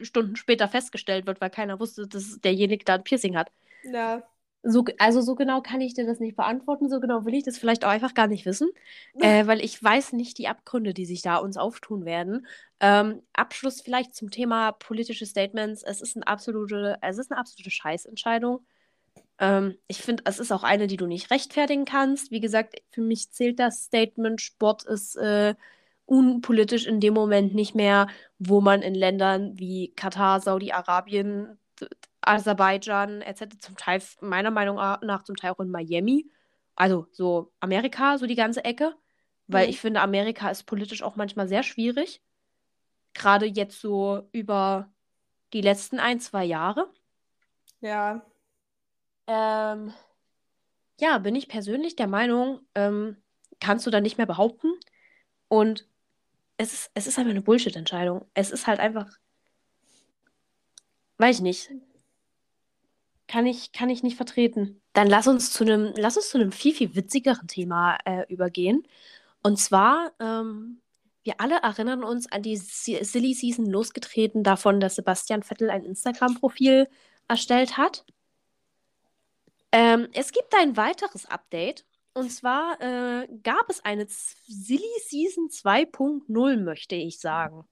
Stunden 0.00 0.36
später 0.36 0.68
festgestellt 0.68 1.26
wird, 1.26 1.40
weil 1.40 1.50
keiner 1.50 1.78
wusste, 1.78 2.06
dass 2.06 2.40
derjenige 2.40 2.84
da 2.84 2.94
ein 2.94 3.04
Piercing 3.04 3.36
hat. 3.36 3.50
Ja. 3.84 4.22
So, 4.68 4.84
also 4.98 5.20
so 5.20 5.36
genau 5.36 5.60
kann 5.60 5.80
ich 5.80 5.94
dir 5.94 6.06
das 6.06 6.18
nicht 6.18 6.36
beantworten, 6.36 6.88
so 6.88 6.98
genau 6.98 7.24
will 7.24 7.34
ich 7.34 7.44
das 7.44 7.56
vielleicht 7.56 7.84
auch 7.84 7.90
einfach 7.90 8.14
gar 8.14 8.26
nicht 8.26 8.46
wissen, 8.46 8.68
äh, 9.20 9.46
weil 9.46 9.64
ich 9.64 9.82
weiß 9.82 10.12
nicht 10.12 10.38
die 10.38 10.48
Abgründe, 10.48 10.92
die 10.92 11.06
sich 11.06 11.22
da 11.22 11.36
uns 11.36 11.56
auftun 11.56 12.04
werden. 12.04 12.46
Ähm, 12.80 13.22
Abschluss 13.32 13.80
vielleicht 13.80 14.14
zum 14.16 14.30
Thema 14.30 14.72
politische 14.72 15.24
Statements. 15.24 15.84
Es 15.84 16.00
ist 16.00 16.16
eine 16.16 16.26
absolute, 16.26 16.98
es 17.00 17.18
ist 17.18 17.30
eine 17.30 17.38
absolute 17.38 17.70
Scheißentscheidung. 17.70 18.66
Ähm, 19.38 19.76
ich 19.86 20.02
finde, 20.02 20.24
es 20.26 20.40
ist 20.40 20.50
auch 20.50 20.64
eine, 20.64 20.88
die 20.88 20.96
du 20.96 21.06
nicht 21.06 21.30
rechtfertigen 21.30 21.84
kannst. 21.84 22.32
Wie 22.32 22.40
gesagt, 22.40 22.82
für 22.90 23.02
mich 23.02 23.30
zählt 23.30 23.60
das 23.60 23.84
Statement, 23.84 24.40
Sport 24.40 24.84
ist 24.84 25.16
äh, 25.16 25.54
unpolitisch 26.06 26.86
in 26.86 27.00
dem 27.00 27.14
Moment 27.14 27.54
nicht 27.54 27.74
mehr, 27.76 28.08
wo 28.38 28.60
man 28.60 28.82
in 28.82 28.94
Ländern 28.94 29.58
wie 29.58 29.92
Katar, 29.94 30.40
Saudi-Arabien, 30.40 31.58
Aserbaidschan 32.26 33.22
etc. 33.22 33.58
zum 33.60 33.76
Teil, 33.76 34.02
meiner 34.20 34.50
Meinung 34.50 34.76
nach, 34.76 35.24
zum 35.24 35.36
Teil 35.36 35.52
auch 35.52 35.60
in 35.60 35.70
Miami, 35.70 36.30
also 36.76 37.06
so 37.12 37.52
Amerika, 37.60 38.18
so 38.18 38.26
die 38.26 38.34
ganze 38.36 38.64
Ecke, 38.64 38.94
weil 39.48 39.66
Mhm. 39.66 39.70
ich 39.70 39.80
finde, 39.80 40.00
Amerika 40.00 40.50
ist 40.50 40.64
politisch 40.64 41.02
auch 41.02 41.16
manchmal 41.16 41.48
sehr 41.48 41.62
schwierig. 41.62 42.22
Gerade 43.14 43.46
jetzt 43.46 43.80
so 43.80 44.28
über 44.32 44.92
die 45.52 45.62
letzten 45.62 45.98
ein, 46.00 46.20
zwei 46.20 46.44
Jahre. 46.44 46.90
Ja. 47.80 48.22
Ähm, 49.26 49.92
ja, 51.00 51.18
bin 51.18 51.34
ich 51.34 51.48
persönlich 51.48 51.96
der 51.96 52.06
Meinung, 52.06 52.60
ähm, 52.74 53.16
kannst 53.60 53.86
du 53.86 53.90
da 53.90 54.00
nicht 54.00 54.18
mehr 54.18 54.26
behaupten. 54.26 54.72
Und 55.48 55.88
es 56.58 56.72
ist, 56.74 56.90
es 56.94 57.06
ist 57.06 57.18
einfach 57.18 57.30
eine 57.32 57.42
Bullshit-Entscheidung. 57.42 58.30
Es 58.34 58.50
ist 58.50 58.66
halt 58.66 58.80
einfach, 58.80 59.08
weiß 61.18 61.36
ich 61.36 61.42
nicht. 61.42 61.70
Kann 63.28 63.46
ich, 63.46 63.72
kann 63.72 63.90
ich 63.90 64.02
nicht 64.02 64.16
vertreten. 64.16 64.80
Dann 64.92 65.08
lass 65.08 65.26
uns 65.26 65.52
zu 65.52 65.64
einem, 65.64 65.92
lass 65.96 66.16
uns 66.16 66.30
zu 66.30 66.38
einem 66.38 66.52
viel, 66.52 66.74
viel 66.74 66.94
witzigeren 66.94 67.48
Thema 67.48 67.98
äh, 68.04 68.24
übergehen. 68.32 68.86
Und 69.42 69.58
zwar, 69.58 70.12
ähm, 70.20 70.80
wir 71.24 71.40
alle 71.40 71.56
erinnern 71.56 72.04
uns 72.04 72.30
an 72.30 72.42
die 72.42 72.56
Si- 72.56 73.02
Silly 73.04 73.34
Season 73.34 73.66
losgetreten 73.66 74.44
davon, 74.44 74.78
dass 74.78 74.94
Sebastian 74.94 75.42
Vettel 75.42 75.70
ein 75.70 75.84
Instagram-Profil 75.84 76.88
erstellt 77.26 77.76
hat. 77.76 78.04
Ähm, 79.72 80.08
es 80.12 80.30
gibt 80.32 80.54
ein 80.56 80.76
weiteres 80.76 81.26
Update. 81.26 81.84
Und 82.14 82.30
zwar 82.30 82.80
äh, 82.80 83.28
gab 83.42 83.68
es 83.68 83.84
eine 83.84 84.06
Silly 84.08 84.82
Season 85.06 85.48
2.0, 85.50 86.56
möchte 86.62 86.94
ich 86.94 87.18
sagen. 87.20 87.66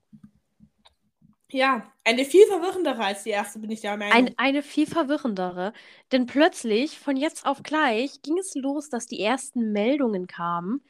Ja, 1.51 1.91
eine 2.03 2.25
viel 2.25 2.45
verwirrendere 2.47 3.03
als 3.03 3.23
die 3.23 3.29
erste, 3.31 3.59
bin 3.59 3.71
ich 3.71 3.81
der 3.81 3.97
Meinung. 3.97 4.13
Ein, 4.13 4.37
eine 4.37 4.63
viel 4.63 4.87
verwirrendere. 4.87 5.73
Denn 6.11 6.25
plötzlich, 6.25 6.99
von 6.99 7.17
jetzt 7.17 7.45
auf 7.45 7.63
gleich, 7.63 8.21
ging 8.21 8.37
es 8.37 8.55
los, 8.55 8.89
dass 8.89 9.07
die 9.07 9.19
ersten 9.21 9.71
Meldungen 9.71 10.27
kamen, 10.27 10.83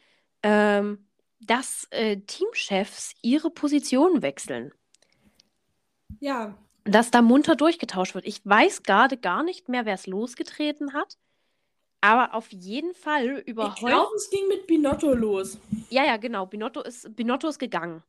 ähm, 0.43 1.07
dass 1.39 1.87
äh, 1.91 2.17
Teamchefs 2.21 3.13
ihre 3.21 3.49
Position 3.51 4.21
wechseln. 4.21 4.73
ja. 6.19 6.55
Dass 6.83 7.09
da 7.11 7.21
munter 7.21 7.55
durchgetauscht 7.55 8.13
wird. 8.15 8.25
Ich 8.27 8.41
weiß 8.45 8.83
gerade 8.83 9.17
gar 9.17 9.43
nicht 9.43 9.69
mehr, 9.69 9.85
wer 9.85 9.95
es 9.95 10.07
losgetreten 10.07 10.93
hat. 10.93 11.17
Aber 12.01 12.33
auf 12.35 12.51
jeden 12.51 12.93
Fall 12.95 13.43
Ich 13.47 13.47
überhäuft. 13.47 13.79
glaube, 13.79 14.15
es 14.15 14.29
ging 14.29 14.47
mit 14.47 14.67
Binotto 14.67 15.13
los. 15.13 15.59
Ja, 15.89 16.05
ja, 16.05 16.17
genau. 16.17 16.45
Binotto 16.45 16.81
ist, 16.81 17.15
Binotto 17.15 17.47
ist 17.47 17.59
gegangen. 17.59 18.03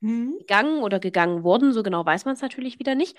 Hm? 0.00 0.38
Gegangen 0.38 0.82
oder 0.82 1.00
gegangen 1.00 1.42
worden, 1.44 1.72
so 1.72 1.82
genau 1.82 2.04
weiß 2.06 2.24
man 2.24 2.34
es 2.34 2.42
natürlich 2.42 2.78
wieder 2.78 2.94
nicht. 2.94 3.16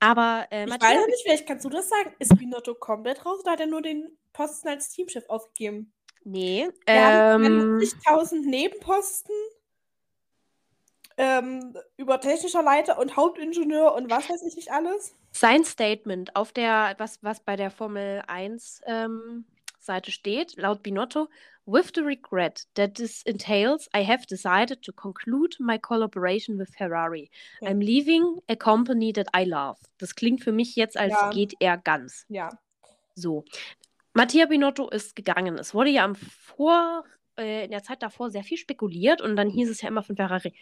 Aber 0.00 0.46
äh, 0.50 0.66
Ich 0.66 0.70
Mattia, 0.70 0.88
weiß 0.90 1.06
nicht, 1.06 1.22
vielleicht 1.24 1.46
kannst 1.46 1.64
du 1.64 1.70
das 1.70 1.88
sagen. 1.88 2.14
Ist 2.18 2.36
Binotto 2.38 2.74
komplett 2.74 3.24
raus 3.26 3.40
oder 3.40 3.52
hat 3.52 3.60
er 3.60 3.66
nur 3.66 3.82
den 3.82 4.16
Posten 4.32 4.68
als 4.68 4.90
Teamchef 4.90 5.24
aufgegeben? 5.28 5.92
nee, 6.24 6.68
Wir 6.90 7.04
haben 7.06 7.24
ähm, 7.44 7.78
50.000 7.78 8.46
Nebenposten 8.48 9.34
ähm, 11.16 11.76
über 11.96 12.20
technischer 12.20 12.62
Leiter 12.62 12.98
und 12.98 13.16
Hauptingenieur 13.16 13.94
und 13.94 14.08
was 14.10 14.28
weiß 14.28 14.42
ich 14.42 14.56
nicht 14.56 14.70
alles. 14.72 15.14
sein 15.32 15.64
Statement 15.64 16.36
auf 16.36 16.52
der, 16.52 16.94
was, 16.98 17.22
was 17.22 17.40
bei 17.40 17.56
der 17.56 17.70
Formel 17.70 18.22
1 18.26 18.82
ähm, 18.86 19.46
Seite 19.78 20.10
steht, 20.10 20.56
laut 20.56 20.82
Binotto, 20.82 21.28
with 21.68 21.92
the 21.94 22.02
regret 22.02 22.64
that 22.74 22.94
this 22.94 23.22
entails, 23.24 23.88
I 23.94 24.02
have 24.02 24.26
decided 24.26 24.82
to 24.82 24.92
conclude 24.92 25.54
my 25.60 25.78
collaboration 25.78 26.58
with 26.58 26.70
Ferrari. 26.76 27.30
Ja. 27.60 27.68
I'm 27.70 27.80
leaving 27.80 28.40
a 28.48 28.56
company 28.56 29.12
that 29.12 29.28
I 29.36 29.44
love. 29.44 29.78
Das 29.98 30.14
klingt 30.14 30.42
für 30.42 30.52
mich 30.52 30.74
jetzt, 30.76 30.96
als 30.96 31.12
Ja. 31.12 31.30
geht 31.30 31.54
er 31.60 31.76
ganz. 31.76 32.24
Ja. 32.28 32.48
So. 33.14 33.44
Mattia 34.14 34.46
Binotto 34.46 34.88
ist 34.88 35.14
gegangen. 35.14 35.58
Es 35.58 35.74
wurde 35.74 35.90
ja 35.90 36.04
am 36.04 36.14
Vor, 36.14 37.04
äh, 37.38 37.64
in 37.66 37.70
der 37.70 37.82
Zeit 37.82 38.02
davor 38.02 38.30
sehr 38.30 38.42
viel 38.42 38.56
spekuliert 38.56 39.20
und 39.20 39.36
dann 39.36 39.50
hieß 39.50 39.68
es 39.68 39.82
ja 39.82 39.88
immer 39.88 40.02
von 40.02 40.16
Ferrari, 40.16 40.54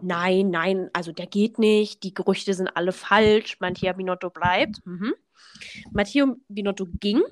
nein, 0.00 0.50
nein, 0.50 0.88
also 0.92 1.12
der 1.12 1.26
geht 1.26 1.58
nicht, 1.58 2.02
die 2.04 2.14
Gerüchte 2.14 2.54
sind 2.54 2.68
alle 2.68 2.92
falsch, 2.92 3.58
Mattia 3.60 3.92
Binotto 3.92 4.30
bleibt. 4.30 4.80
Mhm. 4.86 5.14
Mattia 5.90 6.34
Binotto 6.48 6.86
ging 7.00 7.22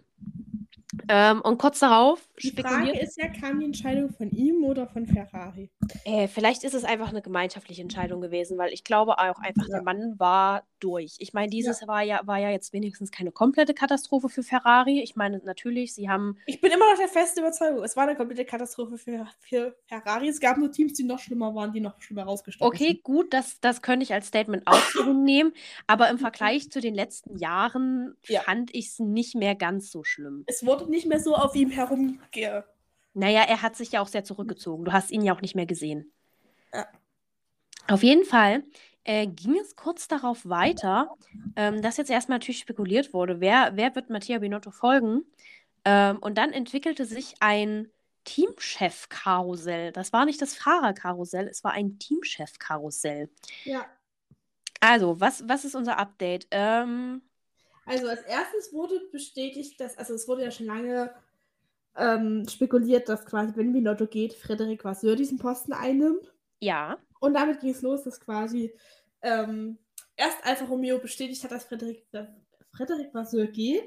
ähm, 1.09 1.41
und 1.43 1.59
kurz 1.59 1.79
darauf 1.81 2.29
Die 2.43 2.51
Frage 2.51 2.91
ist 2.99 3.17
ja, 3.17 3.29
kam 3.29 3.61
die 3.61 3.67
Entscheidung 3.67 4.11
von 4.11 4.31
ihm 4.31 4.65
oder 4.65 4.87
von 4.89 5.07
Ferrari? 5.07 5.71
äh, 6.05 6.29
vielleicht 6.29 6.65
ist 6.65 6.75
es 6.75 6.85
einfach 6.85 7.09
eine 7.11 7.21
gemeinschaftliche 7.23 7.83
Entscheidung 7.83 8.21
gewesen, 8.21 8.57
weil 8.59 8.73
ich 8.73 8.85
glaube 8.85 9.19
auch 9.19 9.39
einfach, 9.41 9.67
Ja. 9.69 9.75
der 9.77 9.83
Mann 9.83 10.19
war 10.19 10.67
durch. 10.79 11.17
Ich 11.19 11.33
meine, 11.35 11.49
dieses 11.51 11.87
war 11.87 12.03
ja 12.03 12.21
war 12.27 12.39
ja 12.39 12.49
jetzt 12.51 12.73
wenigstens 12.73 13.11
keine 13.11 13.33
komplette 13.33 13.75
Katastrophe 13.75 14.29
für 14.31 14.43
Ferrari. 14.43 15.03
Ich 15.03 15.15
meine, 15.17 15.39
natürlich, 15.45 15.95
sie 15.95 16.09
haben 16.09 16.39
Ich 16.47 16.61
bin 16.61 16.73
immer 16.73 16.91
noch 16.91 16.99
der 16.99 17.09
festen 17.09 17.41
Überzeugung, 17.41 17.83
es 17.85 17.97
war 17.97 18.05
eine 18.05 18.17
komplette 18.17 18.45
Katastrophe 18.45 18.97
für, 18.99 19.27
für 19.41 19.77
Ferrari. 19.87 20.29
Es 20.29 20.41
gab 20.41 20.57
nur 20.59 20.73
Teams, 20.73 20.95
die 20.95 21.05
noch 21.05 21.19
schlimmer 21.19 21.55
waren, 21.55 21.73
die 21.73 21.81
noch 21.81 22.01
schlimmer 22.01 22.23
rausgestochen 22.25 22.73
Okay, 22.73 23.01
gut, 23.03 23.33
das, 23.33 23.61
das 23.61 23.83
könnte 23.83 24.05
ich 24.05 24.13
als 24.13 24.27
Statement 24.29 24.67
auch 24.67 24.83
so 24.93 25.05
hinnehmen, 25.05 25.53
aber 25.87 26.09
im 26.11 26.19
Vergleich 26.19 26.71
zu 26.71 26.81
den 26.81 26.95
letzten 26.95 27.37
Jahren 27.39 28.17
Ja. 28.29 28.41
fand 28.43 28.75
ich 28.75 28.89
es 28.89 28.99
nicht 28.99 29.35
mehr 29.35 29.55
ganz 29.55 29.91
so 29.91 30.03
schlimm. 30.05 30.45
Es 30.47 30.65
wurde 30.65 30.80
nicht 30.89 31.07
mehr 31.07 31.21
so 31.21 31.35
auf 31.35 31.55
ihm 31.55 31.71
herumge... 31.71 32.19
Naja, 33.13 33.43
er 33.43 33.63
hat 33.63 33.77
sich 33.77 33.93
ja 33.93 34.01
auch 34.01 34.09
sehr 34.09 34.25
zurückgezogen. 34.25 34.85
Du 34.85 34.93
hast 34.93 35.11
ihn 35.11 35.23
ja 35.23 35.35
auch 35.35 35.41
nicht 35.41 35.55
mehr 35.55 35.67
gesehen. 35.67 36.13
Ja. 36.73 36.87
Auf 37.89 38.03
jeden 38.05 38.25
Fall 38.25 38.63
äh, 39.05 39.27
ging 39.27 39.59
es 39.59 39.75
kurz 39.75 40.07
darauf 40.07 40.49
weiter, 40.49 41.17
ähm, 41.57 41.83
dass 41.83 41.97
jetzt 41.97 42.11
erstmal 42.11 42.39
natürlich 42.39 42.61
spekuliert 42.61 43.13
wurde, 43.13 43.41
wer, 43.41 43.73
wer 43.75 43.95
wird 43.97 44.11
Mattia 44.11 44.39
Binotto 44.39 44.71
folgen. 44.71 45.25
Ähm, 45.85 46.19
und 46.19 46.39
dann 46.39 46.53
entwickelte 46.53 47.05
sich 47.05 47.35
ein 47.41 47.89
Teamchef-Karussell. 48.25 49.93
Das 49.93 50.13
war 50.13 50.25
nicht 50.25 50.41
das 50.41 50.55
Fahrerkarussell, 50.55 51.49
es 51.49 51.65
war 51.65 51.73
ein 51.73 51.99
Teamchef-Karussell. 51.99 53.31
Ja. 53.65 53.87
Also, 54.81 55.21
was, 55.21 55.49
was 55.49 55.65
ist 55.65 55.75
unser 55.75 55.99
Update? 55.99 56.47
Ähm, 56.51 57.23
Also 57.91 58.07
als 58.09 58.23
erstes 58.23 58.73
wurde 58.73 59.01
bestätigt, 59.11 59.81
dass, 59.81 59.99
also 59.99 60.15
es 60.15 60.29
wurde 60.29 60.45
ja 60.45 60.51
schon 60.53 60.67
lange 60.67 61.13
ähm, 61.97 62.47
spekuliert, 62.49 63.09
dass 63.09 63.27
quasi, 63.27 63.53
wenn 63.57 63.73
Binotto 63.73 64.07
geht, 64.07 64.33
Frederik 64.35 64.85
Vasseur 64.85 65.17
diesen 65.17 65.39
Posten 65.39 65.73
einnimmt. 65.73 66.33
ja, 66.61 66.99
Und 67.19 67.35
damit 67.35 67.61
ging 67.61 67.71
es 67.71 67.83
los, 67.83 68.05
dass 68.05 68.21
quasi 68.21 68.73
ähm, 69.23 69.79
erst 70.17 70.39
Alfa 70.45 70.67
Romeo 70.67 71.01
bestätigt 71.01 71.43
hat, 71.43 71.51
dass 71.51 71.65
Frederik, 71.65 72.07
Frederik 72.73 73.13
Vasseur 73.13 73.47
geht 73.49 73.83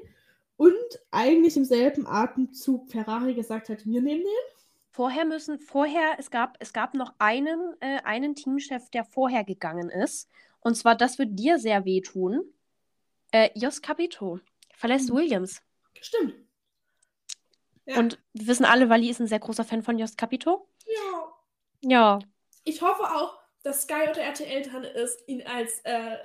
und 0.56 0.74
eigentlich 1.10 1.56
im 1.56 1.64
selben 1.64 2.06
Atemzug 2.06 2.90
Ferrari 2.90 3.34
gesagt 3.34 3.70
hat, 3.70 3.86
wir 3.86 4.02
nehmen 4.02 4.22
den. 4.22 4.54
vorher 4.90 5.24
müssen, 5.24 5.58
vorher, 5.58 6.16
es 6.18 6.30
gab, 6.30 6.56
es 6.60 6.74
gab 6.74 6.94
noch 6.94 7.14
einen, 7.18 7.74
äh, 7.80 8.00
einen 8.04 8.34
Teamchef, 8.34 8.90
der 8.90 9.04
vorher 9.04 9.44
gegangen 9.44 9.88
ist. 9.88 10.28
Und 10.60 10.76
zwar, 10.76 10.94
das 10.94 11.18
wird 11.18 11.38
dir 11.38 11.58
sehr 11.58 11.86
wehtun. 11.86 12.42
Äh, 13.34 13.50
Jos 13.56 13.82
Capito 13.82 14.38
verlässt 14.76 15.10
Mhm. 15.10 15.16
Williams. 15.16 15.60
Stimmt. 16.00 16.36
Ja. 17.84 17.98
Und 17.98 18.18
wir 18.32 18.46
wissen 18.46 18.64
alle, 18.64 18.88
Wally 18.88 19.10
ist 19.10 19.20
ein 19.20 19.26
sehr 19.26 19.40
großer 19.40 19.64
Fan 19.64 19.82
von 19.82 19.98
Jos 19.98 20.16
Capito. 20.16 20.68
ja. 20.86 21.32
Ja. 21.86 22.18
Ich 22.62 22.80
hoffe 22.80 23.02
auch, 23.02 23.38
dass 23.64 23.82
Sky 23.82 24.08
oder 24.08 24.22
RTL 24.22 24.62
dran 24.62 24.84
ist, 24.84 25.20
ihn 25.26 25.42
als 25.46 25.80
äh, 25.84 26.16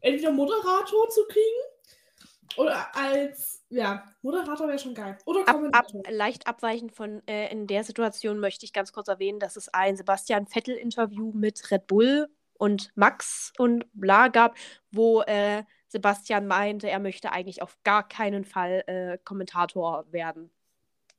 entweder 0.00 0.30
Moderator 0.30 1.08
zu 1.08 1.24
kriegen 1.26 2.56
oder 2.56 2.94
als, 2.94 3.64
ja, 3.70 4.04
Moderator 4.22 4.68
wäre 4.68 4.78
schon 4.78 4.94
geil. 4.94 5.18
Oder 5.24 5.40
Ab, 5.40 5.48
ab, 5.48 5.54
Kommentator. 5.56 6.02
leicht 6.12 6.46
abweichend 6.46 6.92
von 6.94 7.26
äh, 7.26 7.50
in 7.50 7.66
der 7.66 7.82
Situation 7.82 8.38
möchte 8.38 8.64
ich 8.64 8.72
ganz 8.72 8.92
kurz 8.92 9.08
erwähnen, 9.08 9.40
dass 9.40 9.56
es 9.56 9.68
ein 9.74 9.96
Sebastian 9.96 10.46
Vettel-Interview 10.46 11.32
mit 11.32 11.68
Red 11.72 11.86
Bull 11.88 12.28
und 12.58 12.92
Max 12.94 13.52
und 13.58 13.86
bla 13.94 14.28
gab, 14.28 14.54
wo 14.92 15.22
äh, 15.22 15.64
Sebastian 15.88 16.46
meinte, 16.46 16.88
er 16.88 16.98
möchte 16.98 17.32
eigentlich 17.32 17.62
auf 17.62 17.78
gar 17.82 18.06
keinen 18.06 18.44
Fall 18.44 18.84
äh, 18.86 19.18
Kommentator 19.24 20.04
werden. 20.12 20.50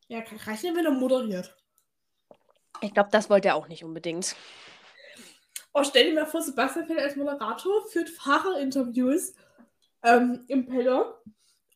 Ja, 0.08 0.20
ja, 0.20 0.76
wenn 0.76 0.86
er 0.86 0.92
moderiert. 0.92 1.56
Ich 2.82 2.94
glaube, 2.94 3.10
das 3.12 3.30
wollte 3.30 3.50
er 3.50 3.56
auch 3.56 3.68
nicht 3.68 3.84
unbedingt. 3.84 4.36
Oh, 5.74 5.84
stell 5.84 6.10
dir 6.10 6.16
mal 6.16 6.26
vor, 6.26 6.42
Sebastian 6.42 6.88
Vettel 6.88 7.04
als 7.04 7.16
Moderator 7.16 7.86
führt 7.88 8.10
Fahrerinterviews 8.10 9.34
ähm, 10.04 10.46
im 10.48 10.66
Paddock 10.66 11.24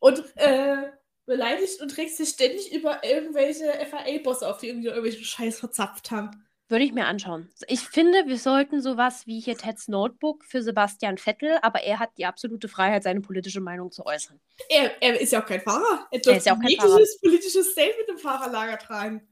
und 0.00 0.24
äh, 0.36 0.90
beleidigt 1.26 1.80
und 1.80 1.96
regt 1.96 2.16
sich 2.16 2.30
ständig 2.30 2.72
über 2.72 3.04
irgendwelche 3.04 3.72
FAA-Bosse 3.86 4.48
auf, 4.48 4.58
die 4.58 4.68
irgendwie 4.68 4.88
irgendwelchen 4.88 5.24
Scheiß 5.24 5.58
verzapft 5.60 6.10
haben. 6.10 6.44
Würde 6.68 6.84
ich 6.84 6.92
mir 6.92 7.06
anschauen. 7.06 7.50
Ich 7.68 7.80
finde, 7.80 8.26
wir 8.26 8.38
sollten 8.38 8.80
sowas 8.80 9.26
wie 9.26 9.38
hier 9.38 9.56
Teds 9.56 9.86
Notebook 9.88 10.44
für 10.44 10.62
Sebastian 10.62 11.18
Vettel, 11.18 11.58
aber 11.60 11.82
er 11.82 11.98
hat 11.98 12.16
die 12.16 12.24
absolute 12.24 12.68
Freiheit, 12.68 13.02
seine 13.02 13.20
politische 13.20 13.60
Meinung 13.60 13.92
zu 13.92 14.06
äußern. 14.06 14.40
Er, 14.70 15.02
er 15.02 15.20
ist 15.20 15.32
ja 15.32 15.42
auch 15.42 15.46
kein 15.46 15.60
Fahrer. 15.60 16.06
Er 16.10 16.16
ist 16.16 16.26
dürfte 16.26 16.48
ja 16.48 16.54
auch 16.54 16.60
kein 16.60 16.70
jegliches 16.70 17.20
politisches 17.20 17.72
Statement 17.72 18.08
im 18.08 18.18
Fahrerlager 18.18 18.78
tragen. 18.78 19.28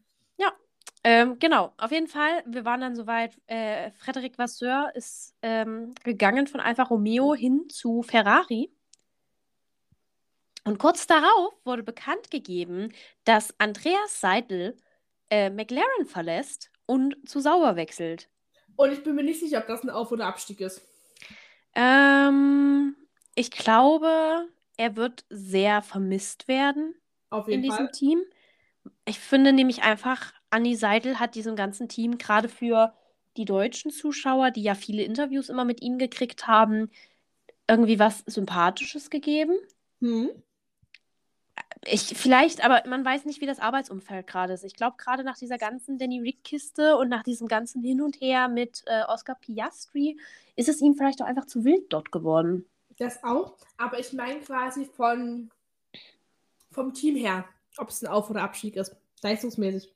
Ähm, 1.05 1.39
genau, 1.41 1.73
auf 1.79 1.91
jeden 1.91 2.07
Fall, 2.07 2.45
wir 2.47 2.65
waren 2.65 2.81
dann 2.81 2.95
soweit, 2.95 3.37
äh, 3.49 3.91
Frederic 3.93 4.39
Vasseur 4.39 4.93
ist 4.95 5.35
ähm, 5.43 5.95
gegangen 6.05 6.47
von 6.47 6.61
Alfa 6.61 6.85
Romeo 6.85 7.35
hin 7.35 7.69
zu 7.69 8.03
Ferrari. 8.03 8.71
Und 10.65 10.79
kurz 10.79 11.09
darauf 11.09 11.55
wurde 11.65 11.83
bekannt 11.83 12.31
gegeben, 12.31 12.93
dass 13.25 13.53
Andreas 13.59 14.21
Seidel 14.21 14.77
äh, 15.29 15.51
McLaren 15.51 16.07
verlässt 16.07 16.71
und 16.93 17.17
zu 17.29 17.41
Sauber 17.41 17.77
wechselt. 17.77 18.29
Und 18.77 18.93
ich 18.93 19.03
bin 19.03 19.15
mir 19.15 19.23
nicht 19.23 19.41
sicher, 19.41 19.59
ob 19.59 19.67
das 19.67 19.83
ein 19.83 19.91
Auf- 19.91 20.13
oder 20.13 20.27
Abstieg 20.27 20.61
ist. 20.61 20.83
Ähm, 21.75 22.97
ich 23.35 23.51
glaube, 23.51 24.49
er 24.77 24.97
wird 24.97 25.25
sehr 25.31 25.83
vermisst 25.83 26.49
werden 26.49 26.95
Auf 27.31 27.47
in 27.49 27.63
jeden 27.63 27.63
diesem 27.63 27.87
Fall. 27.87 27.93
Team. 27.93 28.23
Ich 29.05 29.19
finde 29.19 29.53
nämlich 29.53 29.83
einfach, 29.83 30.33
Anni 30.51 30.77
Seidel 30.77 31.19
hat 31.19 31.35
diesem 31.35 31.57
ganzen 31.57 31.89
Team 31.89 32.19
gerade 32.19 32.49
für 32.49 32.95
die 33.37 33.45
deutschen 33.45 33.91
Zuschauer, 33.91 34.51
die 34.51 34.63
ja 34.63 34.75
viele 34.75 35.03
Interviews 35.03 35.49
immer 35.49 35.65
mit 35.65 35.83
ihm 35.83 35.99
gekriegt 35.99 36.47
haben, 36.47 36.91
irgendwie 37.69 37.99
was 37.99 38.21
Sympathisches 38.27 39.11
gegeben. 39.11 39.57
Hm. 40.01 40.31
Ich 41.85 42.17
vielleicht, 42.17 42.65
aber 42.65 42.89
man 42.89 43.05
weiß 43.05 43.25
nicht, 43.25 43.41
wie 43.41 43.47
das 43.47 43.59
Arbeitsumfeld 43.59 44.27
gerade 44.27 44.53
ist. 44.53 44.65
Ich 44.65 44.77
glaube, 44.77 44.97
gerade 44.99 45.25
nach 45.25 45.37
dieser 45.37 45.59
ganzen 45.59 45.99
Danny 45.99 46.21
Rick-Kiste 46.21 46.97
und 46.97 47.09
nach 47.09 47.25
diesem 47.25 47.49
ganzen 47.49 47.83
Hin 47.83 48.01
und 48.01 48.21
Her 48.21 48.49
mit 48.49 48.83
äh, 48.87 49.03
Oscar 49.09 49.35
Piastri 49.35 50.17
ist 50.55 50.69
es 50.69 50.81
ihm 50.81 50.95
vielleicht 50.95 51.21
auch 51.23 51.27
einfach 51.27 51.47
zu 51.47 51.65
wild 51.65 51.93
dort 51.93 52.13
geworden. 52.13 52.67
Das 52.99 53.25
auch. 53.25 53.57
Aber 53.79 53.99
ich 53.99 54.13
meine 54.13 54.41
quasi 54.41 54.85
von 54.85 55.51
vom 56.71 56.95
Team 56.95 57.17
her, 57.17 57.45
ob 57.79 57.91
es 57.91 58.03
ein 58.03 58.09
Auf- 58.09 58.31
oder 58.31 58.43
Abstieg 58.43 58.77
ist. 58.77 58.95
Leistungsmäßig. 59.23 59.93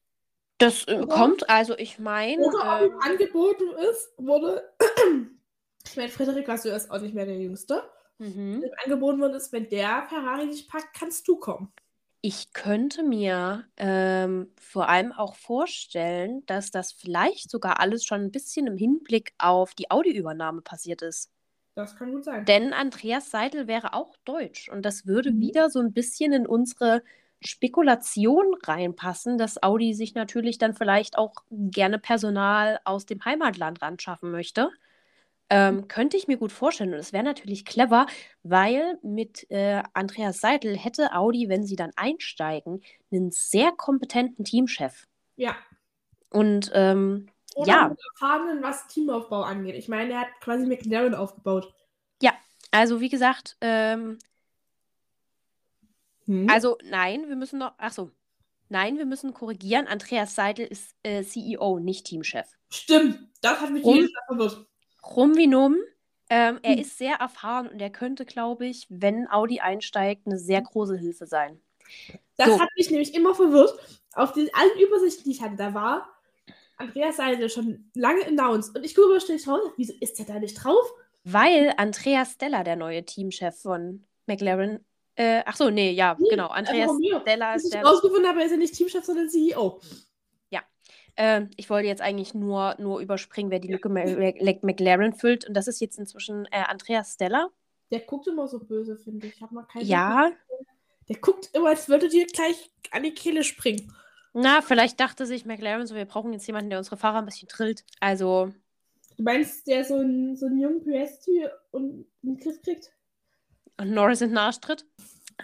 Das 0.58 0.84
äh, 0.84 1.04
kommt, 1.06 1.48
also 1.50 1.76
ich 1.76 1.98
meine, 1.98 2.42
Oder 2.42 2.76
ob 2.76 2.82
ähm, 2.82 2.92
ihm 2.92 2.98
angeboten 3.00 3.64
ist, 3.90 4.12
wurde. 4.16 4.72
ich 5.84 5.96
meine, 5.96 6.08
Frederik 6.08 6.48
Vasseur 6.48 6.74
ist 6.74 6.90
auch 6.90 7.00
nicht 7.00 7.14
mehr 7.14 7.26
der 7.26 7.38
Jüngste. 7.38 7.82
Mhm. 8.18 8.70
Angeboten 8.84 9.20
worden 9.20 9.34
ist, 9.34 9.52
wenn 9.52 9.68
der 9.68 10.06
Ferrari 10.08 10.46
nicht 10.46 10.68
packt, 10.70 10.94
kannst 10.98 11.26
du 11.28 11.36
kommen. 11.38 11.72
Ich 12.22 12.52
könnte 12.52 13.02
mir 13.02 13.68
ähm, 13.78 14.52
vor 14.60 14.88
allem 14.90 15.12
auch 15.12 15.34
vorstellen, 15.36 16.44
dass 16.46 16.70
das 16.70 16.92
vielleicht 16.92 17.50
sogar 17.50 17.78
alles 17.80 18.04
schon 18.04 18.20
ein 18.22 18.32
bisschen 18.32 18.66
im 18.66 18.76
Hinblick 18.76 19.32
auf 19.38 19.74
die 19.74 19.90
Audi-Übernahme 19.90 20.60
passiert 20.62 21.00
ist. 21.02 21.30
Das 21.74 21.94
kann 21.96 22.10
gut 22.12 22.24
sein. 22.24 22.48
Denn 22.48 22.72
Andreas 22.72 23.30
Seidel 23.30 23.66
wäre 23.66 23.92
auch 23.94 24.16
deutsch 24.24 24.68
und 24.68 24.82
das 24.84 25.06
würde 25.06 25.30
Mhm. 25.30 25.40
wieder 25.40 25.70
so 25.70 25.80
ein 25.80 25.92
bisschen 25.92 26.32
in 26.32 26.46
unsere 26.46 27.02
Spekulation 27.44 28.54
reinpassen, 28.64 29.38
dass 29.38 29.62
Audi 29.62 29.94
sich 29.94 30.14
natürlich 30.14 30.58
dann 30.58 30.74
vielleicht 30.74 31.18
auch 31.18 31.34
gerne 31.50 31.98
Personal 31.98 32.80
aus 32.84 33.06
dem 33.06 33.24
Heimatland 33.24 33.82
ran 33.82 33.98
schaffen 33.98 34.30
möchte. 34.30 34.70
Ähm, 35.48 35.86
könnte 35.86 36.16
ich 36.16 36.26
mir 36.26 36.36
gut 36.36 36.52
vorstellen. 36.52 36.92
Und 36.92 36.98
es 36.98 37.12
wäre 37.12 37.22
natürlich 37.22 37.64
clever, 37.64 38.06
weil 38.42 38.98
mit 39.02 39.48
äh, 39.50 39.82
Andreas 39.92 40.40
Seidel 40.40 40.76
hätte 40.76 41.14
Audi, 41.14 41.48
wenn 41.48 41.64
sie 41.64 41.76
dann 41.76 41.92
einsteigen, 41.96 42.82
einen 43.12 43.30
sehr 43.30 43.72
kompetenten 43.72 44.44
Teamchef. 44.44 45.06
Ja. 45.36 45.56
Und 46.30 46.70
ähm, 46.74 47.28
Oder 47.54 47.68
ja, 47.68 47.96
Erfahrenen, 48.14 48.62
was 48.62 48.88
Teamaufbau 48.88 49.42
angeht. 49.42 49.76
Ich 49.76 49.88
meine, 49.88 50.14
er 50.14 50.20
hat 50.22 50.40
quasi 50.40 50.66
McLaren 50.66 51.14
aufgebaut. 51.14 51.72
also 52.72 53.00
wie 53.00 53.08
gesagt, 53.08 53.56
ähm, 53.60 54.18
Hm? 56.26 56.48
also 56.50 56.76
nein, 56.84 57.28
wir 57.28 57.36
müssen 57.36 57.58
noch, 57.58 57.74
ach 57.78 57.92
so, 57.92 58.10
nein, 58.68 58.98
wir 58.98 59.06
müssen 59.06 59.32
korrigieren. 59.32 59.86
Andreas 59.86 60.34
Seidel 60.34 60.66
ist 60.66 60.94
äh, 61.02 61.22
CEO, 61.22 61.78
nicht 61.78 62.06
Teamchef. 62.06 62.46
Stimmt, 62.70 63.18
das 63.40 63.60
hat 63.60 63.70
mich 63.70 63.84
jedes 63.84 64.10
Mal 64.12 64.36
verwirrt. 64.36 64.66
Rum 65.14 65.36
wie 65.36 65.46
numm. 65.46 65.76
Ähm, 66.28 66.58
er 66.62 66.72
Hm. 66.74 66.80
ist 66.80 66.98
sehr 66.98 67.16
erfahren 67.16 67.68
und 67.68 67.80
er 67.80 67.90
könnte, 67.90 68.24
glaube 68.24 68.66
ich, 68.66 68.86
wenn 68.88 69.30
Audi 69.30 69.60
einsteigt, 69.60 70.26
eine 70.26 70.38
sehr 70.38 70.60
große 70.60 70.96
Hilfe 70.96 71.26
sein. 71.26 71.60
Das 72.36 72.48
So. 72.48 72.60
hat 72.60 72.68
mich 72.76 72.90
nämlich 72.90 73.14
immer 73.14 73.34
verwirrt. 73.34 73.78
Auf 74.14 74.32
den 74.32 74.48
allen 74.54 74.80
Übersichten, 74.80 75.24
die 75.24 75.30
ich 75.32 75.42
hatte, 75.42 75.56
da 75.56 75.72
war 75.74 76.08
Andreas 76.78 77.16
Seidel 77.16 77.48
schon 77.48 77.90
lange 77.94 78.26
announced. 78.26 78.76
Und 78.76 78.84
ich 78.84 78.94
gucke, 78.94 79.20
stehe 79.20 79.38
ich 79.38 79.46
raus. 79.46 79.60
Wieso 79.76 79.92
ist 80.00 80.18
der 80.18 80.26
da 80.26 80.38
nicht 80.40 80.54
drauf? 80.62 80.84
Weil 81.24 81.72
Andreas 81.76 82.32
Stella 82.32 82.64
der 82.64 82.76
neue 82.76 83.04
Teamchef 83.04 83.56
von 83.62 84.04
McLaren. 84.26 84.84
Äh, 85.14 85.42
ach 85.46 85.56
so, 85.56 85.70
nee, 85.70 85.92
ja, 85.92 86.16
Nee, 86.18 86.28
genau. 86.28 86.48
Andreas. 86.48 86.90
Stella 87.22 87.54
ist 87.54 87.64
ich 87.66 87.70
der. 87.70 87.84
rausgefunden 87.84 88.26
habe, 88.28 88.40
er 88.40 88.46
ist 88.46 88.52
ja 88.52 88.58
nicht 88.58 88.74
Teamchef, 88.74 89.04
sondern 89.04 89.28
CEO. 89.30 89.80
Äh, 91.16 91.46
ich 91.56 91.68
wollte 91.70 91.88
jetzt 91.88 92.02
eigentlich 92.02 92.34
nur, 92.34 92.76
nur 92.78 93.00
überspringen, 93.00 93.50
wer 93.50 93.58
die 93.58 93.72
Lücke 93.72 93.88
McLaren 93.88 95.14
füllt. 95.14 95.46
Und 95.46 95.54
das 95.54 95.66
ist 95.66 95.80
jetzt 95.80 95.98
inzwischen 95.98 96.46
äh, 96.50 96.62
Andreas 96.66 97.14
Stella. 97.14 97.48
Der 97.90 98.00
guckt 98.00 98.26
immer 98.26 98.48
so 98.48 98.58
böse, 98.58 98.96
finde 98.96 99.26
ich. 99.26 99.34
Ich 99.36 99.42
habe 99.42 99.54
mal 99.54 99.62
keine. 99.64 99.84
Ja, 99.84 100.30
Der 101.08 101.16
guckt 101.16 101.50
immer, 101.52 101.68
als 101.68 101.88
würde 101.88 102.08
dir 102.08 102.26
gleich 102.26 102.70
an 102.90 103.02
die 103.04 103.14
Kehle 103.14 103.44
springen. 103.44 103.92
na, 104.32 104.60
vielleicht 104.60 104.98
dachte 105.00 105.24
sich 105.26 105.46
McLaren 105.46 105.86
so, 105.86 105.94
wir 105.94 106.04
brauchen 106.04 106.32
jetzt 106.32 106.46
jemanden, 106.46 106.70
der 106.70 106.78
unsere 106.78 106.96
Fahrer 106.96 107.18
ein 107.18 107.24
bisschen 107.26 107.48
drillt. 107.48 107.84
Also, 108.00 108.52
Du 109.16 109.22
meinst, 109.22 109.66
der 109.66 109.82
so 109.84 109.94
einen, 109.94 110.36
so 110.36 110.44
einen 110.46 110.60
jungen 110.60 110.82
PS-Typ 110.84 111.50
und 111.70 112.06
einen 112.22 112.36
Griff 112.38 112.60
kriegt? 112.62 112.92
und 113.78 113.90
Norris 113.92 114.20
in 114.20 114.30
den 114.30 114.38
Arsch 114.38 114.58
tritt. 114.60 114.84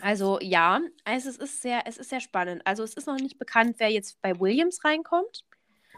Also, 0.00 0.38
ja, 0.40 0.80
also 1.04 1.28
es 1.28 1.36
ist 1.36 1.62
sehr, 1.62 1.82
es 1.86 1.96
ist 1.98 2.10
sehr 2.10 2.20
spannend. 2.20 2.62
Also, 2.66 2.82
es 2.82 2.94
ist 2.94 3.06
noch 3.06 3.16
nicht 3.16 3.38
bekannt, 3.38 3.76
wer 3.78 3.90
jetzt 3.90 4.20
bei 4.22 4.38
Williams 4.40 4.84
reinkommt. 4.84 5.44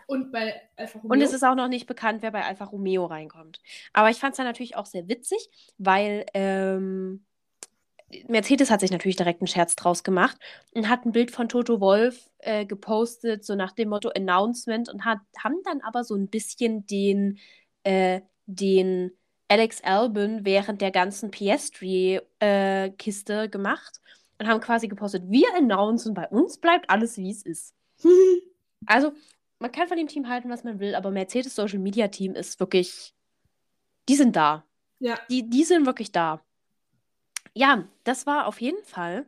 Und 0.06 0.32
bei 0.32 0.60
Alfa 0.76 0.98
Romeo? 0.98 1.12
Und 1.12 1.22
es 1.22 1.32
ist 1.32 1.42
auch 1.42 1.54
noch 1.54 1.68
nicht 1.68 1.86
bekannt, 1.86 2.22
wer 2.22 2.30
bei 2.30 2.44
Alfa 2.44 2.64
Romeo 2.64 3.06
reinkommt. 3.06 3.60
Aber 3.92 4.10
ich 4.10 4.18
fand 4.18 4.32
es 4.32 4.36
dann 4.36 4.46
natürlich 4.46 4.76
auch 4.76 4.86
sehr 4.86 5.08
witzig, 5.08 5.48
weil 5.78 6.26
ähm, 6.34 7.24
Mercedes 8.28 8.70
hat 8.70 8.80
sich 8.80 8.90
natürlich 8.90 9.16
direkt 9.16 9.40
einen 9.40 9.48
Scherz 9.48 9.76
draus 9.76 10.04
gemacht 10.04 10.38
und 10.74 10.88
hat 10.88 11.04
ein 11.04 11.12
Bild 11.12 11.30
von 11.30 11.48
Toto 11.48 11.80
Wolf 11.80 12.30
äh, 12.38 12.66
gepostet, 12.66 13.44
so 13.44 13.54
nach 13.54 13.72
dem 13.72 13.88
Motto 13.88 14.10
Announcement 14.10 14.88
und 14.88 15.04
hat, 15.04 15.18
haben 15.42 15.60
dann 15.64 15.80
aber 15.80 16.04
so 16.04 16.14
ein 16.14 16.28
bisschen 16.28 16.86
den, 16.86 17.38
äh, 17.82 18.20
den 18.46 19.12
Alex 19.48 19.82
Albon 19.82 20.44
während 20.44 20.80
der 20.80 20.90
ganzen 20.90 21.30
Piastri-Kiste 21.30 23.48
gemacht 23.48 24.00
und 24.38 24.48
haben 24.48 24.60
quasi 24.60 24.88
gepostet, 24.88 25.24
wir 25.28 25.46
announcen, 25.56 26.14
bei 26.14 26.28
uns 26.28 26.58
bleibt 26.58 26.90
alles, 26.90 27.16
wie 27.18 27.30
es 27.30 27.42
ist. 27.42 27.74
Also, 28.86 29.12
man 29.58 29.72
kann 29.72 29.88
von 29.88 29.96
dem 29.96 30.08
Team 30.08 30.28
halten, 30.28 30.50
was 30.50 30.64
man 30.64 30.80
will, 30.80 30.94
aber 30.94 31.10
Mercedes 31.10 31.54
Social 31.54 31.78
Media 31.78 32.08
Team 32.08 32.34
ist 32.34 32.60
wirklich, 32.60 33.14
die 34.08 34.16
sind 34.16 34.36
da. 34.36 34.64
ja. 34.98 35.18
Die, 35.30 35.48
die 35.48 35.64
sind 35.64 35.86
wirklich 35.86 36.12
da. 36.12 36.40
Ja, 37.54 37.86
das 38.04 38.26
war 38.26 38.46
auf 38.46 38.60
jeden 38.60 38.82
Fall 38.84 39.26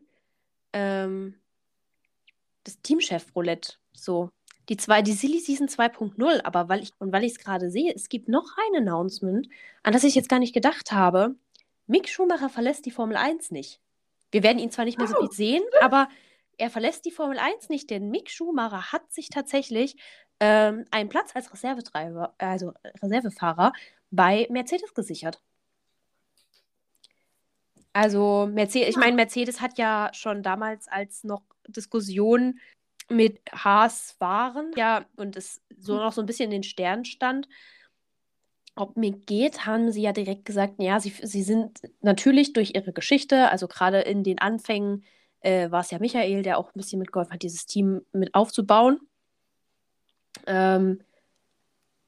ähm, 0.73 1.35
das 2.65 2.81
Teamchef-Roulette. 2.83 3.75
So. 3.93 4.31
Die, 4.69 4.77
zwei, 4.77 5.01
die 5.01 5.13
Silly 5.13 5.39
Season 5.39 5.69
2.0, 5.69 6.41
aber 6.43 6.69
weil 6.69 6.83
ich, 6.83 6.91
und 6.99 7.13
weil 7.13 7.23
ich 7.23 7.33
es 7.33 7.39
gerade 7.39 7.71
sehe, 7.71 7.95
es 7.95 8.09
gibt 8.09 8.29
noch 8.29 8.57
ein 8.57 8.83
Announcement, 8.83 9.49
an 9.85 9.93
das 9.93 10.03
ich 10.03 10.17
jetzt 10.17 10.29
gar 10.29 10.41
nicht 10.41 10.55
gedacht 10.55 10.91
habe. 10.91 11.37
Mick 11.87 12.09
Schumacher 12.09 12.49
verlässt 12.49 12.85
die 12.85 12.91
Formel 12.91 13.17
1 13.17 13.53
nicht. 13.53 13.81
Wir 14.33 14.43
werden 14.43 14.59
ihn 14.59 14.73
zwar 14.73 14.85
nicht 14.85 14.99
mehr 14.99 15.07
so 15.07 15.15
Oh. 15.17 15.21
viel 15.21 15.31
sehen, 15.31 15.63
aber 15.81 16.09
er 16.59 16.71
verlässt 16.71 17.05
die 17.05 17.11
Formel 17.11 17.39
1 17.39 17.69
nicht, 17.69 17.91
denn 17.91 18.11
Mick 18.11 18.31
Schumacher 18.31 18.93
hat 18.93 19.13
sich 19.13 19.29
tatsächlich 19.29 19.97
ähm, 20.41 20.85
einen 20.91 21.09
Platz 21.09 21.35
als 21.35 21.53
Reservetreiber, 21.53 22.35
also 22.39 22.73
Reservefahrer 23.03 23.73
bei 24.11 24.47
Mercedes 24.51 24.95
gesichert. 24.95 25.41
Also 27.93 28.47
Mercedes, 28.53 28.91
ich 28.91 28.97
meine, 28.97 29.17
Mercedes 29.17 29.61
hat 29.61 29.79
ja 29.79 30.11
schon 30.13 30.43
damals, 30.43 30.87
als 30.89 31.25
noch 31.25 31.43
Diskussionen 31.67 32.61
mit 33.09 33.41
Haas 33.53 34.17
waren, 34.19 34.73
ja, 34.77 35.07
und 35.17 35.37
es 35.37 35.63
so 35.79 35.97
noch 35.97 36.13
so 36.13 36.21
ein 36.21 36.27
bisschen 36.27 36.47
in 36.47 36.63
den 36.63 36.63
Sternen 36.63 37.05
stand, 37.05 37.49
ob 38.75 38.97
mir 38.97 39.13
geht, 39.13 39.65
haben 39.65 39.91
sie 39.91 40.03
ja 40.03 40.13
direkt 40.13 40.45
gesagt, 40.45 40.75
ja, 40.79 41.01
sie, 41.01 41.15
sie 41.23 41.43
sind 41.43 41.81
natürlich 42.03 42.53
durch 42.53 42.75
ihre 42.75 42.93
Geschichte, 42.93 43.49
also 43.49 43.69
gerade 43.69 44.01
in 44.01 44.23
den 44.23 44.39
Anfängen 44.39 45.05
äh, 45.41 45.71
war 45.71 45.81
es 45.81 45.91
ja 45.91 45.99
Michael, 45.99 46.43
der 46.43 46.59
auch 46.59 46.69
ein 46.69 46.79
bisschen 46.79 46.99
mitgeholfen 46.99 47.33
hat, 47.33 47.43
dieses 47.43 47.67
Team 47.67 48.03
mit 48.13 48.35
aufzubauen. 48.35 49.01
Ähm, 50.47 51.01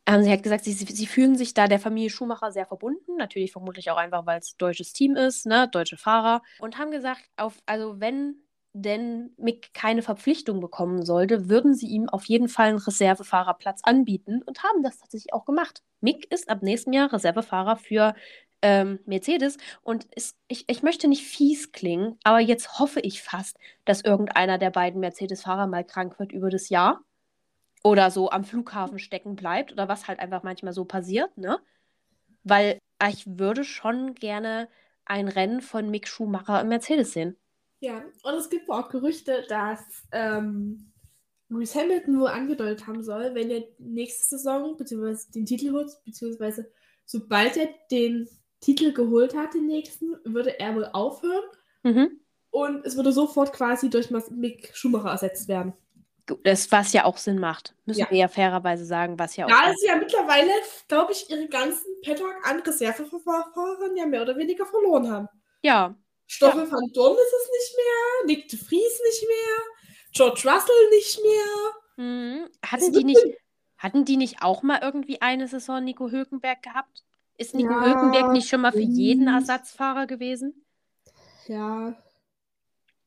haben 0.09 0.23
sie 0.23 0.31
halt 0.31 0.43
gesagt, 0.43 0.65
sie, 0.65 0.73
sie 0.73 1.07
fühlen 1.07 1.37
sich 1.37 1.55
da 1.55 1.67
der 1.69 1.79
Familie 1.79 2.11
Schumacher 2.11 2.51
sehr 2.51 2.67
verbunden. 2.67 3.17
Natürlich 3.17 3.53
vermutlich 3.53 3.91
auch 3.91 3.97
einfach, 3.97 4.25
weil 4.27 4.39
es 4.39 4.57
deutsches 4.57 4.93
Team 4.93 5.17
ist, 5.17 5.47
ne, 5.47 5.69
deutsche 5.69 5.99
Fahrer. 5.99 6.43
Und 6.59 6.79
haben 6.79 6.91
gesagt, 6.91 7.23
auf, 7.37 7.59
also 7.67 8.01
wenn 8.01 8.37
denn 8.73 9.33
Mick 9.39 9.73
keine 9.75 10.03
Verpflichtung 10.03 10.61
bekommen 10.61 11.05
sollte, 11.05 11.49
würden 11.49 11.75
sie 11.75 11.89
ihm 11.89 12.09
auf 12.09 12.25
jeden 12.27 12.49
Fall 12.49 12.69
einen 12.69 12.79
Reservefahrerplatz 12.79 13.81
anbieten 13.83 14.43
und 14.43 14.63
haben 14.63 14.83
das 14.83 14.99
tatsächlich 14.99 15.33
auch 15.33 15.45
gemacht. 15.45 15.83
Mick 16.01 16.31
ist 16.33 16.49
ab 16.49 16.63
nächstem 16.63 16.93
Jahr 16.93 17.13
Reservefahrer 17.13 17.77
für 17.77 18.15
ähm, 18.63 18.99
Mercedes 19.07 19.57
und 19.83 20.05
ist, 20.15 20.37
ich, 20.49 20.65
ich 20.69 20.83
möchte 20.83 21.09
nicht 21.09 21.25
fies 21.25 21.73
klingen, 21.73 22.19
aber 22.25 22.41
jetzt 22.41 22.79
hoffe 22.79 23.01
ich 23.01 23.23
fast, 23.23 23.59
dass 23.85 24.03
irgendeiner 24.03 24.59
der 24.59 24.71
beiden 24.71 25.01
Mercedes-Fahrer 25.01 25.67
mal 25.67 25.85
krank 25.85 26.19
wird 26.19 26.33
über 26.33 26.51
das 26.51 26.69
Jahr 26.69 27.03
oder 27.85 28.11
so 28.11 28.31
am 28.31 28.45
Flughafen 28.45 28.99
stecken 28.99 29.37
bleibt 29.37 29.73
oder 29.73 29.89
was 29.89 30.09
halt 30.09 30.19
einfach 30.19 30.43
manchmal 30.43 30.73
so 30.73 30.85
passiert, 30.85 31.37
ne? 31.39 31.61
Weil 32.43 32.79
ich 33.09 33.25
würde 33.27 33.65
schon 33.65 34.15
gerne 34.15 34.69
ein 35.05 35.29
Rennen 35.29 35.61
von 35.61 35.91
Mick 35.91 36.09
Schumacher 36.09 36.61
im 36.61 36.69
Mercedes 36.69 37.13
sehen. 37.13 37.37
Ja, 37.81 38.03
und 38.25 38.35
es 38.35 38.51
gibt 38.51 38.69
auch 38.69 38.89
Gerüchte, 38.89 39.45
dass 39.49 39.81
ähm, 40.11 40.93
Lewis 41.49 41.75
Hamilton 41.75 42.21
wohl 42.21 42.29
angedeutet 42.29 42.87
haben 42.87 43.03
soll, 43.03 43.35
wenn 43.35 43.51
er 43.51 43.63
nächste 43.79 44.37
Saison 44.37 44.77
beziehungsweise 44.77 45.31
den 45.31 45.47
Titel 45.47 45.73
holt, 45.73 45.91
beziehungsweise 46.05 46.71
sobald 47.05 47.57
er 47.57 47.69
den 47.91 48.29
Titel 48.61 48.93
geholt 48.93 49.37
hat, 49.37 49.55
den 49.55 49.67
nächsten, 49.67 50.17
würde 50.25 50.59
er 50.59 50.75
wohl 50.75 50.87
aufhören 50.93 51.45
Mhm. 51.85 52.21
und 52.51 52.85
es 52.85 52.97
würde 52.97 53.13
sofort 53.13 53.53
quasi 53.53 53.89
durch 53.91 54.11
Mick 54.31 54.71
Schumacher 54.75 55.11
ersetzt 55.11 55.49
werden. 55.49 55.73
Das, 56.43 56.71
was 56.73 56.93
ja 56.93 57.05
auch 57.05 57.17
Sinn 57.17 57.39
macht. 57.39 57.75
Müssen 57.87 58.01
Ja. 58.01 58.11
wir 58.11 58.19
ja 58.19 58.29
fairerweise 58.29 58.85
sagen, 58.85 59.19
was 59.19 59.37
ja 59.37 59.47
auch. 59.47 59.49
Da 59.49 59.73
sie 59.77 59.87
ja 59.87 59.97
mittlerweile, 59.97 60.51
glaube 60.87 61.13
ich, 61.13 61.31
ihre 61.31 61.49
ganzen 61.49 61.87
Paddock 62.05 62.35
an 62.45 62.61
Reservefahrern 62.61 63.97
ja 63.97 64.05
mehr 64.07 64.23
oder 64.23 64.37
weniger 64.37 64.67
verloren 64.67 65.11
haben. 65.11 65.29
ja, 65.63 65.95
Stoffel 66.31 66.71
van 66.71 66.93
Dorn 66.93 67.17
ist 67.17 67.33
es 67.33 67.51
nicht 67.51 67.77
mehr, 67.79 68.27
Nick 68.27 68.49
de 68.49 68.59
Vries 68.59 69.01
nicht 69.07 69.27
mehr, 69.27 69.97
George 70.13 70.43
Russell 70.45 70.91
nicht 70.91 71.19
mehr. 71.23 72.05
Mhm. 72.05 72.49
Hatten 72.67 72.93
die 72.93 73.05
nicht, 73.05 73.25
hatten 73.79 74.05
die 74.05 74.19
nicht 74.19 74.43
auch 74.43 74.63
mal 74.63 74.81
irgendwie 74.83 75.23
eine 75.23 75.49
Saison 75.49 75.83
Nico 75.83 76.11
Hülkenberg 76.11 76.63
gehabt? 76.63 77.05
Ist 77.39 77.55
Nico 77.55 77.73
Ja, 77.73 77.81
Hülkenberg 77.81 78.33
nicht 78.33 78.49
schon 78.49 78.61
mal 78.61 78.73
für 78.73 78.83
jeden 78.83 79.29
stimmt. 79.29 79.29
Ersatzfahrer 79.29 80.07
gewesen? 80.07 80.65
Ja, 81.47 81.97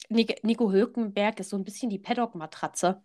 Nico 0.09 0.71
Hülkenberg 0.71 1.39
ist 1.39 1.49
so 1.49 1.57
ein 1.57 1.63
bisschen 1.63 1.89
die 1.89 1.99
Paddock-Matratze. 1.99 3.03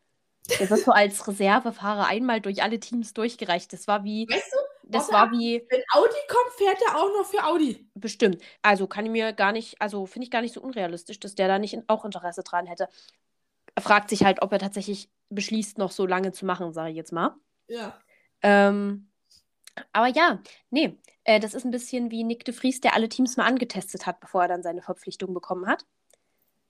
Der 0.59 0.71
wird 0.71 0.81
so 0.85 0.93
als 0.93 1.27
Reservefahrer 1.29 2.07
einmal 2.07 2.41
durch 2.41 2.63
alle 2.63 2.81
Teams 2.81 3.15
durchgereicht. 3.15 3.73
Das 3.73 3.87
war 3.89 4.05
wie, 4.05 4.29
weißt 4.29 4.53
du, 4.53 4.59
das 4.85 5.13
war 5.13 5.31
wie, 5.33 5.65
wenn 5.69 5.83
Audi 5.93 6.15
kommt, 6.29 6.53
fährt 6.57 6.79
er 6.89 6.97
auch 6.97 7.09
noch 7.17 7.27
für 7.27 7.45
Audi. 7.45 7.89
bestimmt. 7.95 8.43
Also 8.63 8.87
kann 8.87 9.07
ich 9.07 9.13
mir 9.13 9.33
gar 9.33 9.53
nicht, 9.53 9.81
also 9.81 10.07
finde 10.07 10.25
ich 10.25 10.31
gar 10.31 10.43
nicht 10.43 10.55
so 10.55 10.61
unrealistisch, 10.61 11.21
dass 11.21 11.35
der 11.35 11.49
da 11.49 11.59
nicht 11.59 11.79
auch 11.89 12.05
Interesse 12.05 12.43
dran 12.43 12.67
hätte. 12.67 12.89
Er 13.75 13.83
fragt 13.83 14.09
sich 14.11 14.25
halt, 14.25 14.43
ob 14.43 14.53
er 14.53 14.59
tatsächlich 14.59 15.11
beschließt, 15.31 15.79
noch 15.79 15.91
so 15.91 16.07
lange 16.07 16.33
zu 16.33 16.47
machen, 16.47 16.73
sage 16.73 16.91
ich 16.91 16.97
jetzt 16.97 17.13
mal. 17.13 17.37
Ja. 17.69 18.01
Ähm, 18.43 19.11
aber 19.93 20.07
ja, 20.09 20.41
nee, 20.71 20.97
äh, 21.27 21.41
das 21.41 21.55
ist 21.55 21.65
ein 21.65 21.73
bisschen 21.73 22.11
wie 22.13 22.23
Nick 22.25 22.45
de 22.45 22.55
Vries, 22.55 22.81
der 22.81 22.95
alle 22.95 23.09
Teams 23.09 23.37
mal 23.37 23.47
angetestet 23.47 24.07
hat, 24.07 24.21
bevor 24.21 24.43
er 24.43 24.49
dann 24.49 24.63
seine 24.63 24.81
Verpflichtung 24.81 25.35
bekommen 25.35 25.67
hat. 25.67 25.85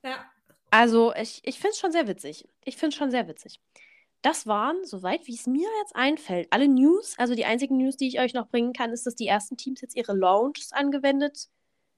Ja. 0.03 0.25
Also 0.71 1.13
ich, 1.13 1.41
ich 1.43 1.59
finde 1.59 1.73
es 1.73 1.79
schon 1.79 1.91
sehr 1.91 2.07
witzig. 2.07 2.47
Ich 2.65 2.75
finde 2.75 2.89
es 2.89 2.95
schon 2.95 3.11
sehr 3.11 3.27
witzig. 3.27 3.61
das 4.23 4.47
waren, 4.47 4.83
soweit 4.83 5.27
wie 5.27 5.35
es 5.35 5.45
mir 5.45 5.69
jetzt 5.81 5.95
einfällt, 5.95 6.47
alle 6.49 6.67
News. 6.67 7.13
Also 7.19 7.35
die 7.35 7.45
einzigen 7.45 7.77
News, 7.77 7.97
die 7.97 8.07
ich 8.07 8.19
euch 8.19 8.33
noch 8.33 8.49
bringen 8.49 8.73
kann, 8.73 8.91
ist, 8.91 9.05
dass 9.05 9.15
die 9.15 9.27
ersten 9.27 9.57
Teams 9.57 9.79
jetzt 9.81 9.95
ihre 9.95 10.13
Launches 10.13 10.73
angewendet, 10.73 11.47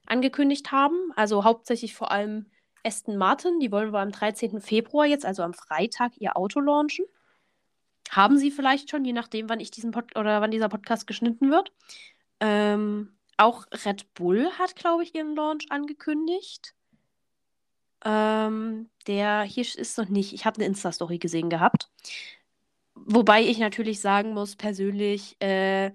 angekündigt 0.06 0.70
haben. 0.70 1.12
Also 1.16 1.44
hauptsächlich 1.44 1.94
vor 1.94 2.10
allem 2.12 2.46
Aston 2.84 3.16
Martin. 3.16 3.58
Die 3.58 3.72
wollen 3.72 3.92
wir 3.92 4.00
am 4.00 4.12
13. 4.12 4.60
Februar 4.60 5.06
jetzt, 5.06 5.24
also 5.24 5.42
am 5.42 5.54
Freitag, 5.54 6.12
ihr 6.18 6.36
Auto 6.36 6.60
launchen. 6.60 7.06
Haben 8.10 8.36
sie 8.36 8.50
vielleicht 8.50 8.90
schon, 8.90 9.04
je 9.04 9.14
nachdem, 9.14 9.48
wann 9.48 9.60
ich 9.60 9.70
diesen 9.70 9.92
Pod 9.92 10.16
oder 10.16 10.42
wann 10.42 10.50
dieser 10.50 10.68
Podcast 10.68 11.06
geschnitten 11.06 11.50
wird. 11.50 11.72
Ähm, 12.40 13.12
auch 13.36 13.66
Red 13.84 14.12
Bull 14.14 14.50
hat, 14.58 14.76
glaube 14.76 15.02
ich, 15.02 15.14
ihren 15.14 15.34
Launch 15.34 15.66
angekündigt. 15.70 16.74
Ähm, 18.04 18.90
der 19.06 19.42
hier 19.42 19.64
ist 19.64 19.98
noch 19.98 20.08
nicht. 20.08 20.32
Ich 20.32 20.46
habe 20.46 20.56
eine 20.56 20.66
Insta-Story 20.66 21.18
gesehen 21.18 21.50
gehabt. 21.50 21.90
Wobei 22.94 23.42
ich 23.42 23.58
natürlich 23.58 24.00
sagen 24.00 24.34
muss, 24.34 24.56
persönlich 24.56 25.40
äh, 25.40 25.92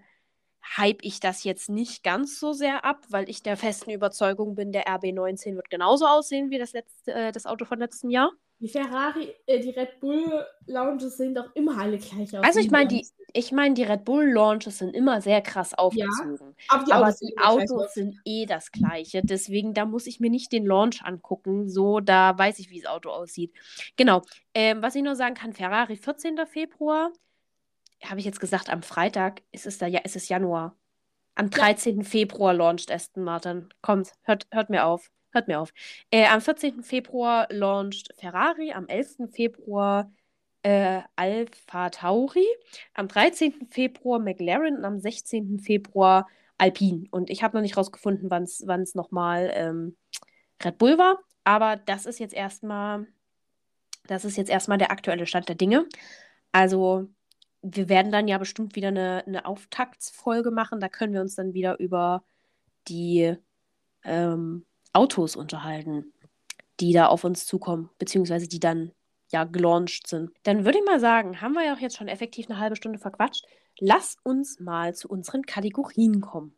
hype 0.78 1.04
ich 1.04 1.20
das 1.20 1.44
jetzt 1.44 1.70
nicht 1.70 2.04
ganz 2.04 2.40
so 2.40 2.54
sehr 2.54 2.84
ab, 2.86 3.06
weil 3.10 3.30
ich 3.30 3.44
der 3.44 3.58
festen 3.58 3.92
Überzeugung 3.92 4.56
bin, 4.56 4.72
der 4.72 4.88
RB19 4.88 5.56
wird 5.56 5.70
genauso 5.70 6.08
aussehen 6.08 6.50
wie 6.50 6.58
das, 6.58 6.74
letzte, 6.74 7.14
äh, 7.14 7.32
das 7.32 7.46
Auto 7.46 7.66
von 7.66 7.80
letztem 7.80 8.10
Jahr. 8.10 8.32
Die 8.60 8.70
Ferrari, 8.70 9.34
äh, 9.48 9.60
die 9.60 9.72
Red 9.72 10.00
Bull 10.00 10.46
Launches 10.66 11.18
sehen 11.18 11.36
doch 11.36 11.54
immer 11.56 11.78
alle 11.78 11.98
gleich 11.98 12.38
aus. 12.38 12.44
Also 12.44 12.60
ich 12.60 12.72
meine, 12.72 12.88
die, 12.88 13.06
ich 13.34 13.52
meine, 13.52 13.74
die 13.74 13.84
Red 13.84 14.06
Bull 14.06 14.32
Launches 14.32 14.78
sind 14.78 14.96
immer 14.96 15.20
sehr 15.22 15.42
krass 15.42 15.74
aufgezogen. 15.74 16.56
Ja, 16.72 16.78
aber 16.78 16.86
die 16.86 16.92
aber 16.94 17.06
Autos, 17.08 17.20
die 17.20 17.38
Autos 17.38 17.94
sind 17.94 18.16
eh 18.24 18.46
das 18.46 18.72
gleiche. 18.72 19.22
Deswegen, 19.24 19.74
da 19.74 19.86
muss 19.86 20.08
ich 20.08 20.22
mir 20.22 20.30
nicht 20.30 20.54
den 20.54 20.66
Launch 20.66 21.04
angucken. 21.04 21.68
So, 21.70 22.00
da 22.00 22.38
weiß 22.38 22.60
ich, 22.60 22.70
wie 22.70 22.80
das 22.80 22.90
Auto 22.90 23.10
aussieht. 23.10 23.54
Genau. 23.98 24.22
Ähm, 24.54 24.82
was 24.82 24.96
ich 24.96 25.04
nur 25.04 25.16
sagen 25.16 25.36
kann, 25.36 25.52
Ferrari 25.52 25.98
14. 25.98 26.38
Februar. 26.48 27.12
Habe 28.04 28.20
ich 28.20 28.26
jetzt 28.26 28.40
gesagt, 28.40 28.70
am 28.70 28.84
Freitag 28.84 29.42
ist 29.52 29.66
es 29.66 29.78
da, 29.78 29.88
ja, 29.88 30.00
ist 30.00 30.16
es 30.16 30.30
Januar. 30.30 30.78
Am 31.36 31.50
13. 31.50 31.98
Ja. 31.98 32.04
Februar 32.04 32.54
launcht 32.54 32.90
Aston 32.90 33.24
Martin. 33.24 33.68
Kommt, 33.82 34.14
hört, 34.24 34.48
hört 34.52 34.70
mir 34.70 34.86
auf. 34.86 35.12
Hört 35.36 35.50
mir 35.50 35.60
auf. 35.60 35.74
Äh, 36.12 36.28
am 36.28 36.40
14. 36.40 36.82
Februar 36.82 37.48
launcht 37.52 38.14
Ferrari, 38.18 38.72
am 38.72 38.88
11. 38.88 39.30
Februar 39.34 40.10
äh, 40.64 41.02
Alpha 41.18 41.90
Tauri, 41.90 42.48
am 42.94 43.10
13. 43.10 43.68
Februar 43.70 44.20
McLaren 44.20 44.78
und 44.78 44.86
am 44.86 44.98
16. 44.98 45.60
Februar 45.60 46.26
Alpine. 46.58 47.08
Und 47.12 47.30
ich 47.30 47.44
habe 47.44 47.58
noch 47.58 47.62
nicht 47.62 47.76
rausgefunden, 47.76 48.30
wann 48.32 48.44
es 48.44 48.96
nochmal 48.96 49.52
ähm, 49.54 49.98
Red 50.64 50.78
Bull 50.78 50.98
war. 50.98 51.20
Aber 51.44 51.76
das 51.76 52.06
ist 52.06 52.20
jetzt 52.20 52.34
erstmal, 52.34 53.06
das 54.08 54.24
ist 54.24 54.38
jetzt 54.38 54.50
erstmal 54.50 54.78
der 54.78 54.92
aktuelle 54.92 55.26
Stand 55.26 55.50
der 55.50 55.56
Dinge. 55.56 55.86
Also, 56.54 57.10
wir 57.62 57.90
werden 57.90 58.14
dann 58.14 58.30
ja 58.30 58.38
bestimmt 58.38 58.78
wieder 58.78 58.88
eine, 58.88 59.24
eine 59.28 59.46
Auftaktsfolge 59.46 60.52
machen. 60.52 60.80
Da 60.80 60.88
können 60.88 61.12
wir 61.12 61.20
uns 61.20 61.36
dann 61.36 61.54
wieder 61.54 61.78
über 61.78 62.24
die 62.88 63.36
ähm, 64.06 64.66
Autos 64.96 65.36
unterhalten, 65.36 66.14
die 66.80 66.94
da 66.94 67.08
auf 67.08 67.24
uns 67.24 67.46
zukommen, 67.46 67.90
beziehungsweise 68.00 68.48
die 68.48 68.60
dann 68.60 68.92
ja 69.32 69.44
gelauncht 69.44 70.08
sind. 70.08 70.32
Dann 70.44 70.66
würde 70.66 70.80
ich 70.80 70.86
mal 70.86 71.00
sagen, 71.00 71.42
haben 71.42 71.54
wir 71.54 71.66
ja 71.66 71.74
auch 71.74 71.80
jetzt 71.80 71.98
schon 71.98 72.08
effektiv 72.08 72.50
eine 72.50 72.60
halbe 72.60 72.76
Stunde 72.76 73.00
verquatscht. 73.00 73.46
Lass 73.80 74.18
uns 74.24 74.60
mal 74.60 74.96
zu 74.96 75.10
unseren 75.10 75.46
Kategorien 75.46 76.22
kommen. 76.22 76.56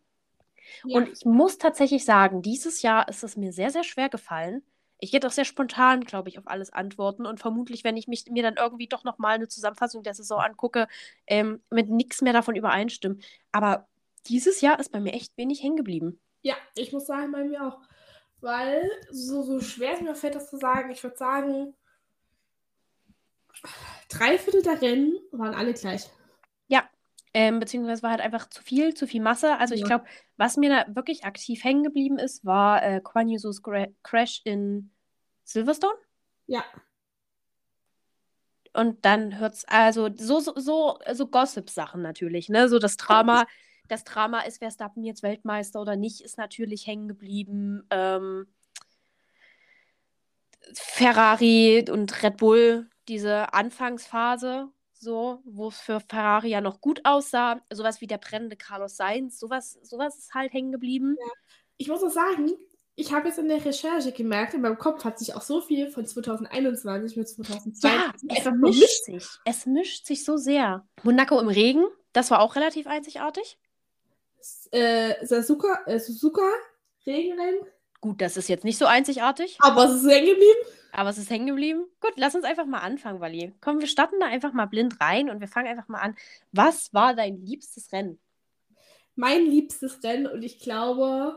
Ja. 0.84 0.98
Und 0.98 1.10
ich 1.10 1.26
muss 1.26 1.58
tatsächlich 1.58 2.06
sagen, 2.06 2.42
dieses 2.42 2.82
Jahr 2.82 3.08
ist 3.08 3.24
es 3.24 3.38
mir 3.38 3.54
sehr, 3.54 3.72
sehr 3.72 3.84
schwer 3.84 4.10
gefallen. 4.10 4.64
Ich 5.00 5.14
werde 5.14 5.28
auch 5.28 5.32
sehr 5.32 5.46
spontan, 5.46 6.02
glaube 6.02 6.30
ich, 6.30 6.40
auf 6.40 6.48
alles 6.48 6.74
antworten 6.74 7.26
und 7.26 7.40
vermutlich, 7.40 7.84
wenn 7.84 7.98
ich 7.98 8.08
mich, 8.08 8.26
mir 8.30 8.44
dann 8.44 8.56
irgendwie 8.58 8.88
doch 8.88 9.04
nochmal 9.04 9.36
eine 9.36 9.48
Zusammenfassung 9.48 10.04
der 10.04 10.16
Saison 10.16 10.40
angucke, 10.40 10.88
ähm, 11.28 11.62
mit 11.70 11.90
nichts 11.90 12.22
mehr 12.22 12.34
davon 12.34 12.56
übereinstimmen. 12.56 13.22
Aber 13.52 13.88
dieses 14.28 14.62
Jahr 14.62 14.80
ist 14.80 14.92
bei 14.92 15.00
mir 15.00 15.14
echt 15.14 15.38
wenig 15.38 15.62
hängen 15.62 15.78
geblieben. 15.78 16.20
Ja, 16.42 16.56
ich 16.76 16.92
muss 16.92 17.06
sagen, 17.06 17.32
bei 17.32 17.44
mir 17.44 17.66
auch. 17.68 17.80
Weil, 18.40 18.90
so, 19.10 19.44
so 19.44 19.60
schwer 19.60 19.94
es 19.94 20.02
mir 20.02 20.16
fällt, 20.16 20.36
das 20.36 20.50
zu 20.50 20.58
sagen, 20.58 20.92
ich 20.92 21.04
würde 21.04 21.18
sagen, 21.18 21.74
drei 24.10 24.38
Viertel 24.38 24.62
der 24.62 24.82
Rennen 24.82 25.18
waren 25.32 25.56
alle 25.56 25.74
gleich. 25.74 26.10
Ja, 26.68 26.88
ähm, 27.34 27.60
beziehungsweise 27.60 28.04
war 28.04 28.12
halt 28.12 28.22
einfach 28.22 28.48
zu 28.50 28.62
viel, 28.62 28.94
zu 28.94 29.08
viel 29.08 29.22
Masse. 29.22 29.58
Also 29.58 29.74
ja. 29.74 29.80
ich 29.80 29.86
glaube, 29.86 30.06
was 30.38 30.58
mir 30.58 30.70
da 30.70 30.96
wirklich 30.96 31.26
aktiv 31.26 31.64
hängen 31.64 31.84
geblieben 31.84 32.20
ist, 32.20 32.46
war 32.46 32.84
äh, 32.84 33.02
Quan 33.02 33.28
Yusus 33.28 33.62
Crash 34.04 34.42
in 34.44 34.92
Silverstone. 35.44 35.98
Ja. 36.46 36.64
Und 38.74 39.04
dann 39.06 39.40
hört 39.40 39.56
es, 39.56 39.66
also 39.66 40.10
so, 40.16 40.40
so, 40.40 40.54
so, 40.56 41.00
so 41.12 41.28
Gossip-Sachen 41.28 42.02
natürlich, 42.02 42.50
ne? 42.50 42.70
So 42.70 42.78
das 42.78 42.98
Drama 42.98 43.46
das 43.88 44.04
Drama 44.04 44.42
ist 44.42 44.60
Verstappen 44.60 45.04
jetzt 45.04 45.24
Weltmeister 45.24 45.82
oder 45.82 45.96
nicht, 45.96 46.22
ist 46.22 46.38
natürlich 46.38 46.88
hängen 46.88 47.08
geblieben. 47.08 47.86
Ähm, 47.90 48.48
Ferrari 50.74 51.86
und 51.90 52.24
Red 52.24 52.38
Bull, 52.38 52.90
diese 53.08 53.54
Anfangsphase, 53.54 54.70
so, 54.94 55.42
wo 55.46 55.70
es 55.70 55.80
für 55.80 56.00
Ferrari 56.00 56.50
ja 56.50 56.62
noch 56.62 56.82
gut 56.82 57.02
aussah, 57.04 57.62
sowas 57.72 58.02
wie 58.02 58.08
der 58.08 58.18
brennende 58.18 58.56
Carlos 58.56 58.98
Sainz, 58.98 59.40
sowas, 59.40 59.78
sowas 59.84 60.18
ist 60.18 60.34
halt 60.34 60.54
hängen 60.54 60.72
geblieben. 60.72 61.16
Ja. 61.20 61.32
Ich 61.78 61.88
muss 61.88 62.04
auch 62.04 62.10
sagen, 62.10 62.52
ich 62.96 63.14
habe 63.14 63.28
jetzt 63.28 63.38
in 63.38 63.48
der 63.48 63.64
Recherche 63.64 64.12
gemerkt, 64.12 64.56
in 64.56 64.62
meinem 64.62 64.80
Kopf 64.80 65.04
hat 65.04 65.20
sich 65.20 65.36
auch 65.36 65.44
so 65.44 65.62
viel 65.62 65.90
von 65.90 66.06
2021 66.06 67.16
mit 67.16 67.30
2022 67.30 67.84
ja, 67.84 68.38
es 68.38 68.52
mischt 68.56 69.04
sich. 69.06 69.28
Es 69.46 69.66
mischt 69.68 70.06
sich 70.08 70.26
so 70.26 70.38
sehr. 70.38 70.88
Monaco 71.04 71.40
im 71.40 71.48
Regen, 71.48 71.86
das 72.12 72.32
war 72.32 72.42
auch 72.42 72.56
relativ 72.56 72.88
einzigartig 72.88 73.60
äh, 74.72 75.26
Sasuka, 75.26 75.84
äh, 75.86 76.00
Suzuka 76.00 76.50
Regenrennen. 77.06 77.62
Gut, 78.02 78.22
das 78.22 78.38
ist 78.38 78.50
jetzt 78.50 78.64
nicht 78.64 78.78
so 78.78 78.86
einzigartig. 78.86 79.58
Aber 79.60 79.86
es 79.86 80.04
ist 80.04 80.10
hängen 80.10 80.28
geblieben. 80.28 80.60
Aber 80.92 81.10
es 81.10 81.18
ist 81.18 81.30
hängen 81.30 81.48
geblieben. 81.48 81.86
Gut, 82.00 82.14
lass 82.16 82.36
uns 82.36 82.46
einfach 82.46 82.66
mal 82.66 82.80
anfangen, 82.80 83.20
Wally. 83.20 83.54
Komm, 83.62 83.80
wir 83.80 83.88
starten 83.88 84.20
da 84.20 84.28
einfach 84.28 84.54
mal 84.54 84.66
blind 84.66 85.00
rein 85.02 85.30
und 85.30 85.40
wir 85.40 85.48
fangen 85.48 85.68
einfach 85.68 85.88
mal 85.88 86.00
an. 86.00 86.16
Was 86.52 86.94
war 86.94 87.16
dein 87.16 87.38
liebstes 87.38 87.92
Rennen? 87.92 88.20
Mein 89.16 89.46
liebstes 89.46 90.04
Rennen 90.04 90.28
und 90.28 90.44
ich 90.44 90.60
glaube, 90.60 91.36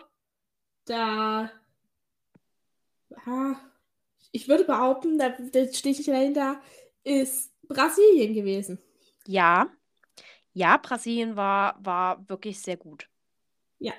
da. 0.85 1.51
Ja, 3.27 3.61
ich 4.33 4.49
würde 4.49 4.65
behaupten, 4.65 5.19
da, 5.19 5.31
da 5.31 5.73
stehe 5.73 5.95
ich 5.95 6.05
dahinter, 6.05 6.61
ist 7.03 7.53
Brasilien 7.67 8.35
gewesen. 8.35 8.79
Ja, 9.27 9.71
ja, 10.53 10.77
Brasilien 10.77 11.37
war, 11.37 11.77
war 11.85 12.29
wirklich 12.29 12.61
sehr 12.61 12.77
gut. 12.77 13.09
Ja. 13.79 13.93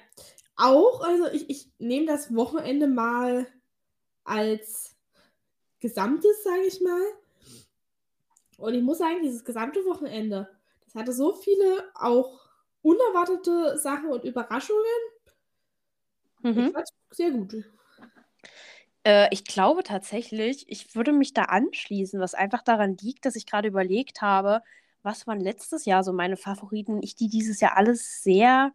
Auch, 0.56 1.02
also 1.02 1.28
ich, 1.32 1.50
ich 1.50 1.72
nehme 1.80 2.06
das 2.06 2.36
Wochenende 2.36 2.88
mal 2.88 3.48
als 4.24 4.96
Gesamtes, 5.80 6.44
sage 6.44 6.64
ich 6.68 6.82
mal. 6.82 7.02
Und 8.58 8.76
ich 8.76 8.84
muss 8.84 9.00
sagen, 9.00 9.24
dieses 9.24 9.44
gesamte 9.44 9.84
Wochenende, 9.86 10.48
das 10.86 10.94
hatte 10.96 11.14
so 11.14 11.34
viele 11.34 11.90
auch 11.96 12.40
unerwartete 12.84 13.78
Sachen 13.78 14.10
und 14.10 14.24
Überraschungen. 14.24 14.84
Mhm. 16.44 16.74
Sehr 17.10 17.32
gut. 17.32 17.56
Äh, 19.04 19.28
ich 19.32 19.46
glaube 19.46 19.84
tatsächlich, 19.84 20.66
ich 20.70 20.96
würde 20.96 21.12
mich 21.12 21.34
da 21.34 21.44
anschließen, 21.44 22.20
was 22.20 22.34
einfach 22.36 22.62
daran 22.62 22.98
liegt, 22.98 23.26
dass 23.26 23.36
ich 23.36 23.46
gerade 23.46 23.68
überlegt 23.68 24.22
habe, 24.22 24.62
was 25.04 25.28
waren 25.28 25.40
letztes 25.40 25.86
Jahr 25.86 26.04
so 26.04 26.14
meine 26.14 26.38
Favoriten? 26.38 27.02
Ich 27.04 27.16
die 27.16 27.30
dieses 27.30 27.60
Jahr 27.60 27.78
alles 27.78 28.24
sehr 28.24 28.74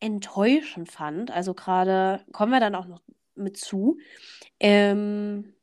enttäuschend 0.00 0.90
fand. 0.90 1.30
Also 1.30 1.54
gerade 1.54 2.24
kommen 2.32 2.52
wir 2.52 2.60
dann 2.60 2.74
auch 2.74 2.86
noch 2.86 3.02
mit 3.34 3.56
zu. 3.56 3.98
Ähm, 4.60 5.54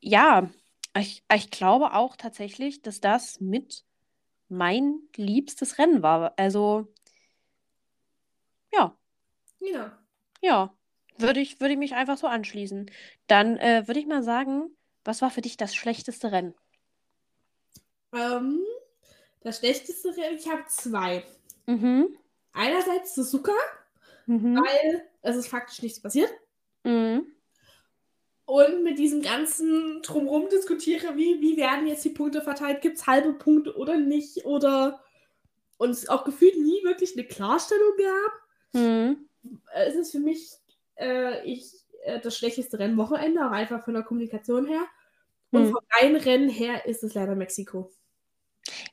ja, 0.00 0.50
ich, 0.96 1.24
ich 1.34 1.50
glaube 1.50 1.94
auch 1.94 2.16
tatsächlich, 2.16 2.82
dass 2.82 3.00
das 3.00 3.40
mit 3.40 3.84
mein 4.48 5.00
liebstes 5.16 5.78
Rennen 5.78 6.02
war. 6.02 6.34
Also, 6.38 6.88
ja. 8.72 8.96
Ja. 9.60 9.98
Ja, 10.42 10.74
würde 11.18 11.40
ich, 11.40 11.60
würde 11.60 11.72
ich 11.74 11.78
mich 11.78 11.94
einfach 11.94 12.18
so 12.18 12.26
anschließen. 12.26 12.90
Dann 13.26 13.56
äh, 13.58 13.86
würde 13.86 14.00
ich 14.00 14.06
mal 14.06 14.22
sagen, 14.22 14.70
was 15.04 15.22
war 15.22 15.30
für 15.30 15.40
dich 15.42 15.56
das 15.56 15.74
schlechteste 15.74 16.32
Rennen? 16.32 16.54
Ähm, 18.16 18.60
das 19.42 19.58
schlechteste 19.58 20.16
Rennen, 20.16 20.38
ich 20.38 20.48
habe 20.48 20.64
zwei. 20.68 21.24
Mhm. 21.66 22.16
Einerseits 22.52 23.14
Suzuka, 23.14 23.52
mhm. 24.26 24.56
weil 24.56 25.02
es 25.22 25.36
ist 25.36 25.48
faktisch 25.48 25.82
nichts 25.82 26.00
passiert. 26.00 26.30
Mhm. 26.84 27.26
Und 28.46 28.84
mit 28.84 28.98
diesem 28.98 29.22
ganzen 29.22 30.02
Drumherum 30.02 30.48
diskutiere, 30.48 31.16
wie, 31.16 31.40
wie 31.40 31.56
werden 31.56 31.86
jetzt 31.86 32.04
die 32.04 32.10
Punkte 32.10 32.42
verteilt? 32.42 32.80
Gibt 32.80 32.98
es 32.98 33.06
halbe 33.06 33.32
Punkte 33.32 33.76
oder 33.76 33.96
nicht? 33.96 34.46
Oder 34.46 35.02
und 35.78 35.90
es 35.90 36.08
auch 36.08 36.24
gefühlt 36.24 36.56
nie 36.56 36.82
wirklich 36.84 37.14
eine 37.14 37.26
Klarstellung 37.26 37.92
gab. 37.98 38.82
Mhm. 38.82 39.28
Es 39.74 39.94
ist 39.94 40.12
für 40.12 40.20
mich 40.20 40.52
äh, 40.96 41.44
ich, 41.44 41.72
äh, 42.04 42.20
das 42.20 42.36
schlechteste 42.36 42.78
Rennwochenende, 42.78 43.46
auch 43.46 43.52
einfach 43.52 43.84
von 43.84 43.94
der 43.94 44.02
Kommunikation 44.02 44.66
her. 44.66 44.86
Und 45.50 45.66
Hm. 45.66 45.72
vom 45.72 45.84
Reinrennen 46.00 46.48
her 46.48 46.86
ist 46.86 47.04
es 47.04 47.14
leider 47.14 47.34
Mexiko. 47.34 47.92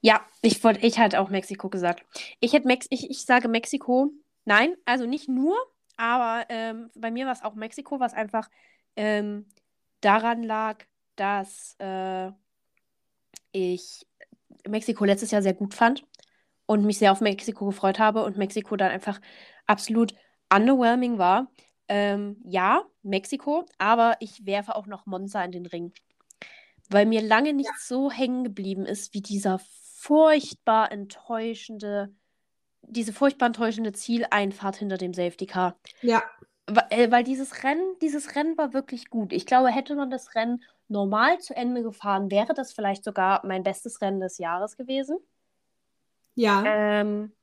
Ja, 0.05 0.21
ich 0.41 0.61
wollte, 0.65 0.85
ich 0.85 0.99
hatte 0.99 1.21
auch 1.21 1.29
Mexiko 1.29 1.69
gesagt. 1.69 2.05
Ich 2.41 2.51
hätte 2.51 2.67
Mex 2.67 2.87
ich, 2.89 3.09
ich 3.09 3.25
sage 3.25 3.47
Mexiko. 3.47 4.11
Nein, 4.43 4.75
also 4.83 5.05
nicht 5.05 5.29
nur, 5.29 5.55
aber 5.95 6.45
ähm, 6.49 6.91
bei 6.93 7.09
mir 7.09 7.25
war 7.25 7.31
es 7.31 7.41
auch 7.41 7.55
Mexiko, 7.55 8.01
was 8.01 8.13
einfach 8.13 8.49
ähm, 8.97 9.47
daran 10.01 10.43
lag, 10.43 10.83
dass 11.15 11.77
äh, 11.79 12.31
ich 13.53 14.05
Mexiko 14.67 15.05
letztes 15.05 15.31
Jahr 15.31 15.41
sehr 15.41 15.53
gut 15.53 15.73
fand 15.73 16.05
und 16.65 16.83
mich 16.83 16.97
sehr 16.97 17.13
auf 17.13 17.21
Mexiko 17.21 17.67
gefreut 17.67 17.97
habe 17.97 18.25
und 18.25 18.37
Mexiko 18.37 18.75
dann 18.75 18.91
einfach 18.91 19.21
absolut 19.67 20.13
underwhelming 20.53 21.17
war. 21.17 21.49
Ähm, 21.87 22.41
ja, 22.43 22.83
Mexiko, 23.03 23.65
aber 23.77 24.17
ich 24.19 24.45
werfe 24.45 24.75
auch 24.75 24.85
noch 24.85 25.05
Monza 25.05 25.41
in 25.45 25.51
den 25.53 25.65
Ring. 25.65 25.93
Weil 26.89 27.05
mir 27.05 27.21
lange 27.21 27.53
nicht 27.53 27.71
so 27.79 28.11
hängen 28.11 28.43
geblieben 28.43 28.85
ist, 28.85 29.13
wie 29.13 29.21
dieser 29.21 29.59
furchtbar 30.03 30.91
enttäuschende, 30.91 32.13
diese 32.81 33.13
furchtbar 33.13 33.47
enttäuschende 33.47 33.93
Zieleinfahrt 33.93 34.75
hinter 34.77 34.97
dem 34.97 35.13
Safety 35.13 35.45
Car. 35.45 35.77
Ja, 36.01 36.23
Wa- 36.67 36.87
äh, 36.89 37.11
Weil 37.11 37.23
dieses 37.23 37.63
Rennen, 37.63 37.97
dieses 38.01 38.35
Rennen 38.35 38.57
war 38.57 38.73
wirklich 38.73 39.09
gut. 39.09 39.33
Ich 39.33 39.45
glaube, 39.45 39.69
hätte 39.69 39.95
man 39.95 40.09
das 40.09 40.35
Rennen 40.35 40.63
normal 40.87 41.39
zu 41.39 41.55
Ende 41.55 41.83
gefahren, 41.83 42.31
wäre 42.31 42.53
das 42.53 42.73
vielleicht 42.73 43.03
sogar 43.03 43.45
mein 43.45 43.63
bestes 43.63 44.01
Rennen 44.01 44.19
des 44.19 44.37
Jahres 44.37 44.77
gewesen. 44.77 45.17
ja. 46.35 46.63
Ähm, 46.65 47.33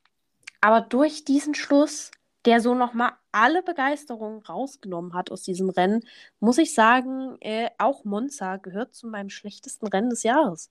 aber 0.61 0.83
durch 0.83 1.25
diesen 1.25 1.55
Schluss, 1.55 2.11
der 2.45 2.61
so 2.61 2.75
nochmal 2.75 3.13
alle 3.33 3.63
Begeisterung 3.63 4.43
rausgenommen 4.45 5.15
hat 5.15 5.31
aus 5.31 5.43
diesem 5.43 5.71
Rennen, 5.71 6.07
muss 6.41 6.59
ich 6.59 6.75
sagen, 6.75 7.37
äh, 7.41 7.71
auch 7.79 8.05
Monza 8.05 8.57
gehört 8.57 8.95
zu 8.95 9.07
meinem 9.09 9.31
schlechtesten 9.31 9.87
Rennen 9.87 10.11
des 10.11 10.23
Jahres. 10.23 10.71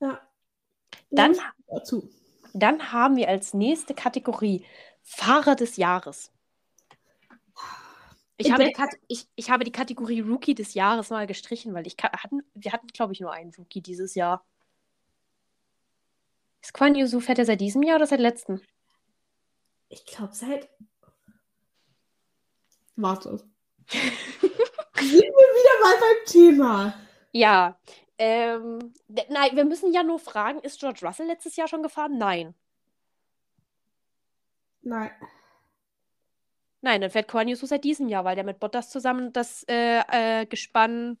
Ja. 0.00 0.20
Dann, 1.10 1.36
dazu. 1.68 2.08
dann 2.52 2.92
haben 2.92 3.16
wir 3.16 3.28
als 3.28 3.54
nächste 3.54 3.94
Kategorie 3.94 4.64
Fahrer 5.02 5.56
des 5.56 5.76
Jahres. 5.76 6.32
Ich 8.36 8.50
habe, 8.50 8.70
ich, 9.08 9.28
ich 9.36 9.50
habe 9.50 9.64
die 9.64 9.72
Kategorie 9.72 10.20
Rookie 10.20 10.54
des 10.54 10.72
Jahres 10.72 11.10
mal 11.10 11.26
gestrichen, 11.26 11.74
weil 11.74 11.86
ich 11.86 11.96
hatten, 12.00 12.40
wir 12.54 12.72
hatten, 12.72 12.86
glaube 12.86 13.12
ich, 13.12 13.20
nur 13.20 13.32
einen 13.32 13.52
Rookie 13.54 13.82
dieses 13.82 14.14
Jahr. 14.14 14.46
Ist 16.62 16.72
Quan 16.72 16.94
Yusu 16.94 17.20
fährt 17.20 17.38
er 17.38 17.44
seit 17.44 17.60
diesem 17.60 17.82
Jahr 17.82 17.96
oder 17.96 18.06
seit 18.06 18.20
letztem? 18.20 18.62
Ich 19.90 20.06
glaube, 20.06 20.34
seit. 20.34 20.70
Warte. 22.96 23.44
Sind 23.90 25.12
wir 25.12 25.20
wieder 25.20 25.82
mal 25.82 25.96
beim 25.98 26.26
Thema. 26.26 26.94
Ja. 27.32 27.78
Ähm, 28.22 28.92
nein, 29.30 29.56
wir 29.56 29.64
müssen 29.64 29.94
ja 29.94 30.02
nur 30.02 30.18
fragen, 30.18 30.60
ist 30.60 30.78
George 30.78 31.00
Russell 31.02 31.26
letztes 31.26 31.56
Jahr 31.56 31.68
schon 31.68 31.82
gefahren? 31.82 32.18
Nein. 32.18 32.54
Nein. 34.82 35.10
Nein, 36.82 37.00
dann 37.00 37.10
fährt 37.10 37.28
Quan 37.28 37.48
Yusu 37.48 37.64
seit 37.64 37.82
diesem 37.82 38.08
Jahr, 38.08 38.26
weil 38.26 38.34
der 38.34 38.44
mit 38.44 38.60
Bottas 38.60 38.90
zusammen 38.90 39.32
das 39.32 39.64
äh, 39.70 40.02
äh, 40.10 40.44
Gespann 40.44 41.16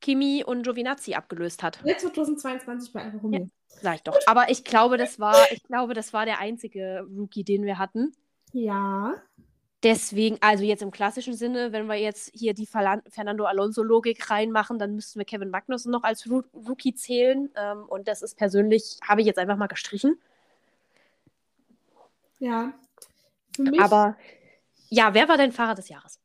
Kimi 0.00 0.44
und 0.44 0.64
Giovinazzi 0.64 1.14
abgelöst 1.14 1.62
hat. 1.62 1.80
Jetzt 1.82 2.02
2022 2.02 2.92
bei 2.92 3.04
Alfa 3.04 3.16
Romeo. 3.16 3.48
Sag 3.68 3.94
ich 3.94 4.02
doch. 4.02 4.18
Aber 4.26 4.50
ich 4.50 4.64
glaube, 4.64 4.98
das 4.98 5.18
war, 5.18 5.36
ich 5.50 5.62
glaube, 5.62 5.94
das 5.94 6.12
war 6.12 6.26
der 6.26 6.40
einzige 6.40 7.06
Rookie, 7.08 7.44
den 7.44 7.64
wir 7.64 7.78
hatten. 7.78 8.12
Ja. 8.52 9.14
Deswegen, 9.82 10.38
also 10.40 10.62
jetzt 10.62 10.82
im 10.82 10.92
klassischen 10.92 11.34
Sinne, 11.34 11.72
wenn 11.72 11.86
wir 11.86 11.96
jetzt 11.96 12.30
hier 12.34 12.54
die 12.54 12.66
Fernando 12.66 13.44
Alonso-Logik 13.44 14.30
reinmachen, 14.30 14.78
dann 14.78 14.94
müssten 14.94 15.18
wir 15.18 15.24
Kevin 15.24 15.50
Magnussen 15.50 15.90
noch 15.90 16.04
als 16.04 16.28
Ru 16.30 16.42
Rookie 16.54 16.94
zählen. 16.94 17.50
Ähm, 17.56 17.84
und 17.88 18.06
das 18.06 18.22
ist 18.22 18.36
persönlich, 18.36 18.98
habe 19.02 19.22
ich 19.22 19.26
jetzt 19.26 19.38
einfach 19.38 19.56
mal 19.56 19.66
gestrichen. 19.66 20.20
Ja. 22.38 22.72
Für 23.56 23.62
mich 23.62 23.80
Aber 23.80 24.16
ja, 24.88 25.14
wer 25.14 25.28
war 25.28 25.36
dein 25.36 25.52
Fahrer 25.52 25.74
des 25.74 25.88
Jahres? 25.88 26.20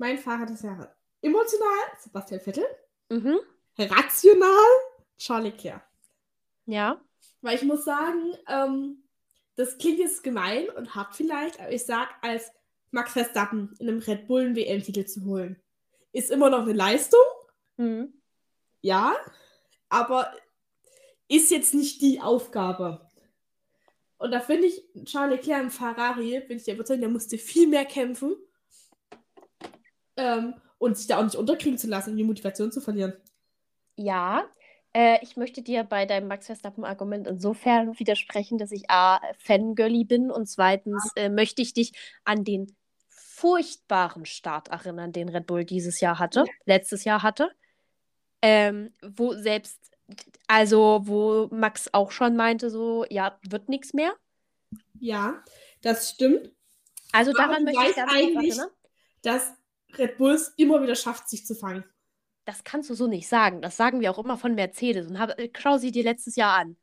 mein 0.00 0.18
Fahrer 0.18 0.46
des 0.46 0.62
Jahres. 0.62 0.88
Emotional 1.20 1.78
Sebastian 1.98 2.40
Vettel. 2.40 2.64
Mhm. 3.10 3.38
Rational 3.78 4.66
Charlie 5.18 5.50
Leclerc. 5.50 5.82
Ja. 6.64 7.00
Weil 7.42 7.56
ich 7.56 7.62
muss 7.62 7.84
sagen, 7.84 8.34
ähm, 8.48 9.04
das 9.56 9.76
klingt 9.76 9.98
jetzt 9.98 10.24
gemein 10.24 10.70
und 10.70 10.94
hart 10.94 11.14
vielleicht, 11.14 11.60
aber 11.60 11.70
ich 11.70 11.84
sag, 11.84 12.08
als 12.22 12.50
Max 12.90 13.12
Verstappen 13.12 13.74
in 13.78 13.88
einem 13.88 14.00
Red 14.00 14.26
Bull 14.26 14.54
WM-Titel 14.54 15.04
zu 15.04 15.24
holen, 15.24 15.62
ist 16.12 16.30
immer 16.30 16.50
noch 16.50 16.62
eine 16.62 16.72
Leistung, 16.72 17.20
Mhm. 17.76 18.12
ja, 18.82 19.16
aber 19.88 20.32
ist 21.28 21.50
jetzt 21.50 21.72
nicht 21.74 22.02
die 22.02 22.20
Aufgabe. 22.20 23.08
Und 24.18 24.32
da 24.32 24.40
finde 24.40 24.66
ich, 24.66 24.82
Charles 25.04 25.36
Leclerc 25.36 25.62
im 25.62 25.70
Ferrari, 25.70 26.40
bin 26.40 26.58
ich 26.58 26.64
der 26.64 26.74
Überzeugung, 26.74 27.00
der 27.00 27.10
musste 27.10 27.38
viel 27.38 27.66
mehr 27.66 27.86
kämpfen 27.86 28.34
ähm, 30.16 30.54
und 30.78 30.98
sich 30.98 31.06
da 31.06 31.18
auch 31.18 31.24
nicht 31.24 31.36
unterkriegen 31.36 31.78
zu 31.78 31.86
lassen, 31.86 32.10
um 32.10 32.16
die 32.16 32.24
Motivation 32.24 32.70
zu 32.70 32.80
verlieren. 32.80 33.14
Ja. 33.96 34.44
Äh, 34.92 35.18
ich 35.22 35.36
möchte 35.36 35.62
dir 35.62 35.84
bei 35.84 36.04
deinem 36.04 36.28
Max 36.28 36.46
Verstappen-Argument 36.46 37.28
insofern 37.28 37.98
widersprechen, 37.98 38.58
dass 38.58 38.72
ich 38.72 38.90
A, 38.90 39.20
Fangirlie 39.38 40.04
bin 40.04 40.30
und 40.30 40.46
zweitens 40.48 41.12
äh, 41.16 41.28
möchte 41.28 41.62
ich 41.62 41.72
dich 41.72 41.92
an 42.24 42.44
den 42.44 42.76
furchtbaren 43.40 44.26
Start 44.26 44.68
erinnern, 44.68 45.12
den 45.12 45.28
Red 45.28 45.46
Bull 45.46 45.64
dieses 45.64 46.00
Jahr 46.00 46.18
hatte, 46.18 46.44
letztes 46.66 47.04
Jahr 47.04 47.22
hatte. 47.22 47.50
Ähm, 48.42 48.92
wo 49.02 49.34
selbst, 49.34 49.78
also 50.46 51.00
wo 51.04 51.48
Max 51.54 51.88
auch 51.92 52.10
schon 52.10 52.36
meinte, 52.36 52.70
so, 52.70 53.04
ja, 53.10 53.38
wird 53.48 53.68
nichts 53.68 53.92
mehr. 53.94 54.12
Ja, 54.98 55.42
das 55.82 56.10
stimmt. 56.10 56.50
Also 57.12 57.30
Aber 57.32 57.48
daran 57.48 57.64
möchte 57.64 57.82
ich 57.88 57.96
ganz 57.96 58.12
eigentlich- 58.12 58.50
erinnern. 58.50 58.70
dass 59.22 59.52
Red 59.98 60.16
Bulls 60.18 60.52
immer 60.56 60.82
wieder 60.82 60.94
schafft, 60.94 61.28
sich 61.28 61.44
zu 61.46 61.54
fangen. 61.54 61.84
Das 62.44 62.64
kannst 62.64 62.88
du 62.90 62.94
so 62.94 63.06
nicht 63.06 63.28
sagen. 63.28 63.60
Das 63.62 63.76
sagen 63.76 64.00
wir 64.00 64.10
auch 64.10 64.18
immer 64.18 64.38
von 64.38 64.54
Mercedes. 64.54 65.06
Und 65.08 65.18
hab, 65.18 65.38
äh, 65.38 65.50
schau 65.58 65.76
sie 65.78 65.90
dir 65.92 66.04
letztes 66.04 66.36
Jahr 66.36 66.56
an. 66.58 66.76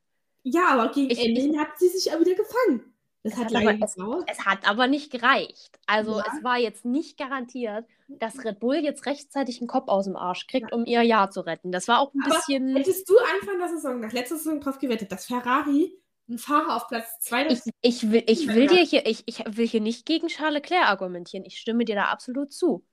Ja, 0.43 0.67
aber 0.69 0.91
gegen 0.93 1.09
Ich- 1.09 1.23
Ende 1.25 1.41
hin 1.41 1.59
hat 1.59 1.77
sie 1.79 1.89
sich 1.89 2.11
auch 2.13 2.19
wieder 2.19 2.35
gefangen. 2.35 2.93
Es 3.23 3.35
hat 3.35 3.53
aber- 3.53 3.73
es-. 3.83 3.95
Es 4.27 4.45
hat 4.45 4.67
aber 4.69 4.87
nicht 4.87 5.11
gereicht. 5.11 5.79
Also 5.85 6.17
Ja. 6.19 6.25
es 6.33 6.43
war 6.43 6.57
jetzt 6.57 6.85
nicht 6.85 7.17
garantiert, 7.17 7.85
dass 8.07 8.43
Red 8.45 8.59
Bull 8.59 8.75
jetzt 8.77 9.05
rechtzeitig 9.05 9.59
einen 9.59 9.67
Kopf 9.67 9.89
aus 9.89 10.05
dem 10.05 10.15
Arsch 10.15 10.47
kriegt, 10.47 10.71
um 10.71 10.85
ihr 10.85 11.01
Jahr 11.01 11.29
zu 11.31 11.41
retten. 11.41 11.71
Das 11.71 11.87
war 11.87 11.99
auch 11.99 12.13
ein 12.13 12.21
Aber 12.25 12.35
bisschen. 12.35 12.75
Hättest 12.75 13.09
du 13.09 13.13
Anfang 13.39 13.59
der 13.59 13.67
Saison, 13.69 13.99
nach 13.99 14.13
letzter 14.13 14.37
Saison 14.37 14.61
drauf 14.61 14.79
gewettet, 14.79 15.11
dass 15.11 15.25
Ferrari 15.25 15.91
einen 16.29 16.37
Fahrer 16.37 16.75
auf 16.75 16.87
Platz 16.87 17.19
2 17.21 17.47
Ich, 17.47 17.59
ich, 17.81 18.11
will, 18.11 18.23
ich 18.27 18.47
will 18.47 18.67
dir 18.67 18.83
hier, 18.83 19.05
ich, 19.05 19.23
ich 19.25 19.43
will 19.45 19.67
hier 19.67 19.81
nicht 19.81 20.05
gegen 20.05 20.27
Charles 20.27 20.55
Leclerc 20.55 20.87
argumentieren. 20.87 21.45
Ich 21.45 21.57
stimme 21.59 21.85
dir 21.85 21.95
da 21.95 22.05
absolut 22.05 22.51
zu. 22.53 22.85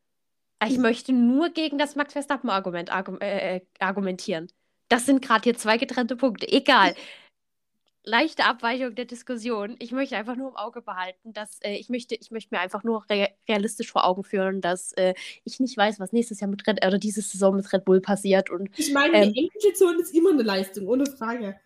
Ich 0.67 0.77
Mhm. 0.77 0.83
möchte 0.83 1.13
nur 1.13 1.51
gegen 1.51 1.77
das 1.79 1.95
Max 1.97 2.13
Verstappen-Argument 2.13 2.91
argu 2.93 3.17
äh, 3.21 3.57
äh, 3.57 3.61
argumentieren. 3.81 4.49
Das 4.89 5.07
sind 5.07 5.21
gerade 5.23 5.43
hier 5.45 5.57
zwei 5.57 5.79
getrennte 5.79 6.17
Punkte. 6.17 6.51
Egal. 6.51 6.95
Leichte 8.05 8.45
Abweichung 8.45 8.95
der 8.95 9.07
Diskussion. 9.07 9.77
Ich 9.79 9.91
möchte 9.91 10.17
einfach 10.17 10.37
nur 10.37 10.51
im 10.51 10.57
Auge 10.57 10.83
behalten, 10.83 11.33
dass 11.33 11.59
äh, 11.63 11.75
ich 11.77 11.89
möchte, 11.89 12.15
ich 12.15 12.31
möchte 12.31 12.55
mir 12.55 12.61
einfach 12.61 12.85
nur 12.85 13.05
re 13.09 13.31
realistisch 13.49 13.91
vor 13.91 14.05
Augen 14.05 14.25
führen, 14.25 14.61
dass 14.61 14.93
äh, 14.93 15.15
ich 15.45 15.59
nicht 15.59 15.77
weiß, 15.77 15.99
was 16.01 16.13
nächstes 16.13 16.41
Jahr 16.41 16.51
mit 16.51 16.67
Red 16.67 16.85
oder 16.85 16.99
diese 16.99 17.23
Saison 17.23 17.57
mit 17.57 17.73
Red 17.73 17.87
Bull 17.87 18.01
passiert 18.03 18.51
und 18.51 18.69
Ich 18.79 18.93
meine, 18.93 19.17
Ähm. 19.17 19.33
die 19.33 19.45
Endposition 19.45 19.99
ist 19.99 20.15
immer 20.15 20.31
eine 20.31 20.43
Leistung, 20.43 20.87
ohne 20.87 21.07
Frage. 21.07 21.59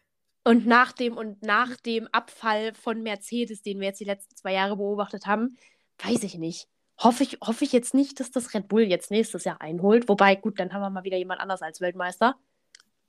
Und 0.45 0.67
nach 0.67 0.93
dem 0.93 1.17
und 1.17 1.43
nach 1.43 1.77
dem 1.77 2.09
Abfall 2.13 2.73
von 2.73 3.03
Mercedes, 3.03 3.61
den 3.63 3.81
wir 3.81 3.89
jetzt 3.89 4.01
die 4.01 4.05
letzten 4.05 4.35
zwei 4.37 4.53
Jahre 4.53 4.77
beobachtet 4.77 5.27
haben, 5.27 5.59
weiß 6.03 6.23
ich 6.23 6.39
nicht. 6.39 6.69
Hoffe 7.01 7.25
ich, 7.25 7.39
hoffe 7.43 7.65
ich 7.65 7.73
jetzt 7.73 7.95
nicht, 7.95 8.19
dass 8.19 8.31
das 8.31 8.55
Red 8.55 8.69
Bull 8.69 8.83
jetzt 8.83 9.11
nächstes 9.11 9.45
Jahr 9.45 9.61
einholt. 9.61 10.09
Wobei, 10.09 10.37
gut, 10.37 10.59
dann 10.59 10.73
haben 10.73 10.81
wir 10.83 10.91
mal 10.91 11.05
wieder 11.05 11.17
jemand 11.17 11.41
anders 11.41 11.63
als 11.63 11.81
Weltmeister. 11.81 12.37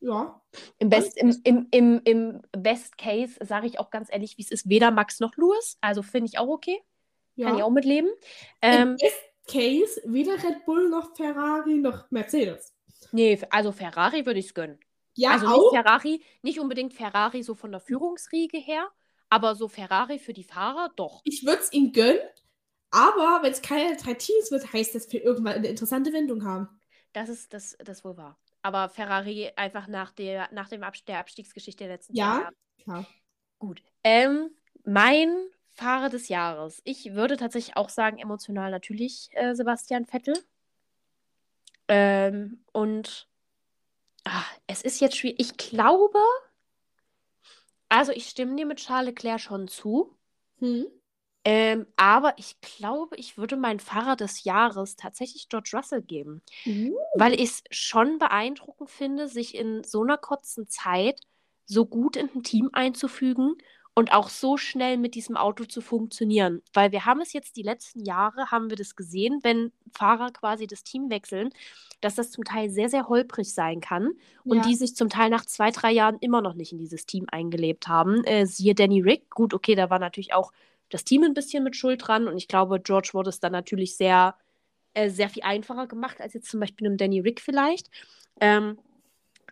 Ja. 0.02 0.42
Im 0.78 0.90
Best, 0.90 1.18
im, 1.18 1.36
im, 1.44 1.68
im, 1.72 2.02
im 2.06 2.42
Best 2.52 2.98
Case 2.98 3.38
sage 3.42 3.68
ich 3.68 3.80
auch 3.80 3.90
ganz 3.90 4.10
ehrlich, 4.12 4.38
wie 4.38 4.44
es 4.44 4.52
ist, 4.52 4.70
weder 4.70 4.92
Max 4.92 5.20
noch 5.20 5.36
Lewis. 5.36 5.78
Also 5.82 6.02
finde 6.04 6.30
ich 6.32 6.40
auch 6.40 6.48
okay. 6.48 6.82
Kann 7.42 7.54
ich 7.54 7.60
ja. 7.60 7.66
auch 7.66 7.70
mitleben. 7.72 8.10
Im 8.62 8.72
Ähm, 8.72 8.96
Best 8.98 9.22
Case 9.48 10.02
weder 10.06 10.34
Red 10.34 10.66
Bull 10.66 10.90
noch 10.90 11.16
Ferrari 11.16 11.76
noch 11.76 12.10
Mercedes. 12.12 12.74
nee, 13.12 13.40
also 13.50 13.72
Ferrari 13.72 14.26
würde 14.26 14.40
ich 14.40 14.48
es 14.48 14.54
gönnen. 14.54 14.80
Ja, 15.16 15.32
also 15.32 15.48
nicht 15.48 15.56
auch. 15.56 15.72
Ferrari, 15.72 16.24
nicht 16.44 16.60
unbedingt 16.60 16.94
Ferrari 16.94 17.44
so 17.44 17.56
von 17.56 17.72
der 17.72 17.82
Führungsriege 17.82 18.58
her, 18.58 18.90
aber 19.30 19.56
so 19.56 19.68
Ferrari 19.68 20.20
für 20.20 20.34
die 20.34 20.44
Fahrer 20.44 20.92
doch. 20.96 21.22
Ich 21.26 21.46
würde 21.46 21.62
es 21.62 21.74
ihm 21.74 21.92
gönnen, 21.92 22.22
aber 22.92 23.40
wenn 23.44 23.52
es 23.52 23.62
keine 23.62 23.98
drei 23.98 24.14
Teams 24.14 24.52
wird, 24.52 24.72
heißt 24.72 24.96
das 24.96 25.08
für 25.08 25.18
irgendwann 25.18 25.54
eine 25.56 25.68
interessante 25.68 26.14
Wendung 26.14 26.46
haben. 26.46 26.70
Das 27.14 27.30
ist 27.30 27.54
das, 27.54 27.76
das 27.84 28.06
wohl 28.06 28.18
wahr. 28.18 28.40
Aber 28.62 28.90
Ferrari 28.90 29.52
einfach 29.56 29.88
nach 29.88 30.12
der, 30.12 30.50
nach 30.52 30.70
dem 30.70 30.84
Abs 30.84 31.06
der 31.06 31.20
Abstiegsgeschichte 31.20 31.86
der 31.86 31.94
letzten 31.94 32.16
Ja. 32.16 32.40
Jahre. 32.40 32.54
Klar. 32.84 33.06
Gut. 33.58 33.82
Ähm, 34.04 34.52
mein 34.84 35.30
Fahrer 35.70 36.10
des 36.10 36.28
Jahres. 36.28 36.82
Ich 36.84 37.14
würde 37.14 37.38
tatsächlich 37.38 37.78
auch 37.78 37.90
sagen, 37.90 38.18
emotional 38.18 38.72
natürlich 38.72 39.30
äh, 39.34 39.54
Sebastian 39.56 40.06
Vettel. 40.06 40.34
Ähm, 41.88 42.64
und 42.74 43.28
ah, 44.26 44.44
es 44.68 44.82
ist 44.82 45.00
jetzt 45.00 45.18
schwierig. 45.18 45.40
Ich 45.40 45.58
glaube, 45.58 46.20
also 47.88 48.12
ich 48.12 48.28
stimme 48.28 48.56
dir 48.56 48.66
mit 48.66 48.80
Charles 48.80 49.08
Leclerc 49.08 49.40
schon 49.40 49.68
zu. 49.68 50.16
Hm. 50.60 50.86
Ähm, 51.46 51.88
aber 51.96 52.34
ich 52.38 52.60
glaube, 52.62 53.16
ich 53.16 53.38
würde 53.38 53.56
mein 53.56 53.80
Fahrer 53.80 54.16
des 54.16 54.44
Jahres 54.44 54.98
tatsächlich 54.98 55.48
George 55.50 55.72
Russell 55.74 56.02
geben. 56.02 56.42
Uh. 56.66 56.94
Weil 57.16 57.34
ich 57.34 57.44
es 57.44 57.64
schon 57.72 58.20
beeindruckend 58.20 58.90
finde, 58.90 59.28
sich 59.28 59.56
in 59.56 59.84
so 59.84 60.04
einer 60.04 60.18
kurzen 60.18 60.68
Zeit 60.68 61.22
so 61.66 61.86
gut 61.86 62.16
in 62.18 62.30
ein 62.36 62.44
Team 62.44 62.70
einzufügen 62.74 63.56
und 63.94 64.14
auch 64.14 64.30
so 64.30 64.58
schnell 64.58 64.98
mit 64.98 65.16
diesem 65.16 65.38
Auto 65.38 65.66
zu 65.66 65.82
funktionieren. 65.82 66.62
Weil 66.74 66.92
wir 66.92 67.06
haben 67.06 67.22
es 67.22 67.34
jetzt 67.34 67.56
die 67.58 67.64
letzten 67.64 68.04
Jahre, 68.06 68.52
haben 68.52 68.70
wir 68.70 68.78
das 68.78 68.96
gesehen, 68.96 69.40
wenn 69.44 69.72
Fahrer 69.94 70.32
quasi 70.32 70.68
das 70.68 70.84
Team 70.84 71.10
wechseln, 71.10 71.50
dass 72.02 72.16
das 72.16 72.32
zum 72.32 72.44
Teil 72.44 72.70
sehr, 72.70 72.90
sehr 72.90 73.08
holprig 73.10 73.54
sein 73.54 73.82
kann 73.82 74.12
und 74.46 74.58
Ja. 74.58 74.64
die 74.64 74.76
sich 74.76 74.96
zum 74.96 75.10
Teil 75.10 75.30
nach 75.30 75.46
zwei, 75.46 75.72
drei 75.72 75.92
Jahren 75.92 76.18
immer 76.20 76.42
noch 76.42 76.54
nicht 76.54 76.72
in 76.72 76.78
dieses 76.78 77.06
Team 77.06 77.26
eingelebt 77.30 77.88
haben. 77.88 78.24
Äh, 78.24 78.46
siehe 78.46 78.74
Danny 78.76 79.02
Rick, 79.02 79.30
gut, 79.32 79.54
okay, 79.54 79.76
da 79.76 79.90
war 79.90 80.00
natürlich 80.00 80.34
auch 80.34 80.52
das 80.90 81.04
Team 81.04 81.24
ein 81.24 81.34
bisschen 81.34 81.64
mit 81.64 81.76
Schuld 81.76 82.08
dran 82.08 82.28
und 82.28 82.38
ich 82.38 82.48
glaube, 82.48 82.80
George 82.80 83.12
wurde 83.14 83.30
es 83.30 83.40
dann 83.40 83.52
natürlich 83.52 83.96
sehr, 83.98 84.36
äh, 84.94 85.10
sehr 85.10 85.30
viel 85.30 85.44
einfacher 85.44 85.88
gemacht 85.88 86.22
als 86.22 86.34
jetzt 86.34 86.50
zum 86.50 86.60
Beispiel 86.60 86.88
einem 86.88 86.98
Danny 86.98 87.20
Rick 87.20 87.42
vielleicht. 87.42 87.90
Ähm, 88.40 88.80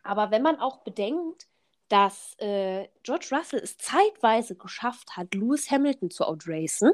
aber 0.03 0.31
wenn 0.31 0.41
man 0.41 0.57
auch 0.59 0.79
bedenkt, 0.83 1.47
dass 1.89 2.35
äh, 2.39 2.88
George 3.03 3.29
Russell 3.31 3.61
es 3.63 3.77
zeitweise 3.77 4.55
geschafft 4.55 5.15
hat, 5.15 5.33
Lewis 5.33 5.71
Hamilton 5.71 6.09
zu 6.11 6.25
outracen 6.25 6.91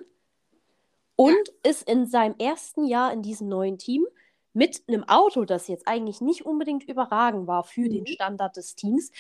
und 1.16 1.54
es 1.64 1.82
in 1.82 2.06
seinem 2.06 2.36
ersten 2.38 2.86
Jahr 2.86 3.14
in 3.14 3.22
diesem 3.22 3.48
neuen 3.48 3.78
Team 3.78 4.06
mit 4.54 4.84
einem 4.88 5.04
Auto, 5.08 5.46
das 5.46 5.68
jetzt 5.68 5.88
eigentlich 5.88 6.22
nicht 6.22 6.46
unbedingt 6.46 6.84
überragend 6.84 7.48
war 7.48 7.64
für 7.64 7.90
den 7.90 8.02
Mhm. 8.02 8.08
Standard 8.08 8.56
des 8.58 8.76
Teams, 8.76 9.12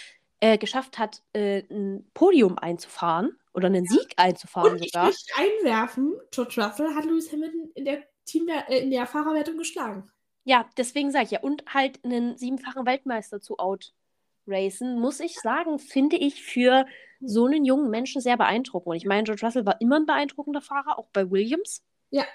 äh, 0.43 0.57
geschafft 0.57 0.99
hat, 0.99 1.21
äh, 1.31 1.63
ein 1.71 2.05
Podium 2.13 2.57
einzufahren 2.57 3.37
oder 3.53 3.67
einen 3.67 3.85
Sieg 3.85 4.13
einzufahren 4.17 4.73
Und 4.73 4.83
ich 4.83 4.91
sogar. 4.91 5.05
möchte 5.05 5.33
einwerfen, 5.37 6.15
George 6.31 6.61
Russell 6.61 6.93
hat 6.93 7.05
Lewis 7.05 7.31
Hamilton 7.31 7.71
in 7.75 7.85
der, 7.85 8.03
Team 8.25 8.49
äh, 8.49 8.79
in 8.79 8.91
der 8.91 9.07
Fahrerwertung 9.07 9.57
geschlagen. 9.57 10.11
Ja, 10.43 10.69
deswegen 10.75 11.11
sage 11.11 11.25
ich 11.25 11.31
ja. 11.31 11.39
Und 11.39 11.63
halt 11.73 12.03
einen 12.03 12.35
siebenfachen 12.37 12.85
Weltmeister 12.85 13.39
zu 13.39 13.55
outracen, 13.57 14.99
muss 14.99 15.21
ich 15.21 15.39
sagen, 15.39 15.79
finde 15.79 16.17
ich 16.17 16.43
für 16.43 16.85
so 17.21 17.45
einen 17.45 17.63
jungen 17.63 17.89
Menschen 17.89 18.19
sehr 18.21 18.35
beeindruckend. 18.35 18.87
Und 18.91 18.97
ich 18.97 19.05
meine, 19.05 19.23
George 19.23 19.45
Russell 19.45 19.65
war 19.65 19.79
immer 19.79 19.95
ein 19.95 20.05
beeindruckender 20.05 20.61
Fahrer, 20.61 20.99
auch 20.99 21.07
bei 21.13 21.31
Williams. 21.31 21.81
Ja. 22.11 22.25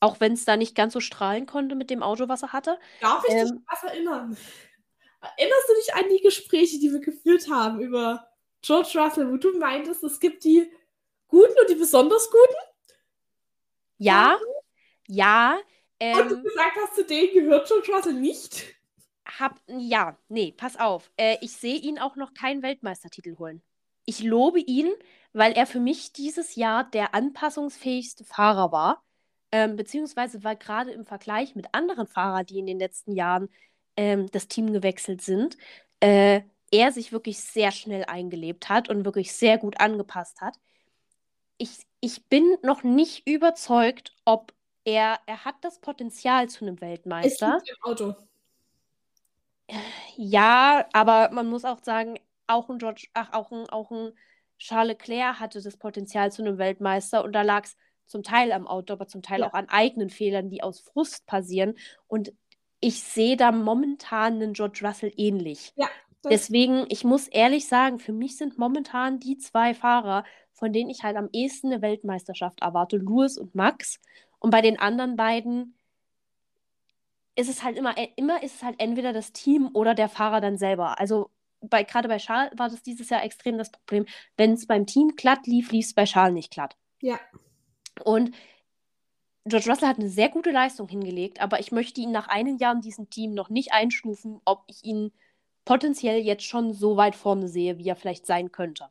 Auch 0.00 0.18
wenn 0.20 0.32
es 0.32 0.46
da 0.46 0.56
nicht 0.56 0.74
ganz 0.74 0.94
so 0.94 1.00
strahlen 1.00 1.44
konnte 1.44 1.74
mit 1.74 1.90
dem 1.90 2.02
Auto, 2.02 2.26
was 2.26 2.42
er 2.42 2.54
hatte. 2.54 2.78
Darf 3.02 3.22
ich 3.28 3.34
dich 3.34 3.42
Ähm. 3.42 3.48
an 3.58 3.64
was 3.70 3.82
erinnern? 3.84 4.36
Erinnerst 5.22 5.68
du 5.68 5.74
dich 5.74 5.94
an 5.94 6.04
die 6.10 6.22
Gespräche, 6.22 6.78
die 6.78 6.92
wir 6.92 7.00
geführt 7.00 7.48
haben 7.50 7.80
über 7.80 8.26
George 8.62 8.92
Russell, 8.96 9.30
wo 9.30 9.36
du 9.36 9.58
meintest, 9.58 10.02
es 10.04 10.20
gibt 10.20 10.44
die 10.44 10.70
Guten 11.28 11.54
und 11.60 11.70
die 11.70 11.74
besonders 11.76 12.30
Guten? 12.30 12.56
Ja, 13.98 14.38
ja. 15.08 15.58
Und 16.12 16.30
du 16.30 16.36
Ähm, 16.36 16.42
gesagt 16.42 16.76
hast, 16.82 16.94
zu 16.94 17.04
denen 17.04 17.34
gehört 17.34 17.66
George 17.66 17.92
Russell 17.92 18.14
nicht? 18.14 18.76
hab, 19.38 19.60
ja, 19.68 20.18
nee, 20.28 20.52
pass 20.52 20.76
auf. 20.78 21.10
Äh, 21.16 21.38
ich 21.40 21.52
sehe 21.52 21.76
ihn 21.76 21.98
auch 21.98 22.16
noch 22.16 22.34
keinen 22.34 22.62
Weltmeistertitel 22.62 23.36
holen. 23.38 23.62
Ich 24.04 24.22
lobe 24.22 24.60
ihn, 24.60 24.92
weil 25.32 25.52
er 25.52 25.66
für 25.66 25.80
mich 25.80 26.12
dieses 26.12 26.56
Jahr 26.56 26.84
der 26.90 27.14
anpassungsfähigste 27.14 28.24
Fahrer 28.24 28.72
war. 28.72 29.04
Ähm, 29.52 29.76
beziehungsweise 29.76 30.44
weil 30.44 30.56
gerade 30.56 30.92
im 30.92 31.04
Vergleich 31.04 31.54
mit 31.56 31.74
anderen 31.74 32.06
Fahrern, 32.06 32.46
die 32.46 32.58
in 32.58 32.66
den 32.66 32.78
letzten 32.78 33.12
Jahren 33.12 33.48
ähm, 33.96 34.26
das 34.32 34.48
Team 34.48 34.72
gewechselt 34.72 35.22
sind, 35.22 35.56
äh, 36.00 36.42
er 36.72 36.92
sich 36.92 37.12
wirklich 37.12 37.40
sehr 37.40 37.72
schnell 37.72 38.04
eingelebt 38.04 38.68
hat 38.68 38.88
und 38.88 39.04
wirklich 39.04 39.32
sehr 39.32 39.58
gut 39.58 39.80
angepasst 39.80 40.40
hat. 40.40 40.56
Ich, 41.58 41.86
ich 42.00 42.26
bin 42.28 42.56
noch 42.62 42.82
nicht 42.82 43.26
überzeugt, 43.28 44.14
ob 44.24 44.52
er, 44.84 45.20
er 45.26 45.44
hat 45.44 45.56
das 45.62 45.80
Potenzial 45.80 46.48
zu 46.48 46.64
einem 46.64 46.80
Es 46.80 46.80
Weltmeister. 46.80 47.46
liegt 47.46 47.66
im 47.70 47.76
Auto. 47.82 48.14
Ja, 50.16 50.86
aber 50.92 51.30
man 51.32 51.46
muss 51.48 51.64
auch 51.64 51.82
sagen, 51.82 52.18
auch 52.46 52.68
ein 52.68 52.78
George, 52.78 53.06
ach, 53.14 53.32
auch 53.32 53.50
ein, 53.52 53.68
auch 53.70 53.90
ein 53.90 54.12
Charles 54.58 54.88
Leclerc 54.98 55.40
hatte 55.40 55.62
das 55.62 55.76
Potenzial 55.76 56.30
zu 56.32 56.42
einem 56.42 56.58
Weltmeister 56.58 57.24
und 57.24 57.32
da 57.32 57.42
lag 57.42 57.64
es 57.64 57.76
zum 58.06 58.22
Teil 58.22 58.52
am 58.52 58.66
Auto, 58.66 58.92
aber 58.92 59.06
zum 59.06 59.22
Teil 59.22 59.42
Ja. 59.42 59.44
auch 59.44 59.54
an 59.54 59.68
eigenen 59.68 60.10
Fehlern, 60.10 60.50
die 60.50 60.62
aus 60.62 60.80
Frust 60.80 61.26
passieren. 61.26 61.76
Und 62.08 62.32
ich 62.80 63.02
sehe 63.02 63.36
da 63.36 63.52
momentan 63.52 64.34
einen 64.34 64.52
George 64.54 64.80
Russell 64.82 65.12
ähnlich. 65.16 65.72
Ja, 65.76 65.88
Deswegen, 66.28 66.84
ich 66.88 67.04
muss 67.04 67.28
ehrlich 67.28 67.66
sagen, 67.66 67.98
für 67.98 68.12
mich 68.12 68.36
sind 68.36 68.58
momentan 68.58 69.20
die 69.20 69.38
zwei 69.38 69.72
Fahrer, 69.72 70.24
von 70.52 70.72
denen 70.72 70.90
ich 70.90 71.02
halt 71.02 71.16
am 71.16 71.30
ehesten 71.32 71.68
eine 71.68 71.80
Weltmeisterschaft 71.80 72.60
erwarte, 72.60 72.98
Lewis 72.98 73.38
und 73.38 73.54
Max. 73.54 74.00
Und 74.38 74.50
bei 74.50 74.60
den 74.60 74.78
anderen 74.78 75.16
beiden 75.16 75.74
ist 77.36 77.48
es 77.48 77.62
halt 77.62 77.78
immer, 77.78 77.94
immer 78.16 78.42
ist 78.42 78.56
es 78.56 78.62
halt 78.62 78.78
entweder 78.78 79.14
das 79.14 79.32
Team 79.32 79.70
oder 79.72 79.94
der 79.94 80.10
Fahrer 80.10 80.42
dann 80.42 80.58
selber. 80.58 80.98
Also 80.98 81.30
bei, 81.62 81.84
gerade 81.84 82.08
bei 82.08 82.18
Charles 82.18 82.52
war 82.58 82.68
das 82.68 82.82
dieses 82.82 83.08
Jahr 83.08 83.24
extrem 83.24 83.56
das 83.56 83.70
Problem. 83.70 84.04
Wenn 84.36 84.52
es 84.52 84.66
beim 84.66 84.86
Team 84.86 85.14
glatt 85.16 85.46
lief, 85.46 85.72
lief 85.72 85.86
es 85.86 85.94
bei 85.94 86.04
Charles 86.04 86.34
nicht 86.34 86.50
glatt. 86.50 86.76
Ja. 87.00 87.18
Und 88.04 88.32
George 89.46 89.70
Russell 89.70 89.88
hat 89.88 89.98
eine 89.98 90.08
sehr 90.08 90.28
gute 90.28 90.50
Leistung 90.50 90.88
hingelegt, 90.88 91.40
aber 91.40 91.60
ich 91.60 91.72
möchte 91.72 92.00
ihn 92.00 92.12
nach 92.12 92.28
einem 92.28 92.58
Jahr 92.58 92.74
in 92.74 92.82
diesem 92.82 93.08
Team 93.08 93.32
noch 93.32 93.48
nicht 93.48 93.72
einstufen, 93.72 94.40
ob 94.44 94.64
ich 94.66 94.84
ihn 94.84 95.12
potenziell 95.64 96.20
jetzt 96.20 96.44
schon 96.44 96.74
so 96.74 96.96
weit 96.96 97.16
vorne 97.16 97.48
sehe, 97.48 97.78
wie 97.78 97.88
er 97.88 97.96
vielleicht 97.96 98.26
sein 98.26 98.52
könnte. 98.52 98.90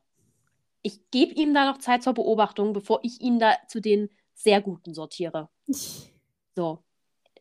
Ich 0.82 1.12
gebe 1.12 1.34
ihm 1.34 1.54
da 1.54 1.66
noch 1.66 1.78
Zeit 1.78 2.04
zur 2.04 2.14
Beobachtung, 2.14 2.74
bevor 2.74 3.00
ich 3.04 3.22
ihn 3.22 3.38
da 3.38 3.58
zu 3.68 3.80
den 3.82 4.10
sehr 4.34 4.62
Guten 4.62 4.94
sortiere. 4.94 5.50
So. 6.56 6.84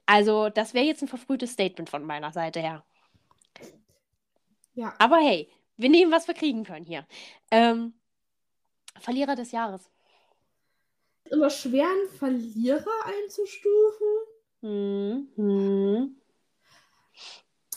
Also, 0.07 0.49
das 0.49 0.75
wäre 0.75 0.85
jetzt 0.85 1.03
ein 1.03 1.09
verfrühtes 1.09 1.53
Statement 1.53 1.91
von 1.91 2.05
meiner 2.05 2.31
Seite 2.31 2.61
her. 2.61 2.85
Ja. 4.75 4.95
Aber 4.99 5.17
hey, 5.17 5.49
wir 5.77 5.89
nehmen, 5.89 6.13
was 6.13 6.29
wir 6.29 6.35
kriegen 6.35 6.63
können 6.63 6.87
hier. 6.87 7.05
Ähm, 7.51 7.95
Verlierer 9.01 9.35
des 9.35 9.51
Jahres. 9.51 9.91
Immer 11.31 11.51
schwer, 11.51 11.87
einen 11.89 12.09
Verlierer 12.19 12.87
einzustufen. 13.05 14.07
Hm, 14.61 15.29
hm. 15.37 16.17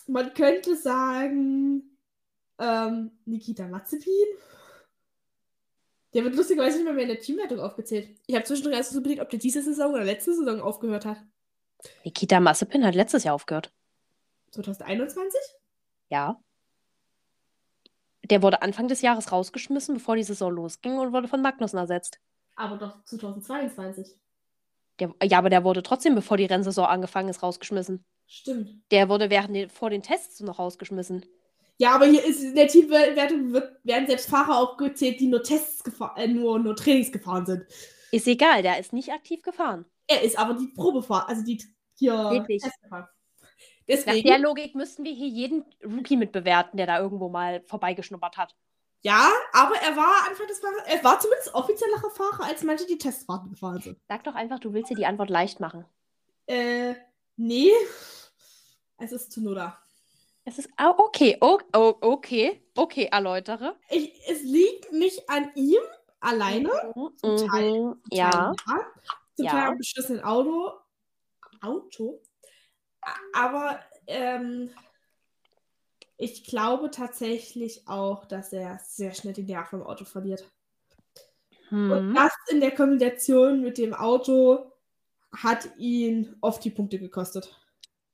Man 0.07 0.33
könnte 0.33 0.75
sagen, 0.75 1.97
ähm, 2.59 3.11
Nikita 3.25 3.67
Mazepin. 3.67 4.11
Der 6.13 6.23
wird 6.23 6.35
lustigerweise 6.35 6.77
nicht 6.77 6.85
mehr, 6.85 6.93
mehr 6.93 7.03
in 7.03 7.09
der 7.09 7.19
Teamwertung 7.19 7.59
aufgezählt. 7.59 8.09
Ich 8.27 8.35
habe 8.35 8.43
zwischendurch 8.43 8.75
erst 8.75 8.91
so 8.91 8.99
überlegt, 8.99 9.21
ob 9.21 9.29
der 9.29 9.39
diese 9.39 9.61
Saison 9.61 9.93
oder 9.93 10.03
letzte 10.03 10.35
Saison 10.35 10.59
aufgehört 10.61 11.05
hat. 11.05 11.17
Nikita 12.03 12.39
Mazepin 12.39 12.85
hat 12.85 12.95
letztes 12.95 13.23
Jahr 13.23 13.35
aufgehört. 13.35 13.71
2021? 14.51 15.39
Ja. 16.09 16.41
Der 18.29 18.41
wurde 18.41 18.61
Anfang 18.61 18.87
des 18.87 19.01
Jahres 19.01 19.31
rausgeschmissen, 19.31 19.95
bevor 19.95 20.15
die 20.15 20.23
Saison 20.23 20.53
losging 20.53 20.97
und 20.99 21.13
wurde 21.13 21.27
von 21.27 21.41
Magnussen 21.41 21.79
ersetzt. 21.79 22.19
Aber 22.55 22.77
doch 22.77 23.03
2022. 23.05 24.07
Der, 24.99 25.13
ja, 25.23 25.37
aber 25.37 25.49
der 25.49 25.63
wurde 25.63 25.83
trotzdem, 25.83 26.15
bevor 26.15 26.37
die 26.37 26.45
Rennsaison 26.45 26.85
angefangen 26.85 27.29
ist, 27.29 27.41
rausgeschmissen. 27.41 28.05
Stimmt. 28.27 28.81
Der 28.91 29.09
wurde 29.09 29.29
während 29.29 29.55
den, 29.55 29.69
vor 29.69 29.89
den 29.89 30.03
Tests 30.03 30.39
noch 30.41 30.59
rausgeschmissen. 30.59 31.25
Ja, 31.77 31.95
aber 31.95 32.05
hier 32.05 32.23
ist 32.23 32.43
in 32.43 32.55
der 32.55 32.67
Teamwertung 32.67 33.53
werden 33.83 34.07
selbst 34.07 34.29
Fahrer 34.29 34.57
aufgezählt, 34.57 35.19
die 35.19 35.27
nur 35.27 35.41
Tests 35.41 35.83
gefahren, 35.83 36.17
äh, 36.17 36.27
nur, 36.27 36.59
nur 36.59 36.75
Trainings 36.75 37.11
gefahren 37.11 37.45
sind. 37.45 37.65
Ist 38.11 38.27
egal, 38.27 38.61
der 38.61 38.79
ist 38.79 38.93
nicht 38.93 39.11
aktiv 39.11 39.41
gefahren. 39.41 39.85
Er 40.05 40.21
ist 40.21 40.37
aber 40.37 40.53
die 40.53 40.67
Probefahrer, 40.67 41.27
also 41.27 41.43
die 41.43 41.63
hier? 41.97 42.45
Tests 42.47 42.79
gefahren. 42.81 43.07
Nach 43.41 43.47
Deswegen, 43.87 44.27
der 44.27 44.39
Logik 44.39 44.75
müssten 44.75 45.03
wir 45.03 45.11
hier 45.11 45.27
jeden 45.27 45.65
Rookie 45.83 46.17
mitbewerten, 46.17 46.77
der 46.77 46.85
da 46.85 46.99
irgendwo 46.99 47.29
mal 47.29 47.63
vorbeigeschnuppert 47.65 48.37
hat. 48.37 48.55
Ja, 49.01 49.29
aber 49.53 49.75
er 49.75 49.95
war 49.95 50.27
Anfang 50.29 50.47
des 50.47 50.59
Fahrers, 50.59 50.83
er 50.85 51.03
war 51.03 51.19
zumindest 51.19 51.53
offizieller 51.53 51.97
Fahrer, 51.97 52.43
als 52.45 52.63
manche, 52.63 52.85
die 52.85 52.97
Testfahrten 52.97 53.49
gefahren 53.51 53.81
sind. 53.81 53.99
Sag 54.07 54.23
doch 54.23 54.35
einfach, 54.35 54.59
du 54.59 54.73
willst 54.73 54.91
dir 54.91 54.95
die 54.95 55.05
Antwort 55.05 55.29
leicht 55.29 55.59
machen. 55.59 55.85
Äh, 56.47 56.95
nee. 57.35 57.71
Es 58.97 59.11
ist 59.11 59.31
Tsunoda. 59.31 59.77
Es 60.43 60.57
ist 60.57 60.69
ah, 60.77 60.93
okay, 60.97 61.37
oh, 61.41 61.59
oh, 61.75 61.95
okay, 62.01 62.61
okay, 62.75 63.05
erläutere. 63.11 63.75
Ich, 63.89 64.11
es 64.27 64.41
liegt 64.41 64.91
nicht 64.91 65.29
an 65.29 65.51
ihm 65.55 65.81
alleine. 66.19 66.69
Mhm, 66.95 67.11
Zum 67.17 67.37
Teil. 67.47 67.71
mhm, 67.79 68.01
ja. 68.09 68.53
Zum 69.35 69.45
Ja. 69.45 69.51
Teil 69.51 69.67
am 69.69 69.77
beschissenen 69.77 70.23
Auto. 70.23 70.71
Auto? 71.61 72.21
Aber 73.33 73.79
ähm, 74.07 74.71
ich 76.21 76.45
glaube 76.45 76.91
tatsächlich 76.91 77.87
auch, 77.87 78.25
dass 78.25 78.53
er 78.53 78.79
sehr 78.83 79.13
schnell 79.13 79.33
die 79.33 79.43
Nerven 79.43 79.81
im 79.81 79.85
Auto 79.87 80.05
verliert. 80.05 80.45
Und 81.87 82.01
Hm. 82.01 82.15
das 82.15 82.31
in 82.49 82.59
der 82.59 82.71
Kombination 82.71 83.61
mit 83.61 83.77
dem 83.77 83.93
Auto 83.93 84.71
hat 85.35 85.69
ihn 85.77 86.35
oft 86.41 86.63
die 86.65 86.71
Punkte 86.71 86.99
gekostet. 86.99 87.55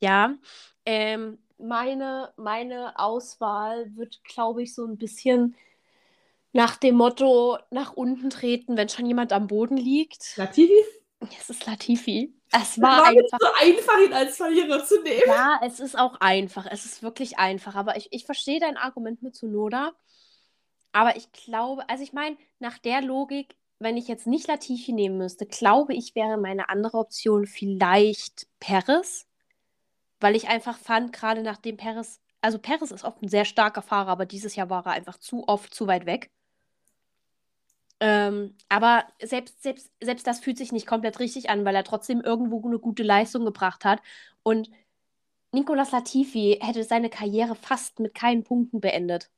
Ja, 0.01 0.38
Ähm, 0.86 1.39
meine, 1.58 2.34
meine 2.38 2.97
Auswahl 2.99 3.95
wird, 3.95 4.24
glaube 4.24 4.64
ich, 4.64 4.74
so 4.76 4.86
ein 4.86 4.97
bisschen 4.97 5.55
nach 6.53 6.78
dem 6.78 6.95
Motto 6.95 7.58
nach 7.72 7.93
unten 7.93 8.30
treten, 8.30 8.78
wenn 8.78 8.89
schon 8.89 9.05
jemand 9.08 9.34
am 9.34 9.47
Boden 9.47 9.78
liegt. 9.78 10.26
Latifi? 10.38 10.84
Es 11.39 11.49
ist 11.49 11.66
Latifi. 11.66 12.34
Es 12.52 12.82
war, 12.82 13.00
war 13.00 13.08
einfach. 13.08 13.38
so 13.39 13.48
einfach, 13.60 14.00
ihn 14.06 14.14
als 14.14 14.38
Verlierer 14.38 14.84
zu 14.84 15.02
nehmen. 15.02 15.24
Ja, 15.28 15.60
es 15.64 15.80
ist 15.80 15.98
auch 15.98 16.20
einfach. 16.20 16.66
Es 16.70 16.86
ist 16.86 17.04
wirklich 17.04 17.39
einfach. 17.39 17.76
Aber 17.76 17.98
ich, 17.98 18.08
ich 18.12 18.26
verstehe 18.26 18.60
dein 18.60 18.78
Argument 18.78 19.22
mit 19.22 19.36
Zunoda. 19.36 19.93
Aber 20.93 21.16
ich 21.16 21.32
glaube, 21.32 21.88
also 21.89 22.04
ich 22.04 22.14
meine, 22.14 22.38
nach 22.60 22.78
der 22.78 23.02
Logik, 23.02 23.56
wenn 23.80 23.98
ich 23.98 24.08
jetzt 24.08 24.28
nicht 24.28 24.48
Latifi 24.48 24.93
nehmen 24.93 25.18
müsste, 25.18 25.45
glaube 25.45 25.93
ich, 25.93 26.16
wäre 26.16 26.38
meine 26.38 26.70
andere 26.70 26.98
Option 26.98 27.45
vielleicht 27.45 28.48
Perez. 28.60 29.28
Weil 30.20 30.36
ich 30.36 30.48
einfach 30.48 30.78
fand, 30.78 31.14
gerade 31.14 31.43
nachdem 31.43 31.78
Perez, 31.78 32.20
also 32.41 32.58
Perez 32.58 32.91
ist 32.91 33.04
oft 33.04 33.22
ein 33.22 33.28
sehr 33.28 33.45
starker 33.45 33.82
Fahrer, 33.82 34.10
aber 34.10 34.26
dieses 34.26 34.56
Jahr 34.56 34.70
war 34.70 34.86
er 34.86 34.93
einfach 34.93 35.20
zu 35.20 35.48
oft 35.48 35.74
zu 35.74 35.86
weit 35.86 36.06
weg. 36.06 36.32
Ähm, 38.00 38.56
aber 38.70 39.06
selbst, 39.22 39.64
selbst, 39.64 39.91
selbst 40.02 40.28
das 40.28 40.39
fühlt 40.39 40.58
sich 40.58 40.72
nicht 40.72 40.86
komplett 40.86 41.20
richtig 41.20 41.50
an, 41.50 41.66
weil 41.66 41.76
er 41.76 41.84
trotzdem 41.84 42.22
irgendwo 42.22 42.66
eine 42.66 42.80
gute 42.80 43.04
Leistung 43.04 43.43
gebracht 43.45 43.86
hat. 43.86 44.02
Und 44.43 44.70
Nicolas 45.52 45.91
Latifi 45.91 46.60
hätte 46.62 46.84
seine 46.84 47.10
Karriere 47.10 47.56
fast 47.56 48.00
mit 48.00 48.14
keinen 48.14 48.43
Punkten 48.43 48.80
beendet. 48.80 49.32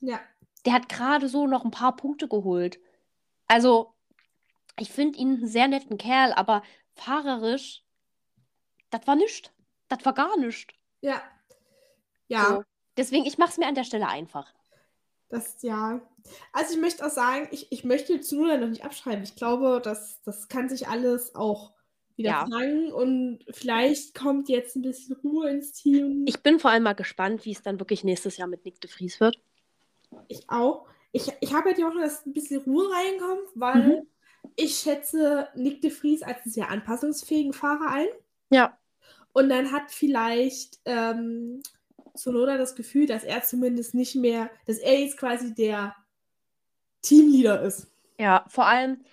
Ja. 0.00 0.20
Der 0.64 0.72
hat 0.72 0.88
gerade 0.88 1.28
so 1.28 1.46
noch 1.46 1.64
ein 1.64 1.70
paar 1.70 1.94
Punkte 1.96 2.28
geholt. 2.28 2.78
Also, 3.46 3.94
ich 4.78 4.90
finde 4.90 5.18
ihn 5.18 5.36
einen 5.36 5.46
sehr 5.46 5.68
netten 5.68 5.98
Kerl, 5.98 6.32
aber 6.32 6.62
fahrerisch, 6.94 7.82
das 8.90 9.06
war 9.06 9.16
nichts. 9.16 9.50
Das 9.88 10.04
war 10.04 10.14
gar 10.14 10.36
nichts. 10.38 10.72
Ja. 11.00 11.22
Ja. 12.28 12.44
So. 12.46 12.64
Deswegen, 12.96 13.26
ich 13.26 13.38
mache 13.38 13.50
es 13.50 13.58
mir 13.58 13.66
an 13.66 13.74
der 13.74 13.84
Stelle 13.84 14.08
einfach. 14.08 14.52
Das, 15.28 15.60
ja. 15.62 16.00
Also 16.52 16.74
ich 16.74 16.80
möchte 16.80 17.04
auch 17.04 17.10
sagen, 17.10 17.48
ich, 17.50 17.70
ich 17.72 17.84
möchte 17.84 18.20
zu 18.20 18.36
Null 18.36 18.58
noch 18.58 18.68
nicht 18.68 18.84
abschreiben. 18.84 19.24
Ich 19.24 19.34
glaube, 19.34 19.80
das, 19.82 20.20
das 20.24 20.48
kann 20.48 20.68
sich 20.68 20.88
alles 20.88 21.34
auch 21.34 21.72
wieder 22.16 22.30
Ja. 22.30 22.46
fangen 22.48 22.92
und 22.92 23.40
vielleicht 23.50 24.14
kommt 24.14 24.48
jetzt 24.48 24.76
ein 24.76 24.82
bisschen 24.82 25.16
Ruhe 25.16 25.50
ins 25.50 25.72
Team. 25.72 26.24
Ich 26.26 26.40
bin 26.42 26.58
vor 26.58 26.70
allem 26.70 26.84
mal 26.84 26.94
gespannt, 26.94 27.44
wie 27.44 27.52
es 27.52 27.62
dann 27.62 27.78
wirklich 27.78 28.04
nächstes 28.04 28.36
Jahr 28.36 28.48
mit 28.48 28.64
Nick 28.64 28.80
de 28.80 28.90
Vries 28.90 29.20
wird. 29.20 29.38
Ich 30.28 30.48
auch. 30.48 30.86
Ich, 31.12 31.30
ich 31.40 31.52
habe 31.54 31.70
ja 31.70 31.74
die 31.74 31.84
Hoffnung, 31.84 32.02
dass 32.02 32.24
ein 32.24 32.32
bisschen 32.32 32.62
Ruhe 32.62 32.88
reinkommt, 32.90 33.48
weil 33.54 33.82
Mhm. 33.82 34.06
ich 34.54 34.76
schätze 34.78 35.48
Nick 35.54 35.82
de 35.82 35.90
Vries 35.90 36.22
als 36.22 36.38
einen 36.44 36.52
sehr 36.52 36.70
anpassungsfähigen 36.70 37.52
Fahrer 37.52 37.90
ein. 37.90 38.06
Ja. 38.50 38.78
Und 39.32 39.48
dann 39.50 39.72
hat 39.72 39.90
vielleicht 39.90 40.80
ähm, 40.86 41.62
Sonoda 42.18 42.58
das 42.58 42.74
Gefühl, 42.74 43.06
dass 43.06 43.24
er 43.24 43.42
zumindest 43.42 43.94
nicht 43.94 44.14
mehr, 44.16 44.50
dass 44.66 44.78
er 44.78 44.98
jetzt 45.00 45.16
quasi 45.18 45.54
der 45.54 45.94
Teamleader 47.02 47.62
ist. 47.62 47.88
Ja, 48.18 48.44
vor 48.48 48.66
allem 48.66 49.04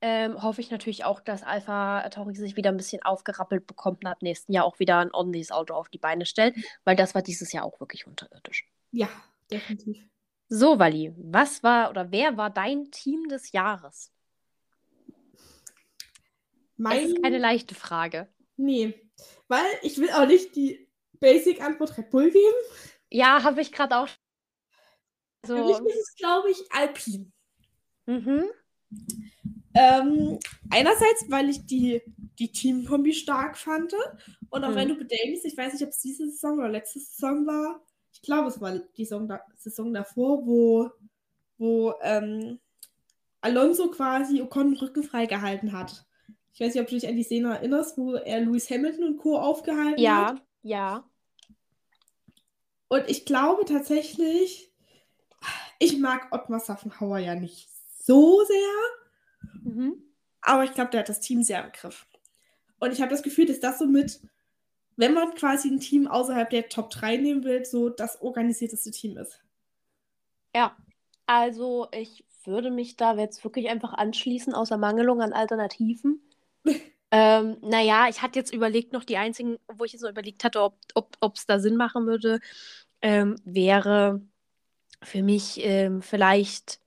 ähm, 0.00 0.42
hoffe 0.42 0.60
ich 0.60 0.70
natürlich 0.70 1.04
auch, 1.04 1.20
dass 1.20 1.42
Alpha 1.42 2.08
Tauri 2.10 2.34
sich 2.34 2.56
wieder 2.56 2.70
ein 2.70 2.76
bisschen 2.76 3.02
aufgerappelt 3.02 3.66
bekommt 3.66 4.04
und 4.04 4.10
ab 4.10 4.22
nächsten 4.22 4.52
Jahr 4.52 4.64
auch 4.64 4.78
wieder 4.78 4.98
ein 4.98 5.12
ordentliches 5.12 5.52
Auto 5.52 5.74
auf 5.74 5.88
die 5.88 5.98
Beine 5.98 6.26
stellt, 6.26 6.56
weil 6.84 6.96
das 6.96 7.14
war 7.14 7.22
dieses 7.22 7.52
Jahr 7.52 7.64
auch 7.64 7.80
wirklich 7.80 8.06
unterirdisch. 8.06 8.66
Ja, 8.92 9.08
definitiv. 9.50 10.04
So, 10.48 10.78
Wally, 10.78 11.12
was 11.16 11.62
war 11.62 11.90
oder 11.90 12.10
wer 12.12 12.36
war 12.36 12.50
dein 12.50 12.90
Team 12.90 13.28
des 13.28 13.52
Jahres? 13.52 14.12
Das 16.84 16.94
Mein, 16.94 17.06
ist 17.06 17.22
keine 17.22 17.38
leichte 17.38 17.74
Frage. 17.74 18.28
nee, 18.56 18.94
weil 19.48 19.64
ich 19.82 19.98
will 19.98 20.10
auch 20.10 20.26
nicht 20.26 20.56
die 20.56 20.88
Basic-Antwort 21.22 21.96
Red 21.96 22.10
Bull 22.10 22.30
geben. 22.30 22.56
Ja, 23.10 23.42
habe 23.42 23.60
ich 23.62 23.72
gerade 23.72 23.96
auch. 23.96 24.08
Für 25.44 25.64
mich 25.64 25.76
So, 25.76 25.86
ist 25.86 25.96
es, 25.96 26.14
glaube 26.16 26.50
ich, 26.50 26.58
Alpine. 26.70 27.32
mhm. 28.06 28.44
Ähm, 29.74 30.38
einerseits, 30.70 31.24
weil 31.30 31.48
ich 31.48 31.64
die, 31.64 32.02
die 32.38 32.52
Teamkombi 32.52 33.14
stark 33.14 33.56
fand. 33.56 33.94
Und 34.50 34.64
auch 34.64 34.70
Mhm. 34.70 34.74
wenn 34.74 34.88
du 34.88 34.96
bedenkst, 34.96 35.44
ich 35.46 35.56
weiß 35.56 35.72
nicht, 35.72 35.82
ob 35.82 35.88
es 35.90 35.98
diese 36.00 36.28
Saison 36.30 36.58
oder 36.58 36.68
letzte 36.68 37.00
Saison 37.00 37.46
war. 37.46 37.82
Ich 38.12 38.20
glaube, 38.20 38.48
es 38.48 38.60
war 38.60 38.78
die 38.78 39.04
Saison, 39.04 39.26
da, 39.28 39.40
Saison 39.56 39.92
davor, 39.94 40.46
wo, 40.46 40.90
wo 41.56 41.94
ähm, 42.02 42.60
Alonso 43.40 43.90
quasi 43.90 44.42
Ocon 44.42 44.72
den 44.74 44.78
Rücken 44.78 45.02
freigehalten 45.02 45.72
hat. 45.72 46.04
Ich 46.52 46.60
weiß 46.60 46.74
nicht, 46.74 46.82
ob 46.82 46.88
du 46.88 46.94
dich 46.96 47.08
an 47.08 47.16
die 47.16 47.22
Szene 47.24 47.54
erinnerst, 47.54 47.96
wo 47.96 48.12
er 48.14 48.40
Lewis 48.40 48.68
Hamilton 48.70 49.04
und 49.04 49.16
Co. 49.16 49.38
aufgehalten 49.38 50.06
hat. 50.14 50.36
Ja, 50.36 50.40
ja. 50.62 51.10
Und 52.92 53.08
ich 53.08 53.24
glaube 53.24 53.64
tatsächlich, 53.64 54.70
ich 55.78 55.98
mag 55.98 56.28
Ottmar 56.30 56.60
Saffenhauer 56.60 57.16
ja 57.16 57.34
nicht 57.34 57.70
so 58.04 58.44
sehr. 58.44 59.62
Mhm. 59.62 60.02
Aber 60.42 60.64
ich 60.64 60.74
glaube, 60.74 60.90
der 60.90 61.00
hat 61.00 61.08
das 61.08 61.20
Team 61.20 61.42
sehr 61.42 61.64
im 61.64 61.72
Griff. 61.72 62.06
Und 62.80 62.92
ich 62.92 63.00
habe 63.00 63.10
das 63.10 63.22
Gefühl, 63.22 63.46
dass 63.46 63.60
das 63.60 63.78
somit, 63.78 64.20
wenn 64.96 65.14
man 65.14 65.34
quasi 65.34 65.70
ein 65.70 65.80
Team 65.80 66.06
außerhalb 66.06 66.50
der 66.50 66.68
Top 66.68 66.90
3 66.90 67.16
nehmen 67.16 67.44
will, 67.44 67.64
so 67.64 67.88
das 67.88 68.20
organisierteste 68.20 68.90
Team 68.90 69.16
ist. 69.16 69.40
Ja, 70.54 70.76
also 71.24 71.88
ich 71.92 72.26
würde 72.44 72.70
mich 72.70 72.98
da 72.98 73.14
jetzt 73.14 73.42
wirklich 73.42 73.70
einfach 73.70 73.94
anschließen, 73.94 74.52
aus 74.52 74.70
Ermangelung 74.70 75.22
an 75.22 75.32
Alternativen. 75.32 76.20
ähm, 77.12 77.58
naja, 77.62 78.08
ich 78.10 78.22
hatte 78.22 78.38
jetzt 78.40 78.54
überlegt, 78.54 78.92
noch 78.94 79.04
die 79.04 79.18
einzigen, 79.18 79.58
wo 79.72 79.84
ich 79.84 79.92
jetzt 79.94 80.02
noch 80.02 80.10
überlegt 80.10 80.44
hatte, 80.44 80.62
ob 80.62 80.76
es 80.96 80.96
ob, 81.20 81.34
da 81.48 81.60
Sinn 81.60 81.76
machen 81.76 82.06
würde, 82.06 82.40
ähm, 83.02 83.36
wäre 83.44 84.22
für 85.04 85.22
mich 85.22 85.60
ähm, 85.64 86.02
vielleicht 86.02 86.80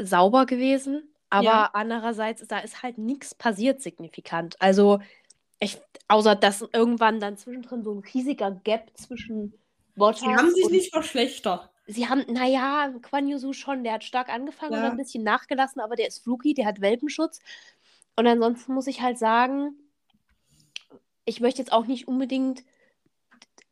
sauber 0.00 0.46
gewesen. 0.46 1.08
Aber 1.30 1.44
Ja. 1.44 1.70
andererseits, 1.74 2.46
da 2.46 2.58
ist 2.58 2.82
halt 2.82 2.98
nichts 2.98 3.34
passiert 3.34 3.80
signifikant. 3.80 4.60
Also, 4.60 5.00
ich, 5.60 5.80
außer 6.08 6.34
dass 6.36 6.62
irgendwann 6.72 7.20
dann 7.20 7.36
zwischendrin 7.38 7.84
so 7.84 7.92
ein 7.94 8.00
riesiger 8.14 8.50
Gap 8.52 8.90
zwischen 8.96 9.54
Bottas 9.96 10.22
Die 10.22 10.36
haben 10.36 10.50
sich 10.54 10.64
und 10.64 10.72
nicht 10.72 10.92
verschlechtert. 10.92 11.70
Sie 11.86 12.08
haben, 12.08 12.24
naja, 12.28 12.92
Quan 13.02 13.26
Yusu 13.28 13.52
schon, 13.52 13.82
der 13.84 13.94
hat 13.94 14.04
stark 14.04 14.28
angefangen 14.28 14.74
und 14.76 14.82
Ja. 14.82 14.82
dann 14.82 14.94
ein 14.94 14.96
bisschen 14.96 15.24
nachgelassen, 15.24 15.80
aber 15.80 15.96
der 15.96 16.06
ist 16.08 16.26
Rookie, 16.26 16.54
der 16.54 16.66
hat 16.66 16.80
Welpenschutz. 16.80 17.40
Und 18.16 18.26
ansonsten 18.26 18.74
muss 18.74 18.86
ich 18.86 19.00
halt 19.00 19.18
sagen, 19.18 19.74
ich 21.24 21.40
möchte 21.40 21.60
jetzt 21.60 21.72
auch 21.72 21.86
nicht 21.86 22.08
unbedingt 22.08 22.62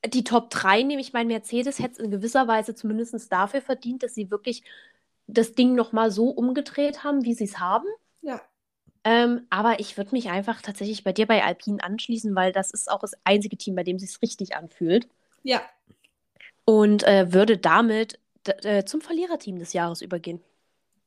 die 0.06 0.24
Top 0.24 0.50
3 0.50 0.82
nehmen. 0.82 1.00
Ich 1.00 1.12
meine, 1.12 1.28
Mercedes 1.28 1.78
hätte 1.78 1.94
es 1.94 1.98
in 1.98 2.10
gewisser 2.10 2.48
Weise 2.48 2.74
zumindest 2.74 3.30
dafür 3.30 3.60
verdient, 3.60 4.02
dass 4.02 4.14
sie 4.14 4.30
wirklich 4.30 4.62
das 5.26 5.52
Ding 5.52 5.74
nochmal 5.74 6.10
so 6.10 6.30
umgedreht 6.30 7.04
haben, 7.04 7.24
wie 7.24 7.34
sie 7.34 7.44
es 7.44 7.58
haben. 7.58 7.86
Ja. 8.22 8.40
Ähm, 9.04 9.46
aber 9.50 9.80
ich 9.80 9.96
würde 9.96 10.12
mich 10.12 10.30
einfach 10.30 10.60
tatsächlich 10.62 11.04
bei 11.04 11.12
dir 11.12 11.26
bei 11.26 11.42
Alpine 11.42 11.82
anschließen, 11.82 12.34
weil 12.34 12.52
das 12.52 12.70
ist 12.70 12.90
auch 12.90 13.00
das 13.00 13.12
einzige 13.24 13.56
Team, 13.56 13.74
bei 13.74 13.84
dem 13.84 13.96
es 13.96 14.02
sich 14.02 14.22
richtig 14.22 14.56
anfühlt 14.56 15.08
Ja. 15.42 15.62
und 16.64 17.02
äh, 17.04 17.32
würde 17.32 17.56
damit 17.56 18.18
äh, 18.44 18.84
zum 18.84 19.00
Verliererteam 19.00 19.58
des 19.58 19.72
Jahres 19.72 20.02
übergehen. 20.02 20.40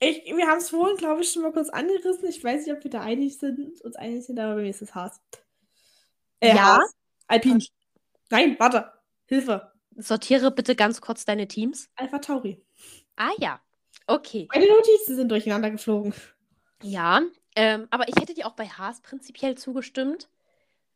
Ich, 0.10 0.26
wir 0.36 0.48
haben 0.48 0.58
es 0.60 0.70
vorhin, 0.70 0.98
glaube 0.98 1.22
ich, 1.22 1.32
schon 1.32 1.44
mal 1.44 1.52
kurz 1.52 1.70
angerissen. 1.70 2.28
Ich 2.28 2.44
weiß 2.44 2.66
nicht, 2.66 2.76
ob 2.76 2.84
wir 2.84 2.92
da 2.92 3.02
einig 3.02 3.38
sind, 3.40 3.82
uns 3.82 3.96
einig 3.96 4.26
sind, 4.26 4.40
aber 4.40 4.56
bei 4.56 4.62
mir 4.62 4.70
ist 4.70 4.82
es 4.82 4.94
Haas. 4.96 5.20
Äh, 6.40 6.56
Ja? 6.56 6.78
Haas. 6.78 6.96
Alpine. 7.28 7.60
Nein, 8.30 8.56
warte. 8.60 8.92
Hilfe. 9.26 9.72
Sortiere 9.96 10.52
bitte 10.52 10.76
ganz 10.76 11.02
kurz 11.02 11.26
deine 11.26 11.48
Teams. 11.48 11.90
Alpha 11.96 12.20
Tauri. 12.20 12.62
Ah 13.16 13.32
ja, 13.38 13.62
okay. 14.08 14.48
Meine 14.52 14.68
Notizen 14.68 15.16
sind 15.16 15.30
durcheinander 15.30 15.70
geflogen. 15.70 16.14
Ja, 16.82 17.22
ähm, 17.56 17.88
aber 17.92 18.08
ich 18.10 18.16
hätte 18.20 18.34
dir 18.34 18.48
auch 18.48 18.56
bei 18.56 18.68
Haas 18.68 19.02
prinzipiell 19.02 19.56
zugestimmt. 19.56 20.28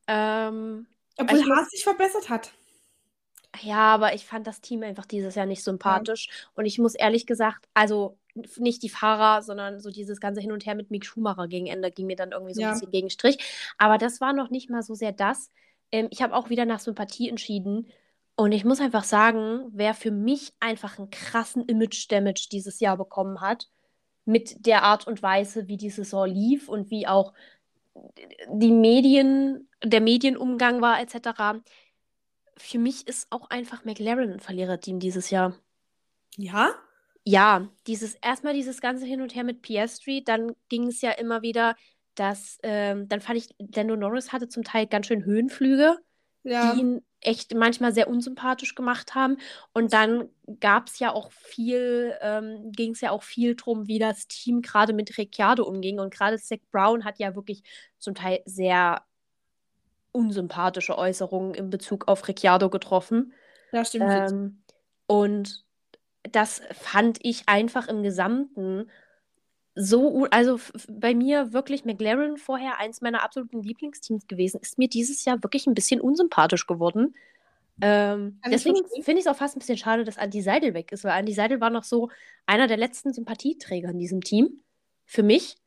Ähm, 0.07 0.87
Obwohl 1.17 1.39
muss- 1.45 1.49
Haas 1.57 1.69
sich 1.69 1.83
verbessert 1.83 2.29
hat. 2.29 2.51
ja, 3.61 3.93
aber 3.93 4.13
ich 4.15 4.25
fand 4.25 4.47
das 4.47 4.61
Team 4.61 4.83
einfach 4.83 5.05
dieses 5.05 5.35
Jahr 5.35 5.45
nicht 5.45 5.63
sympathisch. 5.63 6.29
Und 6.55 6.65
ich 6.65 6.79
muss 6.79 6.95
ehrlich 6.95 7.25
gesagt, 7.27 7.67
also 7.75 8.17
nicht 8.57 8.83
die 8.83 8.89
Fahrer, 8.89 9.41
sondern 9.41 9.79
so 9.79 9.89
dieses 9.89 10.19
ganze 10.19 10.41
Hin 10.41 10.51
und 10.51 10.65
Her 10.65 10.75
mit 10.75 10.91
Mick 10.91 11.05
Schumacher 11.05 11.47
gegen 11.47 11.67
Ende 11.67 11.91
ging 11.91 12.05
mir 12.07 12.15
dann 12.15 12.31
irgendwie 12.31 12.53
so 12.53 12.61
Ja. 12.61 12.69
ein 12.69 12.73
bisschen 12.73 12.91
gegen 12.91 13.09
Strich. 13.09 13.37
Aber 13.77 13.97
das 13.97 14.21
war 14.21 14.33
noch 14.33 14.49
nicht 14.49 14.69
mal 14.69 14.83
so 14.83 14.93
sehr 14.93 15.11
das. 15.11 15.51
Ähm, 15.91 16.07
ich 16.11 16.21
habe 16.21 16.35
auch 16.35 16.49
wieder 16.49 16.65
nach 16.65 16.79
Sympathie 16.79 17.29
entschieden. 17.29 17.87
Und 18.35 18.51
ich 18.51 18.63
muss 18.65 18.79
einfach 18.81 19.03
sagen, 19.03 19.65
wer 19.71 19.93
für 19.93 20.11
mich 20.11 20.53
einfach 20.59 20.99
einen 20.99 21.09
krassen 21.09 21.65
Image-Damage 21.65 22.49
dieses 22.51 22.79
Jahr 22.79 22.95
bekommen 22.97 23.41
hat, 23.41 23.67
mit 24.25 24.65
der 24.65 24.83
Art 24.83 25.07
und 25.07 25.23
Weise, 25.23 25.67
wie 25.67 25.77
die 25.77 25.89
Saison 25.89 26.27
lief 26.27 26.67
und 26.69 26.91
wie 26.91 27.07
auch 27.07 27.33
die 28.51 28.71
Medien, 28.71 29.67
der 29.83 30.01
Medienumgang 30.01 30.81
war, 30.81 31.01
etc. 31.01 31.61
Für 32.57 32.77
mich 32.77 33.07
ist 33.07 33.27
auch 33.31 33.49
einfach 33.49 33.85
McLaren 33.85 34.33
ein 34.33 34.39
Verliererteam 34.39 34.99
dieses 34.99 35.29
Jahr. 35.31 35.55
Ja? 36.35 36.71
Ja, 37.29 37.67
dieses 37.87 38.15
erstmal 38.15 38.53
dieses 38.53 38.79
ganze 38.79 39.05
Hin 39.05 39.21
und 39.21 39.35
Her 39.35 39.43
mit 39.43 39.61
Piastri, 39.61 40.23
dann 40.23 40.53
ging 40.69 40.87
es 40.87 41.01
ja 41.01 41.11
immer 41.11 41.41
wieder, 41.41 41.75
dass 42.15 42.57
ähm, 42.63 43.09
dann 43.09 43.19
fand 43.19 43.37
ich, 43.37 43.49
Lando 43.59 43.97
Norris 43.97 44.31
hatte 44.31 44.47
zum 44.47 44.63
Teil 44.63 44.87
ganz 44.87 45.07
schön 45.07 45.25
Höhenflüge 45.25 45.97
Ja. 46.43 46.73
die 46.73 46.79
ihn 46.79 47.01
echt 47.19 47.53
manchmal 47.53 47.93
sehr 47.93 48.07
unsympathisch 48.09 48.75
gemacht 48.75 49.13
haben. 49.13 49.37
Und 49.73 49.91
dann 49.91 50.29
gab 50.61 50.87
es 50.87 50.99
ja 50.99 51.11
auch 51.11 51.31
viel, 51.33 52.15
ähm, 52.21 52.71
ging 52.71 52.91
es 52.93 53.01
ja 53.01 53.11
auch 53.11 53.23
viel 53.23 53.55
drum, 53.55 53.87
wie 53.87 53.99
das 53.99 54.27
Team 54.27 54.61
gerade 54.61 54.93
mit 54.93 55.17
Ricciardo 55.17 55.65
umging. 55.65 55.99
Und 55.99 56.13
gerade 56.13 56.37
Zach 56.37 56.59
Brown 56.71 57.03
hat 57.03 57.19
ja 57.19 57.35
wirklich 57.35 57.63
zum 57.99 58.15
Teil 58.15 58.39
sehr 58.45 59.03
unsympathische 60.13 60.97
Äußerungen 60.97 61.53
in 61.53 61.69
Bezug 61.69 62.07
auf 62.07 62.25
Ricciardo 62.27 62.69
getroffen. 62.69 63.33
Ja, 63.73 63.83
stimmt. 63.83 64.11
Ähm, 64.11 64.63
und 65.07 65.66
das 66.31 66.61
fand 66.71 67.19
ich 67.21 67.43
einfach 67.47 67.87
im 67.87 68.03
Gesamten 68.03 68.89
so, 69.79 70.25
also 70.31 70.59
bei 70.89 71.13
mir 71.13 71.53
wirklich 71.53 71.85
McLaren 71.85 72.37
vorher 72.37 72.79
eins 72.79 73.01
meiner 73.01 73.23
absoluten 73.23 73.61
Lieblingsteams 73.61 74.27
gewesen, 74.27 74.59
ist 74.59 74.79
mir 74.79 74.89
dieses 74.89 75.23
Jahr 75.23 75.43
wirklich 75.43 75.67
ein 75.67 75.75
bisschen 75.75 76.01
unsympathisch 76.01 76.65
geworden. 76.65 77.15
Ähm, 77.79 78.41
deswegen 78.49 78.77
finde 79.03 79.19
ich 79.19 79.25
es 79.25 79.27
auch 79.27 79.35
fast 79.35 79.55
ein 79.55 79.59
bisschen 79.59 79.77
schade, 79.77 80.03
dass 80.03 80.17
Andy 80.17 80.41
Seidel 80.41 80.73
weg 80.73 80.91
ist, 80.91 81.03
weil 81.03 81.19
Andy 81.19 81.33
Seidel 81.33 81.61
war 81.61 81.69
noch 81.69 81.83
so 81.83 82.09
einer 82.47 82.65
der 82.65 82.77
letzten 82.77 83.13
Sympathieträger 83.13 83.89
in 83.89 83.99
diesem 83.99 84.21
Team. 84.21 84.61
Für 85.05 85.21
mich. 85.21 85.57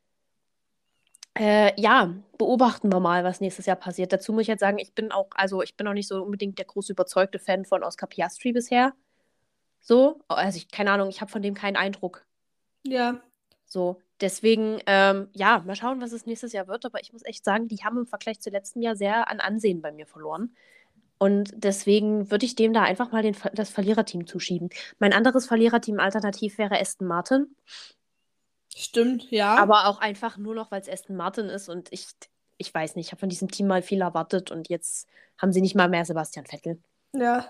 Äh, 1.39 1.81
ja, 1.81 2.13
beobachten 2.37 2.93
wir 2.93 2.99
mal, 2.99 3.23
was 3.23 3.41
nächstes 3.41 3.67
Jahr 3.67 3.77
passiert. 3.77 4.13
Dazu 4.13 4.33
muss 4.33 4.43
ich 4.43 4.49
jetzt 4.49 4.61
sagen, 4.61 4.79
ich 4.79 4.93
bin 4.93 5.13
auch, 5.13 5.29
also 5.31 5.63
ich 5.63 5.77
bin 5.77 5.87
auch 5.87 5.93
nicht 5.93 6.09
so 6.09 6.21
unbedingt 6.25 6.59
der 6.59 6.67
große 6.67 6.93
überzeugte 6.93 7.39
Fan 7.39 7.65
von 7.65 7.85
Oscar 7.85 8.09
Piastri 8.09 8.53
bisher. 8.53 8.93
So, 9.81 10.21
also 10.29 10.57
ich, 10.57 10.71
keine 10.71 10.93
Ahnung, 10.93 11.09
ich 11.09 11.21
habe 11.21 11.31
von 11.31 11.43
dem 11.43 11.55
keinen 11.55 11.77
Eindruck. 11.77 12.25
ja. 12.85 13.21
So, 13.73 14.03
deswegen, 14.21 14.81
ähm, 14.87 15.29
ja, 15.33 15.63
mal 15.65 15.77
schauen, 15.77 16.01
was 16.01 16.11
es 16.11 16.27
nächstes 16.27 16.53
Jahr 16.53 16.67
wird. 16.67 16.85
Aber 16.85 17.01
ich 17.01 17.13
muss 17.13 17.25
echt 17.25 17.45
sagen, 17.45 17.69
die 17.69 17.85
haben 17.85 17.99
im 17.99 18.07
Vergleich 18.07 18.41
zu 18.41 18.51
letztem 18.51 18.83
Jahr 18.83 18.97
sehr 18.97 19.31
an 19.31 19.39
Ansehen 19.39 19.81
bei 19.81 19.93
mir 19.93 20.07
verloren. 20.07 20.57
Und 21.19 21.53
deswegen 21.55 22.31
würde 22.33 22.47
ich 22.47 22.57
dem 22.57 22.73
da 22.73 22.83
einfach 22.83 23.13
mal 23.13 23.23
den, 23.23 23.37
das 23.53 23.71
Verliererteam 23.71 24.27
zuschieben. 24.27 24.71
Mein 24.99 25.13
anderes 25.13 25.47
Verliererteam 25.47 26.01
alternativ 26.01 26.59
wäre 26.59 26.81
Aston 26.81 27.07
Martin. 27.07 27.55
Stimmt, 28.75 29.31
ja. 29.31 29.55
Aber 29.57 29.87
auch 29.87 30.01
einfach 30.01 30.37
nur 30.37 30.57
noch, 30.57 30.73
weil 30.73 30.81
es 30.81 30.89
Aston 30.89 31.17
Martin 31.17 31.49
ist. 31.49 31.69
Und 31.69 31.93
ich, 31.93 32.09
ich 32.59 32.75
weiß 32.75 32.97
nicht, 32.97 33.07
ich 33.07 33.13
habe 33.13 33.21
von 33.21 33.29
diesem 33.29 33.51
Team 33.53 33.69
mal 33.69 33.83
viel 33.83 34.01
erwartet. 34.01 34.51
Und 34.51 34.69
jetzt 34.69 35.07
haben 35.39 35.53
sie 35.53 35.61
nicht 35.61 35.77
mal 35.77 35.89
mehr 35.89 36.05
Sebastian 36.05 36.47
Vettel. 36.47 36.83
ja. 37.15 37.47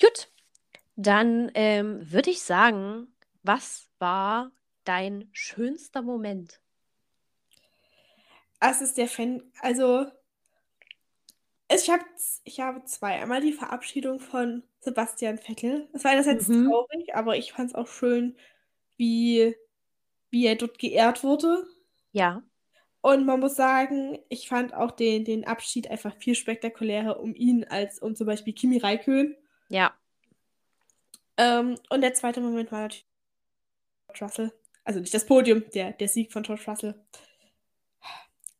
Gut, 0.00 0.28
dann 0.96 1.50
ähm, 1.54 2.10
würde 2.10 2.30
ich 2.30 2.42
sagen, 2.42 3.08
was 3.42 3.88
war 3.98 4.50
dein 4.84 5.28
schönster 5.32 6.02
Moment? 6.02 6.60
Es 8.60 8.80
ist 8.82 8.98
der 8.98 9.08
Fan, 9.08 9.42
also 9.62 10.06
ich 11.68 11.90
habe 11.90 12.04
ich 12.44 12.60
habe 12.60 12.84
zwei. 12.84 13.20
Einmal 13.20 13.40
die 13.40 13.52
Verabschiedung 13.52 14.20
von 14.20 14.62
Sebastian 14.80 15.38
Vettel. 15.38 15.88
Es 15.92 16.04
war 16.04 16.12
einerseits 16.12 16.50
Mhm. 16.50 16.62
traurig, 16.62 17.14
aber 17.14 17.36
ich 17.36 17.52
fand 17.52 17.70
es 17.70 17.74
auch 17.74 17.88
schön, 17.88 18.36
wie, 18.96 19.54
wie 20.30 20.46
er 20.46 20.56
dort 20.56 20.78
geehrt 20.78 21.24
wurde. 21.24 21.66
Ja, 22.12 22.42
Und 23.00 23.24
man 23.24 23.40
muss 23.40 23.54
sagen, 23.56 24.18
ich 24.28 24.48
fand 24.48 24.74
auch 24.74 24.90
den, 24.90 25.24
den 25.24 25.46
Abschied 25.46 25.90
einfach 25.90 26.14
viel 26.16 26.34
spektakulärer 26.34 27.20
um 27.20 27.34
ihn 27.34 27.64
als 27.64 28.00
um 28.00 28.14
zum 28.16 28.26
Beispiel 28.26 28.52
Kimi 28.52 28.78
Räikkönen. 28.78 29.36
ja, 29.68 29.96
Ähm, 31.38 31.78
und 31.90 32.00
der 32.00 32.14
zweite 32.14 32.40
Moment 32.40 32.72
war 32.72 32.82
natürlich 32.82 33.06
George 34.08 34.24
Russell. 34.24 34.52
Also 34.84 35.00
nicht 35.00 35.14
das 35.14 35.26
Podium, 35.26 35.64
der, 35.74 35.92
der 35.92 36.08
Sieg 36.08 36.32
von 36.32 36.42
George 36.42 36.64
Russell. 36.66 36.94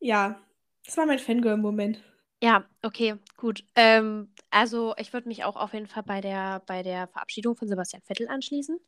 Ja, 0.01 0.41
das 0.85 0.97
war 0.97 1.07
mein 1.07 1.18
Fangirl-Moment. 1.18 2.01
ja, 2.43 2.64
okay, 2.83 3.16
gut. 3.37 3.64
Ähm, 3.74 4.33
also 4.51 4.95
ich 4.99 5.12
würde 5.12 5.29
mich 5.29 5.45
auch 5.45 5.57
auf 5.57 5.72
jeden 5.72 5.87
Fall 5.87 6.03
bei 6.03 6.20
der, 6.20 6.61
bei 6.66 6.83
der 6.83 7.09
Verabschiedung 7.09 7.57
von 7.57 7.68
Sebastian 7.68 8.03
Vettel 8.03 8.29
anschließen. 8.29 8.79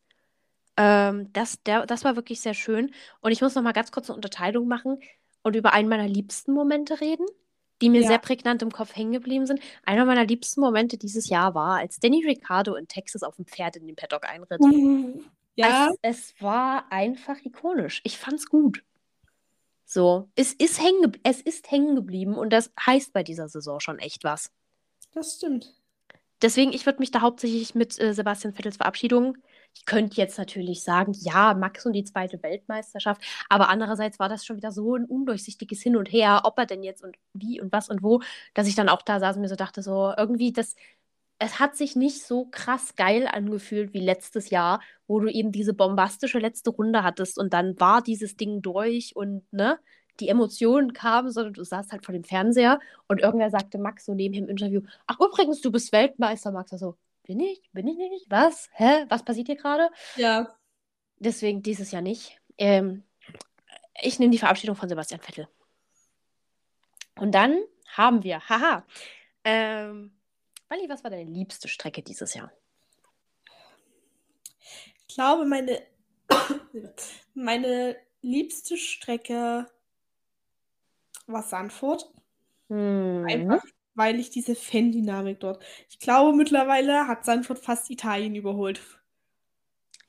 Ähm, 0.76 1.32
das, 1.32 1.62
der, 1.64 1.86
das 1.86 2.04
war 2.04 2.16
wirklich 2.16 2.40
sehr 2.40 2.54
schön. 2.54 2.92
Und 3.20 3.32
ich 3.32 3.40
muss 3.40 3.54
noch 3.54 3.62
mal 3.62 3.72
ganz 3.72 3.90
kurz 3.92 4.08
eine 4.10 4.16
Unterteilung 4.16 4.68
machen 4.68 5.00
und 5.42 5.56
über 5.56 5.72
einen 5.72 5.88
meiner 5.88 6.08
liebsten 6.08 6.52
Momente 6.52 7.00
reden, 7.00 7.26
die 7.80 7.90
mir 7.90 8.02
Ja. 8.02 8.08
sehr 8.08 8.18
prägnant 8.18 8.62
im 8.62 8.70
Kopf 8.72 8.94
hängen 8.96 9.12
geblieben 9.12 9.46
sind. 9.46 9.60
Einer 9.84 10.04
meiner 10.04 10.24
liebsten 10.24 10.60
Momente 10.60 10.98
dieses 10.98 11.28
Jahr 11.28 11.54
war, 11.54 11.78
als 11.78 11.98
Danny 12.00 12.24
Ricciardo 12.26 12.74
in 12.74 12.88
Texas 12.88 13.22
auf 13.22 13.36
dem 13.36 13.46
Pferd 13.46 13.76
in 13.76 13.86
den 13.86 13.96
Paddock 13.96 14.28
einritt. 14.28 14.60
Ja, 15.54 15.90
Es, 16.02 16.32
es 16.32 16.42
war 16.42 16.90
einfach 16.90 17.36
ikonisch. 17.44 18.00
Ich 18.04 18.18
fand's 18.18 18.46
gut. 18.46 18.84
So, 19.84 20.28
es 20.36 20.52
ist 20.52 20.82
hängen, 20.82 21.16
es 21.22 21.40
ist 21.40 21.70
hängen 21.70 21.94
geblieben 21.96 22.34
und 22.34 22.50
das 22.52 22.70
heißt 22.84 23.12
bei 23.12 23.22
dieser 23.22 23.48
Saison 23.48 23.80
schon 23.80 23.98
echt 23.98 24.22
was. 24.24 24.50
das 25.12 25.36
stimmt. 25.36 25.74
Deswegen, 26.42 26.72
ich 26.72 26.86
würde 26.86 27.00
mich 27.00 27.10
da 27.10 27.20
hauptsächlich 27.20 27.74
mit 27.74 27.98
äh, 28.00 28.14
Sebastian 28.14 28.54
Vettels 28.54 28.76
Verabschiedung. 28.76 29.38
Ich 29.74 29.86
könnte 29.86 30.16
jetzt 30.16 30.38
natürlich 30.38 30.82
sagen, 30.82 31.12
ja, 31.14 31.54
Max 31.54 31.86
und 31.86 31.92
die 31.94 32.04
zweite 32.04 32.42
Weltmeisterschaft, 32.42 33.22
aber 33.48 33.68
andererseits 33.68 34.18
war 34.18 34.28
das 34.28 34.44
schon 34.44 34.56
wieder 34.56 34.72
so 34.72 34.96
ein 34.96 35.04
undurchsichtiges 35.04 35.82
Hin 35.82 35.96
und 35.96 36.06
Her, 36.12 36.42
ob 36.44 36.58
er 36.58 36.66
denn 36.66 36.82
jetzt 36.82 37.02
und 37.02 37.16
wie 37.32 37.60
und 37.60 37.72
was 37.72 37.88
und 37.88 38.02
wo, 38.02 38.20
dass 38.54 38.66
ich 38.68 38.74
dann 38.74 38.88
auch 38.88 39.02
da 39.02 39.20
saß 39.20 39.36
und 39.36 39.42
mir 39.42 39.48
so 39.48 39.56
dachte, 39.56 39.82
so 39.82 40.12
irgendwie, 40.16 40.52
das, 40.52 40.74
es 41.38 41.58
hat 41.60 41.76
sich 41.76 41.96
nicht 41.96 42.22
so 42.24 42.46
krass 42.50 42.96
geil 42.96 43.28
angefühlt 43.30 43.94
wie 43.94 44.00
letztes 44.00 44.50
Jahr, 44.50 44.80
wo 45.06 45.20
du 45.20 45.28
eben 45.28 45.52
diese 45.52 45.74
bombastische 45.74 46.38
letzte 46.38 46.70
Runde 46.70 47.02
hattest 47.04 47.38
und 47.38 47.52
dann 47.52 47.78
war 47.80 48.02
dieses 48.02 48.36
Ding 48.36 48.60
durch 48.62 49.14
und 49.16 49.44
ne, 49.52 49.78
die 50.20 50.28
Emotionen 50.28 50.92
kamen, 50.92 51.30
sondern 51.30 51.54
du 51.54 51.64
saßt 51.64 51.92
halt 51.92 52.04
vor 52.04 52.12
dem 52.12 52.24
Fernseher 52.24 52.80
und 53.06 53.20
irgendwer 53.20 53.50
sagte 53.50 53.78
Max 53.78 54.04
so 54.04 54.14
neben 54.14 54.34
im 54.34 54.48
Interview, 54.48 54.82
ach 55.06 55.18
übrigens, 55.20 55.60
du 55.60 55.70
bist 55.70 55.92
Weltmeister, 55.92 56.50
Max. 56.52 56.72
war 56.72 56.78
so, 56.78 56.96
bin 57.28 57.38
ich? 57.38 57.62
Bin 57.72 57.86
ich 57.86 57.96
nicht? 57.96 58.26
Was? 58.28 58.68
Hä? 58.72 59.04
Was 59.08 59.22
passiert 59.22 59.46
hier 59.46 59.56
gerade? 59.56 59.90
Ja, 60.16 60.58
Deswegen 61.20 61.62
dieses 61.62 61.90
Jahr 61.90 62.02
nicht. 62.02 62.40
Ähm, 62.58 63.02
ich 64.00 64.18
nehme 64.18 64.30
die 64.30 64.38
Verabschiedung 64.38 64.76
von 64.76 64.88
Sebastian 64.88 65.20
Vettel. 65.20 65.48
Und 67.16 67.32
dann 67.32 67.60
haben 67.96 68.22
wir, 68.22 68.48
haha, 68.48 68.86
ähm, 69.44 70.16
Wally, 70.68 70.88
was 70.88 71.02
war 71.02 71.10
deine 71.10 71.28
liebste 71.28 71.68
Strecke 71.68 72.02
dieses 72.02 72.34
Jahr? 72.34 72.52
ich 75.08 75.14
glaube, 75.14 75.46
meine, 75.46 75.82
meine 77.34 77.96
liebste 78.20 78.76
Strecke 78.76 79.66
war 81.26 81.42
Sanford. 81.42 82.08
Hm. 82.68 83.26
Einfach, 83.28 83.64
weil 83.98 84.18
ich 84.18 84.30
diese 84.30 84.54
Fan-Dynamik 84.54 85.40
dort. 85.40 85.62
Ich 85.90 85.98
glaube, 85.98 86.34
mittlerweile 86.34 87.06
hat 87.06 87.24
Sanford 87.24 87.58
fast 87.58 87.90
Italien 87.90 88.34
überholt. 88.34 88.80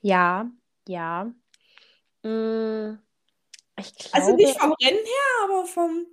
Ja, 0.02 0.50
ja. 0.88 1.34
Hm, 2.24 3.00
ich 3.80 3.96
glaube, 3.96 4.18
Also 4.18 4.36
nicht 4.36 4.60
vom 4.60 4.74
Rennen 4.74 5.06
her, 5.06 5.44
aber 5.46 5.66
vom 5.66 6.06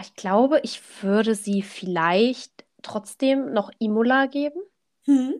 ich 0.00 0.14
glaube, 0.16 0.60
ich 0.62 0.80
würde 1.02 1.34
sie 1.34 1.62
vielleicht 1.62 2.64
trotzdem 2.82 3.52
noch 3.52 3.70
Imola 3.78 4.26
geben. 4.26 4.60
Hm. 5.04 5.34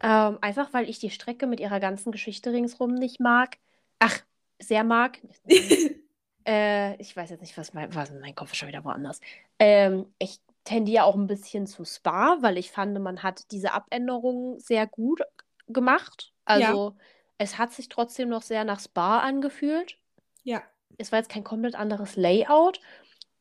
Ähm, 0.00 0.38
einfach 0.40 0.72
weil 0.72 0.88
ich 0.88 0.98
die 0.98 1.10
Strecke 1.10 1.46
mit 1.46 1.60
ihrer 1.60 1.78
ganzen 1.78 2.10
Geschichte 2.10 2.52
ringsrum 2.52 2.94
nicht 2.94 3.20
mag. 3.20 3.58
Ach, 3.98 4.18
sehr 4.58 4.84
mag. 4.84 5.20
Äh, 6.46 6.96
ich 7.00 7.16
weiß 7.16 7.30
jetzt 7.30 7.40
nicht, 7.40 7.56
was 7.56 7.74
mein, 7.74 7.94
was, 7.94 8.10
mein 8.12 8.34
Kopf 8.34 8.52
ist 8.52 8.58
schon 8.58 8.68
wieder 8.68 8.84
woanders. 8.84 9.20
Ähm, 9.58 10.06
ich 10.18 10.40
tendiere 10.64 11.04
auch 11.04 11.14
ein 11.14 11.26
bisschen 11.26 11.66
zu 11.66 11.84
Spa, 11.84 12.38
weil 12.40 12.58
ich 12.58 12.70
fand, 12.70 12.98
man 13.00 13.22
hat 13.22 13.50
diese 13.50 13.72
Abänderungen 13.72 14.58
sehr 14.60 14.86
gut 14.86 15.22
gemacht. 15.68 16.32
Also 16.44 16.96
es 17.38 17.58
hat 17.58 17.72
sich 17.72 17.88
trotzdem 17.88 18.28
noch 18.28 18.42
sehr 18.42 18.64
nach 18.64 18.80
Spa 18.80 19.20
angefühlt. 19.20 19.98
Ja. 20.44 20.62
Es 20.98 21.10
war 21.10 21.18
jetzt 21.18 21.30
kein 21.30 21.44
komplett 21.44 21.74
anderes 21.74 22.16
Layout. 22.16 22.80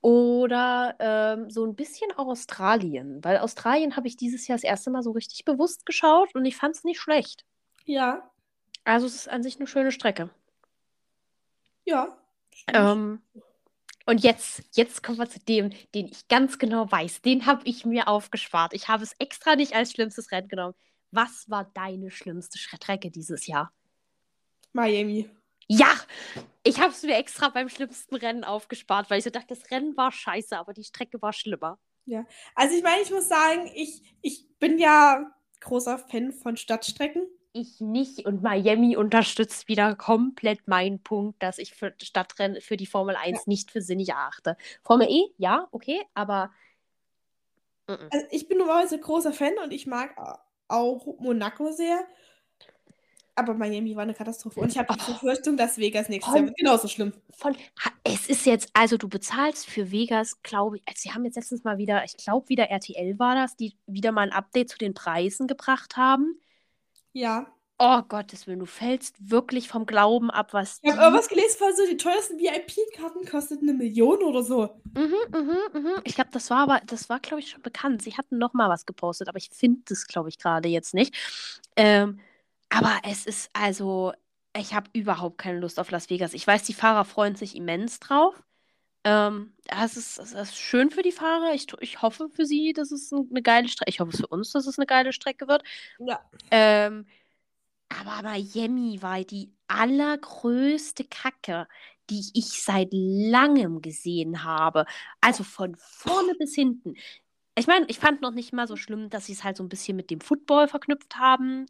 Oder 0.02 0.96
ähm, 1.00 1.52
so 1.52 1.64
ein 1.64 1.76
bisschen 1.76 2.12
auch 2.18 2.26
Australien, 2.26 3.24
weil 3.24 3.38
Australien 3.38 3.96
habe 3.96 4.08
ich 4.08 4.18
dieses 4.18 4.48
Jahr 4.48 4.58
das 4.58 4.64
erste 4.64 4.90
Mal 4.90 5.04
so 5.04 5.12
richtig 5.12 5.46
bewusst 5.46 5.86
geschaut 5.86 6.34
und 6.34 6.44
ich 6.44 6.58
fand 6.58 6.76
es 6.76 6.84
nicht 6.84 7.00
schlecht. 7.00 7.46
Ja. 7.86 8.32
Also 8.84 9.06
es 9.06 9.14
ist 9.16 9.30
an 9.30 9.44
sich 9.44 9.58
eine 9.58 9.68
schöne 9.68 9.92
Strecke. 9.92 10.32
Ja. 11.86 12.18
Ähm, 12.68 13.22
und 14.06 14.24
jetzt, 14.24 14.64
jetzt 14.74 15.04
kommen 15.04 15.20
wir 15.20 15.30
zu 15.30 15.40
dem, 15.40 15.72
den 15.94 16.08
ich 16.08 16.28
ganz 16.28 16.58
genau 16.58 16.92
weiß. 16.92 17.22
Den 17.22 17.46
habe 17.46 17.62
ich 17.66 17.86
mir 17.86 18.08
aufgespart. 18.08 18.74
Ich 18.74 18.88
habe 18.88 19.04
es 19.04 19.14
extra 19.20 19.56
nicht 19.56 19.74
als 19.76 19.92
schlimmstes 19.92 20.32
Rennen 20.32 20.48
genommen. 20.48 20.76
Was 21.12 21.50
war 21.50 21.66
deine 21.74 22.10
schlimmste 22.12 22.58
Strecke 22.58 23.12
dieses 23.12 23.48
Jahr? 23.48 23.72
Miami. 24.74 25.30
Ja, 25.68 25.94
ich 26.64 26.80
habe 26.80 26.92
es 26.92 27.04
mir 27.04 27.16
extra 27.16 27.50
beim 27.50 27.70
schlimmsten 27.70 28.16
Rennen 28.16 28.44
aufgespart, 28.44 29.10
weil 29.10 29.20
ich 29.20 29.24
so 29.24 29.30
dachte, 29.30 29.56
das 29.56 29.72
Rennen 29.72 29.96
war 29.96 30.12
scheiße, 30.12 30.58
aber 30.58 30.74
die 30.74 30.84
Strecke 30.84 31.22
war 31.22 31.32
schlimmer. 31.32 31.80
Also 32.56 32.76
ich 32.76 32.84
meine, 32.84 33.02
ich 33.02 33.12
muss 33.12 33.30
sagen, 33.30 33.72
ich, 33.74 34.02
ich 34.22 34.48
bin 34.60 34.80
ja 34.80 35.32
großer 35.62 36.00
Fan 36.00 36.34
von 36.34 36.58
Stadtstrecken. 36.58 37.28
Ich 37.54 37.82
nicht 37.82 38.26
und 38.26 38.42
Miami 38.42 38.96
unterstützt 38.96 39.68
wieder 39.68 39.94
komplett 39.96 40.68
meinen 40.70 41.04
Punkt, 41.04 41.44
dass 41.44 41.58
ich 41.58 41.74
für 41.74 41.94
Stadtrennen 42.02 42.62
für 42.62 42.78
die 42.78 42.86
Formel 42.86 43.16
1 43.18 43.46
nicht 43.46 43.72
für 43.72 43.82
sinnig 43.82 44.10
erachte. 44.10 44.56
Formel 44.84 45.08
E, 45.10 45.26
ja, 45.38 45.68
okay, 45.72 46.02
aber 46.14 46.52
Mhm. 47.88 48.08
Also 48.12 48.26
ich 48.30 48.48
bin 48.48 48.60
normalerweise 48.60 49.00
großer 49.00 49.34
Fan 49.34 49.54
und 49.62 49.74
ich 49.74 49.86
mag 49.88 50.16
auch 50.70 51.06
Monaco 51.20 51.72
sehr. 51.72 52.08
Aber 53.36 53.54
Miami 53.56 53.96
war 53.96 54.04
eine 54.04 54.14
Katastrophe. 54.14 54.60
Und 54.60 54.70
ich 54.72 54.78
habe 54.78 54.94
die 54.94 55.00
Oh. 55.10 55.14
Befürchtung, 55.14 55.58
dass 55.58 55.78
Vegas 55.78 56.08
nächstes 56.08 56.32
Von- 56.32 56.38
Jahr 56.38 56.46
wird 56.48 56.58
genauso 56.58 56.88
schlimm. 56.88 57.12
Von, 57.32 57.58
es 58.04 58.28
ist 58.30 58.46
jetzt, 58.46 58.70
also 58.74 58.98
du 58.98 59.10
bezahlst 59.10 59.66
für 59.68 59.92
Vegas, 59.92 60.42
glaube 60.44 60.78
ich, 60.78 60.84
also 60.88 61.00
sie 61.02 61.12
haben 61.12 61.26
jetzt 61.26 61.36
letztens 61.36 61.64
mal 61.64 61.78
wieder, 61.80 62.04
ich 62.06 62.16
glaube 62.18 62.48
wieder 62.50 62.70
RTL 62.70 63.18
war 63.20 63.36
das, 63.36 63.56
die 63.58 63.76
wieder 63.88 64.12
mal 64.12 64.22
ein 64.22 64.32
Update 64.32 64.70
zu 64.70 64.78
den 64.78 64.94
Preisen 64.94 65.48
gebracht 65.48 65.98
haben. 65.98 66.40
Ja. 67.14 67.48
Oh 67.84 68.04
Gottes 68.04 68.46
Willen, 68.46 68.60
du 68.60 68.68
fällst 68.68 69.16
wirklich 69.32 69.68
vom 69.68 69.88
Glauben 69.88 70.30
ab, 70.30 70.54
was 70.54 70.78
Ich 70.84 70.92
habe 70.92 71.02
irgendwas 71.02 71.28
gelesen 71.28 71.58
von 71.58 71.76
so, 71.76 71.84
die 71.90 71.98
teuersten 71.98 72.38
VIP-Karten 72.38 73.26
kosten 73.26 73.58
eine 73.62 73.74
Million 73.74 74.22
oder 74.22 74.44
so. 74.44 74.70
Mhm, 74.94 75.16
mhm, 75.32 75.58
mhm. 75.74 76.02
Ich 76.04 76.14
glaube, 76.14 76.30
das 76.32 76.52
war 76.52 76.60
aber, 76.60 76.82
das 76.86 77.10
war, 77.10 77.20
glaube 77.20 77.40
ich, 77.40 77.50
schon 77.50 77.64
bekannt. 77.64 78.04
Sie 78.04 78.16
hatten 78.16 78.38
noch 78.38 78.54
mal 78.54 78.70
was 78.70 78.86
gepostet, 78.86 79.30
aber 79.30 79.40
ich 79.40 79.50
finde 79.52 79.82
es, 79.90 80.06
glaube 80.06 80.30
ich, 80.30 80.38
gerade 80.38 80.70
jetzt 80.70 80.94
nicht. 80.94 81.16
Ähm, 81.76 82.20
aber 82.70 83.00
es 83.04 83.26
ist 83.26 83.50
also, 83.54 84.14
ich 84.56 84.76
habe 84.76 84.90
überhaupt 84.94 85.40
keine 85.40 85.60
Lust 85.60 85.80
auf 85.80 85.90
Las 85.90 86.10
Vegas. 86.12 86.36
Ich 86.36 86.46
weiß, 86.46 86.64
die 86.64 86.76
Fahrer 86.76 87.04
freuen 87.04 87.36
sich 87.36 87.56
immens 87.56 88.00
drauf. 88.00 88.36
Ähm, 89.04 89.54
das 89.66 89.98
ist, 89.98 90.20
das 90.20 90.34
ist 90.34 90.58
schön 90.58 90.92
für 90.92 91.02
die 91.02 91.12
Fahrer. 91.12 91.54
Ich, 91.54 91.68
ich 91.80 92.02
hoffe 92.02 92.30
für 92.30 92.46
sie, 92.46 92.74
dass 92.74 92.92
es 92.92 93.12
ein- 93.12 93.28
eine 93.32 93.42
geile 93.42 93.68
Strecke. 93.68 93.90
Ich 93.90 94.00
hoffe 94.00 94.16
für 94.18 94.28
uns, 94.28 94.52
dass 94.52 94.68
es 94.68 94.78
eine 94.78 94.86
geile 94.86 95.12
Strecke 95.14 95.48
wird. 95.48 95.64
Ja. 96.00 96.22
Ähm, 96.52 97.06
aber 97.90 98.24
Miami 98.30 99.02
war 99.02 99.24
die 99.24 99.54
allergrößte 99.68 101.06
Kacke, 101.06 101.68
die 102.10 102.24
ich 102.34 102.64
seit 102.64 102.90
langem 102.94 103.82
gesehen 103.82 104.44
habe. 104.44 104.86
Also 105.22 105.44
von 105.44 105.76
vorne 105.78 106.36
bis 106.36 106.56
hinten. 106.56 106.96
Ich 107.58 107.68
meine, 107.68 107.86
ich 107.90 108.00
fand 108.00 108.22
noch 108.22 108.32
nicht 108.34 108.54
mal 108.54 108.68
so 108.68 108.78
schlimm, 108.78 109.10
dass 109.10 109.28
sie 109.28 109.34
es 109.34 109.44
halt 109.44 109.58
so 109.58 109.64
ein 109.64 109.70
bisschen 109.70 109.98
mit 109.98 110.10
dem 110.12 110.22
Football 110.22 110.68
verknüpft 110.70 111.18
haben. 111.18 111.68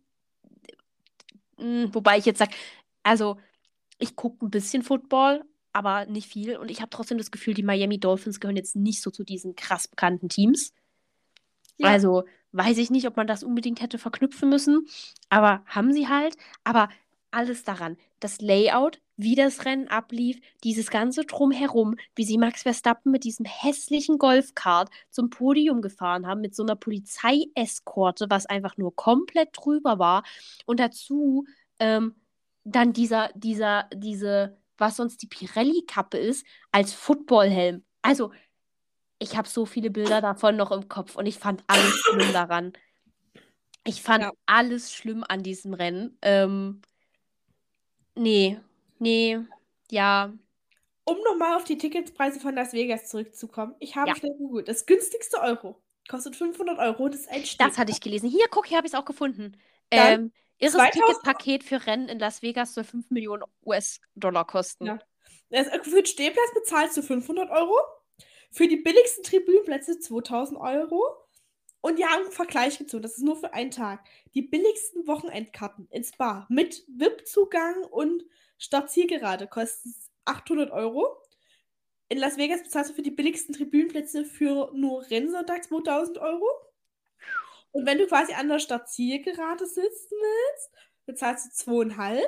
Mm, 1.58 1.86
Wobei 1.94 2.18
ich 2.18 2.26
jetzt 2.26 2.40
sage, 2.40 2.56
also 3.04 3.38
ich 4.00 4.16
gucke 4.16 4.46
ein 4.46 4.52
bisschen 4.52 4.84
Football, 4.84 5.44
aber 5.74 6.06
nicht 6.06 6.32
viel. 6.32 6.58
Und 6.58 6.70
ich 6.72 6.82
habe 6.82 6.90
trotzdem 6.90 7.18
das 7.18 7.32
Gefühl, 7.32 7.54
die 7.54 7.64
Miami 7.64 8.00
Dolphins 8.00 8.40
gehören 8.40 8.58
jetzt 8.58 8.76
nicht 8.76 9.02
so 9.02 9.12
zu 9.12 9.24
diesen 9.24 9.56
krass 9.56 9.88
bekannten 9.88 10.30
Teams. 10.30 10.74
Ja. 11.78 11.90
Also 11.90 12.24
weiß 12.52 12.78
ich 12.78 12.90
nicht, 12.90 13.08
ob 13.08 13.18
man 13.18 13.28
das 13.28 13.44
unbedingt 13.44 13.82
hätte 13.82 13.98
verknüpfen 13.98 14.50
müssen, 14.50 14.88
aber 15.30 15.64
haben 15.66 15.94
sie 15.94 16.08
halt. 16.08 16.36
Aber 16.64 16.90
alles 17.32 17.64
daran, 17.64 17.98
das 18.20 18.42
Layout, 18.42 19.00
wie 19.16 19.36
das 19.36 19.66
Rennen 19.66 19.88
ablief, 19.88 20.40
dieses 20.64 20.90
ganze 20.90 21.24
Drumherum, 21.26 21.96
wie 22.16 22.26
sie 22.26 22.38
Max 22.38 22.64
Verstappen 22.64 23.12
mit 23.12 23.24
diesem 23.24 23.46
hässlichen 23.46 24.18
Golfkart 24.18 24.90
zum 25.10 25.30
Podium 25.30 25.82
gefahren 25.82 26.28
haben, 26.28 26.42
mit 26.42 26.56
so 26.56 26.64
einer 26.64 26.76
Polizeieskorte, 26.76 28.28
was 28.30 28.46
einfach 28.48 28.78
nur 28.78 28.96
komplett 28.96 29.50
drüber 29.54 29.98
war. 29.98 30.24
Und 30.66 30.80
dazu 30.80 31.46
ähm, 31.80 32.16
dann 32.64 32.94
dieser, 32.94 33.30
dieser, 33.36 33.88
diese, 33.94 34.58
was 34.82 34.98
sonst 34.98 35.22
die 35.22 35.28
Pirelli-Kappe 35.28 36.18
ist, 36.18 36.46
als 36.74 36.94
Footballhelm. 36.94 37.86
Also, 38.02 38.34
ich 39.20 39.38
habe 39.38 39.48
so 39.48 39.66
viele 39.66 39.92
Bilder 39.92 40.20
davon 40.22 40.58
noch 40.58 40.72
im 40.72 40.90
Kopf 40.90 41.16
und 41.16 41.26
ich 41.28 41.38
fand 41.40 41.64
alles 41.68 41.96
schlimm 41.96 42.34
daran. 42.34 42.74
Ich 43.86 44.02
fand 44.02 44.24
Ja. 44.24 44.32
alles 44.46 44.94
schlimm 44.94 45.24
an 45.28 45.44
diesem 45.44 45.74
Rennen. 45.74 46.18
Ähm, 46.22 46.82
nee, 48.16 48.60
nee, 49.00 49.40
ja, 49.90 50.34
Um 51.04 51.18
nochmal 51.26 51.56
auf 51.58 51.64
die 51.64 51.78
Ticketspreise 51.78 52.40
von 52.40 52.56
Las 52.56 52.74
Vegas 52.74 53.10
zurückzukommen. 53.10 53.76
Ich 53.80 53.96
habe 53.96 54.10
Ja. 54.10 54.16
schnell 54.16 54.32
gegoogelt. 54.34 54.68
Das 54.68 54.86
günstigste 54.86 55.40
Euro 55.42 55.82
kostet 56.08 56.36
500 56.36 56.78
Euro. 56.80 57.10
Das 57.10 57.22
ist 57.22 57.30
ein 57.30 57.44
Stück. 57.46 57.68
das 57.68 57.78
hatte 57.78 57.92
ich 57.92 58.02
gelesen. 58.02 58.30
Hier, 58.30 58.46
guck, 58.52 58.68
hier 58.68 58.78
habe 58.78 58.88
ich 58.88 58.94
es 58.94 59.00
auch 59.00 59.06
gefunden. 59.06 59.58
Ähm, 59.90 60.32
irres 60.62 60.74
2000 60.74 60.94
Ticketpaket 60.94 61.64
für 61.64 61.86
Rennen 61.86 62.10
in 62.10 62.20
Las 62.20 62.42
Vegas 62.42 62.74
soll 62.74 62.84
5 62.84 63.10
Millionen 63.10 63.44
US-Dollar 63.66 64.46
kosten. 64.46 64.86
Ja. 64.86 65.00
Das, 65.50 65.68
für 65.84 66.02
den 66.02 66.06
Stehplatz 66.06 66.54
bezahlst 66.54 66.96
du 66.96 67.02
500 67.02 67.50
Euro. 67.50 67.78
Für 68.52 68.68
die 68.68 68.78
billigsten 68.78 69.24
Tribünenplätze 69.24 70.00
2000 70.00 70.60
Euro. 70.60 71.04
Und 71.82 71.98
ja, 71.98 72.10
im 72.24 72.32
Vergleich 72.32 72.78
gezogen, 72.78 73.02
das 73.02 73.18
ist 73.18 73.24
nur 73.24 73.36
für 73.36 73.54
einen 73.54 73.72
Tag. 73.72 74.08
Die 74.36 74.44
billigsten 74.44 75.08
Wochenendkarten 75.08 75.88
ins 75.90 76.12
Bar 76.12 76.46
mit 76.50 76.84
VIP-Zugang 76.88 77.84
und 77.86 78.24
Startzielgerade 78.58 79.48
kosten 79.48 79.96
800 80.26 80.72
Euro. 80.72 81.18
In 82.10 82.20
Las 82.20 82.38
Vegas 82.38 82.62
bezahlst 82.62 82.92
du 82.92 82.96
für 82.96 83.02
die 83.02 83.12
billigsten 83.12 83.56
Tribünenplätze 83.56 84.26
für 84.26 84.72
nur 84.74 85.10
Rennsonntag 85.10 85.64
2000 85.64 86.20
Euro. 86.20 86.46
Und 87.72 87.86
wenn 87.86 87.98
du 87.98 88.08
quasi 88.08 88.34
an 88.34 88.50
der 88.50 88.60
Startzielgerade 88.60 89.66
sitzen 89.66 90.16
willst, 90.20 90.72
bezahlst 91.06 91.46
du 91.46 91.50
zweieinhalb. 91.52 92.28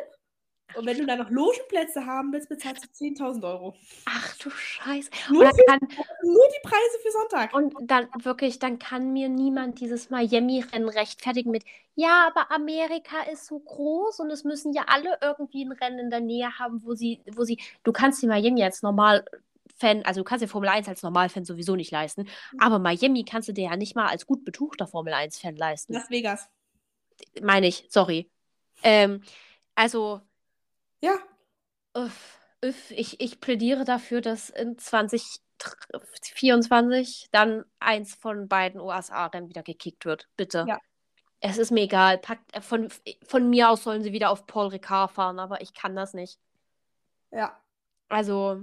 Und 0.75 0.85
wenn 0.87 0.97
du 0.97 1.05
dann 1.05 1.19
noch 1.19 1.29
Logenplätze 1.29 2.05
haben 2.05 2.31
willst, 2.33 2.49
bezahlst 2.49 2.83
du 2.83 3.05
10.000 3.05 3.43
Euro. 3.43 3.75
Ach 4.05 4.35
du 4.37 4.49
Scheiße. 4.49 5.09
Nur, 5.29 5.45
für, 5.45 5.63
kann, 5.67 5.79
nur 6.23 6.47
die 6.47 6.67
Preise 6.67 6.99
für 7.03 7.11
Sonntag. 7.11 7.53
Und 7.53 7.75
dann 7.81 8.07
wirklich, 8.23 8.59
dann 8.59 8.79
kann 8.79 9.13
mir 9.13 9.29
niemand 9.29 9.79
dieses 9.79 10.09
Miami-Rennen 10.09 10.89
rechtfertigen 10.89 11.51
mit, 11.51 11.63
ja, 11.95 12.27
aber 12.27 12.51
Amerika 12.51 13.21
ist 13.31 13.45
so 13.45 13.59
groß 13.59 14.19
und 14.19 14.31
es 14.31 14.43
müssen 14.43 14.73
ja 14.73 14.85
alle 14.87 15.17
irgendwie 15.21 15.63
ein 15.63 15.73
Rennen 15.73 15.99
in 15.99 16.09
der 16.09 16.21
Nähe 16.21 16.57
haben, 16.57 16.83
wo 16.83 16.95
sie, 16.95 17.21
wo 17.33 17.43
sie, 17.43 17.59
du 17.83 17.91
kannst 17.91 18.21
die 18.23 18.27
Miami 18.27 18.63
als 18.63 18.81
Normalfan, 19.83 20.05
also 20.05 20.21
du 20.21 20.23
kannst 20.23 20.43
dir 20.43 20.47
Formel 20.47 20.69
1 20.69 20.87
als 20.87 21.03
Normalfan 21.03 21.45
sowieso 21.45 21.75
nicht 21.75 21.91
leisten, 21.91 22.27
aber 22.57 22.79
Miami 22.79 23.23
kannst 23.23 23.49
du 23.49 23.53
dir 23.53 23.65
ja 23.65 23.75
nicht 23.75 23.95
mal 23.95 24.07
als 24.07 24.25
gut 24.25 24.43
betuchter 24.45 24.87
Formel 24.87 25.13
1-Fan 25.13 25.55
leisten. 25.55 25.93
Las 25.93 26.09
Vegas. 26.09 26.49
Meine 27.41 27.67
ich, 27.67 27.85
sorry. 27.89 28.29
Ähm, 28.83 29.21
also, 29.75 30.21
Ja, 31.01 31.15
Uff, 31.95 32.39
uff, 32.65 32.89
ich, 32.91 33.21
ich 33.21 33.39
plädiere 33.39 33.85
dafür, 33.85 34.21
dass 34.21 34.49
in 34.49 34.79
2024 34.79 37.27
dann 37.31 37.65
eins 37.79 38.15
von 38.15 38.47
beiden 38.47 38.81
USA-Rennen 38.81 39.49
wieder 39.49 39.61
gekickt 39.61 40.05
wird. 40.05 40.27
Bitte. 40.35 40.65
Ja. 40.67 40.79
Es 41.39 41.57
ist 41.57 41.71
mir 41.71 41.81
egal. 41.81 42.17
Packt, 42.17 42.55
äh, 42.55 42.61
von, 42.61 42.89
von 43.27 43.49
mir 43.49 43.69
aus 43.69 43.83
sollen 43.83 44.01
sie 44.01 44.13
wieder 44.13 44.31
auf 44.31 44.47
Paul 44.47 44.67
Ricard 44.67 45.11
fahren, 45.11 45.39
aber 45.39 45.61
ich 45.61 45.73
kann 45.73 45.93
das 45.95 46.13
nicht. 46.13 46.39
ja. 47.31 47.59
Also, 48.09 48.61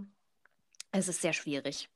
es 0.92 1.08
ist 1.08 1.22
sehr 1.22 1.32
schwierig. 1.32 1.88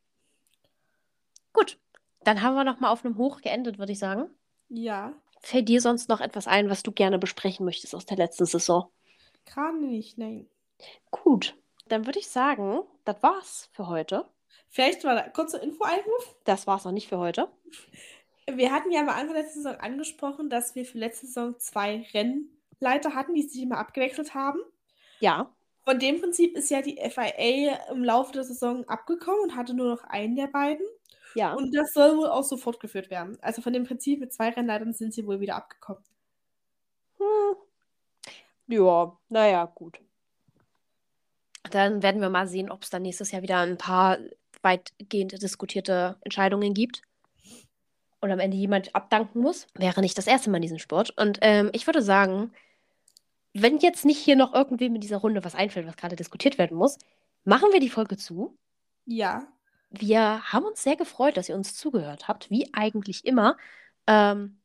Gut, 1.52 1.78
dann 2.22 2.42
haben 2.42 2.54
wir 2.54 2.64
noch 2.64 2.80
mal 2.80 2.90
auf 2.90 3.04
einem 3.04 3.16
Hoch 3.16 3.40
geendet, 3.40 3.78
würde 3.78 3.92
ich 3.92 3.98
sagen. 3.98 4.30
Ja. 4.68 5.12
Fällt 5.40 5.68
dir 5.68 5.80
sonst 5.80 6.08
noch 6.08 6.20
etwas 6.20 6.46
ein, 6.46 6.70
was 6.70 6.82
du 6.82 6.90
gerne 6.90 7.18
besprechen 7.18 7.66
möchtest 7.66 7.94
aus 7.94 8.06
der 8.06 8.16
letzten 8.16 8.46
Saison? 8.46 8.90
Gerade 9.44 9.78
nicht, 9.78 10.16
nein. 10.16 10.48
Gut, 11.10 11.54
dann 11.88 12.06
würde 12.06 12.18
ich 12.18 12.28
sagen, 12.28 12.80
das 13.04 13.22
war's 13.22 13.68
für 13.72 13.88
heute. 13.88 14.24
Vielleicht 14.68 15.04
da 15.04 15.28
kurzer 15.28 15.62
Info-Einwurf. 15.62 16.34
Das 16.44 16.66
war's 16.66 16.84
noch 16.84 16.92
nicht 16.92 17.08
für 17.08 17.18
heute. 17.18 17.48
Wir 18.50 18.72
hatten 18.72 18.90
ja 18.90 19.00
am 19.00 19.08
Anfang 19.08 19.34
der 19.34 19.48
Saison 19.48 19.76
angesprochen, 19.76 20.50
dass 20.50 20.74
wir 20.74 20.84
für 20.84 20.98
letzte 20.98 21.26
Saison 21.26 21.58
zwei 21.58 22.06
Rennleiter 22.12 23.14
hatten, 23.14 23.34
die 23.34 23.42
sich 23.42 23.62
immer 23.62 23.78
abgewechselt 23.78 24.34
haben. 24.34 24.60
Ja, 25.20 25.54
Von 25.84 25.98
dem 25.98 26.20
Prinzip 26.20 26.56
ist 26.56 26.70
ja 26.70 26.80
die 26.80 26.96
FIA 26.96 27.90
im 27.90 28.02
Laufe 28.02 28.32
der 28.32 28.44
Saison 28.44 28.88
abgekommen 28.88 29.42
und 29.42 29.56
hatte 29.56 29.74
nur 29.74 29.88
noch 29.90 30.04
einen 30.04 30.34
der 30.34 30.46
beiden. 30.46 30.86
ja. 31.34 31.52
Und 31.54 31.74
das 31.74 31.92
soll 31.92 32.16
wohl 32.16 32.28
auch 32.28 32.42
so 32.42 32.56
fortgeführt 32.56 33.10
werden. 33.10 33.36
Also 33.42 33.60
von 33.60 33.72
dem 33.72 33.84
Prinzip 33.84 34.20
mit 34.20 34.32
zwei 34.32 34.48
Rennleitern 34.48 34.94
sind 34.94 35.12
sie 35.12 35.26
wohl 35.26 35.40
wieder 35.40 35.56
abgekommen. 35.56 36.02
Hm. 37.18 37.56
Ja, 38.66 39.16
naja, 39.28 39.66
gut. 39.74 40.00
Dann 41.70 42.02
werden 42.02 42.20
wir 42.20 42.30
mal 42.30 42.46
sehen, 42.46 42.70
ob 42.70 42.82
es 42.82 42.90
dann 42.90 43.02
nächstes 43.02 43.30
Jahr 43.30 43.42
wieder 43.42 43.58
ein 43.58 43.76
paar 43.76 44.18
weitgehend 44.62 45.40
diskutierte 45.42 46.16
Entscheidungen 46.22 46.72
gibt. 46.72 47.02
Und 48.20 48.30
am 48.30 48.40
Ende 48.40 48.56
jemand 48.56 48.94
abdanken 48.94 49.40
muss. 49.40 49.66
Wäre 49.74 50.00
nicht 50.00 50.16
das 50.16 50.26
erste 50.26 50.48
Mal 50.48 50.56
in 50.56 50.62
diesem 50.62 50.78
Sport. 50.78 51.12
Und 51.18 51.38
ähm, 51.42 51.68
ich 51.74 51.86
würde 51.86 52.00
sagen, 52.00 52.52
wenn 53.54 53.78
jetzt 53.78 54.04
nicht 54.04 54.18
hier 54.18 54.36
noch 54.36 54.52
irgendwem 54.52 54.96
in 54.96 55.00
dieser 55.00 55.18
Runde 55.18 55.44
was 55.44 55.54
einfällt, 55.54 55.86
was 55.86 55.96
gerade 55.96 56.16
diskutiert 56.16 56.58
werden 56.58 56.76
muss, 56.76 56.98
machen 57.44 57.70
wir 57.72 57.80
die 57.80 57.88
Folge 57.88 58.16
zu. 58.16 58.58
Ja. 59.06 59.46
Wir 59.90 60.52
haben 60.52 60.64
uns 60.66 60.82
sehr 60.82 60.96
gefreut, 60.96 61.36
dass 61.36 61.48
ihr 61.48 61.54
uns 61.54 61.74
zugehört 61.74 62.26
habt, 62.26 62.50
wie 62.50 62.68
eigentlich 62.74 63.24
immer. 63.24 63.56
Ähm, 64.08 64.58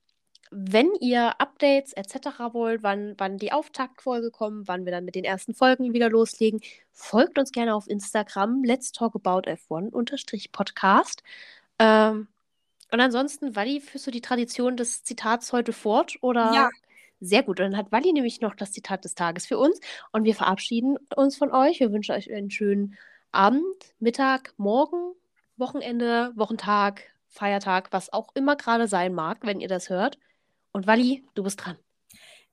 wenn 0.52 0.90
ihr 1.00 1.40
Updates 1.40 1.94
etc. 1.94 2.40
wollt, 2.54 2.82
wann, 2.82 3.14
wann 3.20 3.38
die 3.38 3.52
Auftaktfolge 3.52 4.32
kommt, 4.32 4.68
wann 4.68 4.86
wir 4.86 4.92
dann 4.92 5.06
mit 5.06 5.14
den 5.14 5.24
ersten 5.24 5.54
Folgen 5.54 5.94
wieder 5.94 6.10
loslegen, 6.10 6.60
folgt 6.92 7.38
uns 7.38 7.52
gerne 7.52 7.76
auf 7.76 7.88
Instagram, 7.88 8.64
let's 8.64 8.92
talk 8.92 9.14
about 9.14 9.48
F1-Podcast. 9.48 11.22
Ähm, 11.78 12.28
und 12.92 13.00
ansonsten, 13.00 13.56
Wally, 13.56 13.82
führst 13.82 14.08
du 14.08 14.12
die 14.12 14.22
Tradition 14.22 14.76
des 14.76 15.04
Zitats 15.04 15.54
heute 15.54 15.74
fort? 15.74 16.18
Oder? 16.22 16.52
Ja. 16.56 16.70
Sehr 17.20 17.44
gut. 17.44 17.60
Und 17.60 17.72
dann 17.72 17.78
hat 17.78 17.92
Wally 17.92 18.14
nämlich 18.14 18.42
noch 18.42 18.56
das 18.56 18.72
Zitat 18.72 19.04
des 19.04 19.16
Tages 19.16 19.46
für 19.46 19.58
uns. 19.58 19.80
Und 20.12 20.24
wir 20.24 20.36
verabschieden 20.36 20.98
uns 21.16 21.38
von 21.38 21.52
euch. 21.52 21.80
Wir 21.80 21.92
wünschen 21.92 22.16
euch 22.16 22.32
einen 22.32 22.50
schönen 22.52 22.98
Abend, 23.32 23.94
Mittag, 24.00 24.54
Morgen, 24.58 25.14
Wochenende, 25.58 26.32
Wochentag, 26.36 27.04
Feiertag, 27.28 27.92
was 27.92 28.12
auch 28.12 28.30
immer 28.36 28.56
gerade 28.56 28.88
sein 28.88 29.14
mag, 29.14 29.40
wenn 29.42 29.60
ihr 29.60 29.68
das 29.68 29.90
hört. 29.90 30.18
Und 30.72 30.88
Wally, 30.88 31.24
du 31.36 31.44
bist 31.44 31.64
dran. 31.64 31.78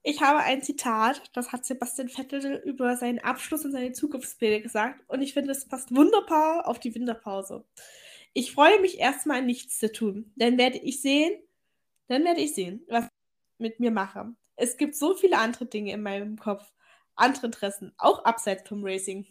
Ich 0.02 0.20
habe 0.22 0.38
ein 0.40 0.62
Zitat, 0.62 1.20
das 1.32 1.50
hat 1.50 1.64
Sebastian 1.64 2.08
Vettel 2.08 2.62
über 2.64 2.96
seinen 2.96 3.18
Abschluss 3.18 3.64
und 3.64 3.72
seine 3.72 3.92
Zukunftspläne 3.92 4.62
gesagt. 4.62 5.02
Und 5.08 5.20
ich 5.20 5.34
finde, 5.34 5.50
es 5.50 5.66
passt 5.66 5.94
wunderbar 5.94 6.68
auf 6.68 6.78
die 6.78 6.94
Winterpause. 6.94 7.64
Ich 8.32 8.52
freue 8.52 8.80
mich 8.80 8.98
erstmal 8.98 9.42
nichts 9.42 9.78
zu 9.78 9.90
tun. 9.90 10.32
Dann 10.36 10.58
werde 10.58 10.78
ich 10.78 11.00
sehen, 11.00 11.32
dann 12.08 12.24
werde 12.24 12.40
ich 12.40 12.54
sehen, 12.54 12.84
was 12.88 13.04
ich 13.04 13.10
mit 13.58 13.80
mir 13.80 13.90
mache. 13.90 14.34
Es 14.56 14.76
gibt 14.76 14.94
so 14.96 15.14
viele 15.14 15.38
andere 15.38 15.66
Dinge 15.66 15.92
in 15.92 16.02
meinem 16.02 16.38
Kopf, 16.38 16.72
andere 17.14 17.46
Interessen, 17.46 17.92
auch 17.98 18.24
abseits 18.24 18.68
vom 18.68 18.84
Racing. 18.84 19.26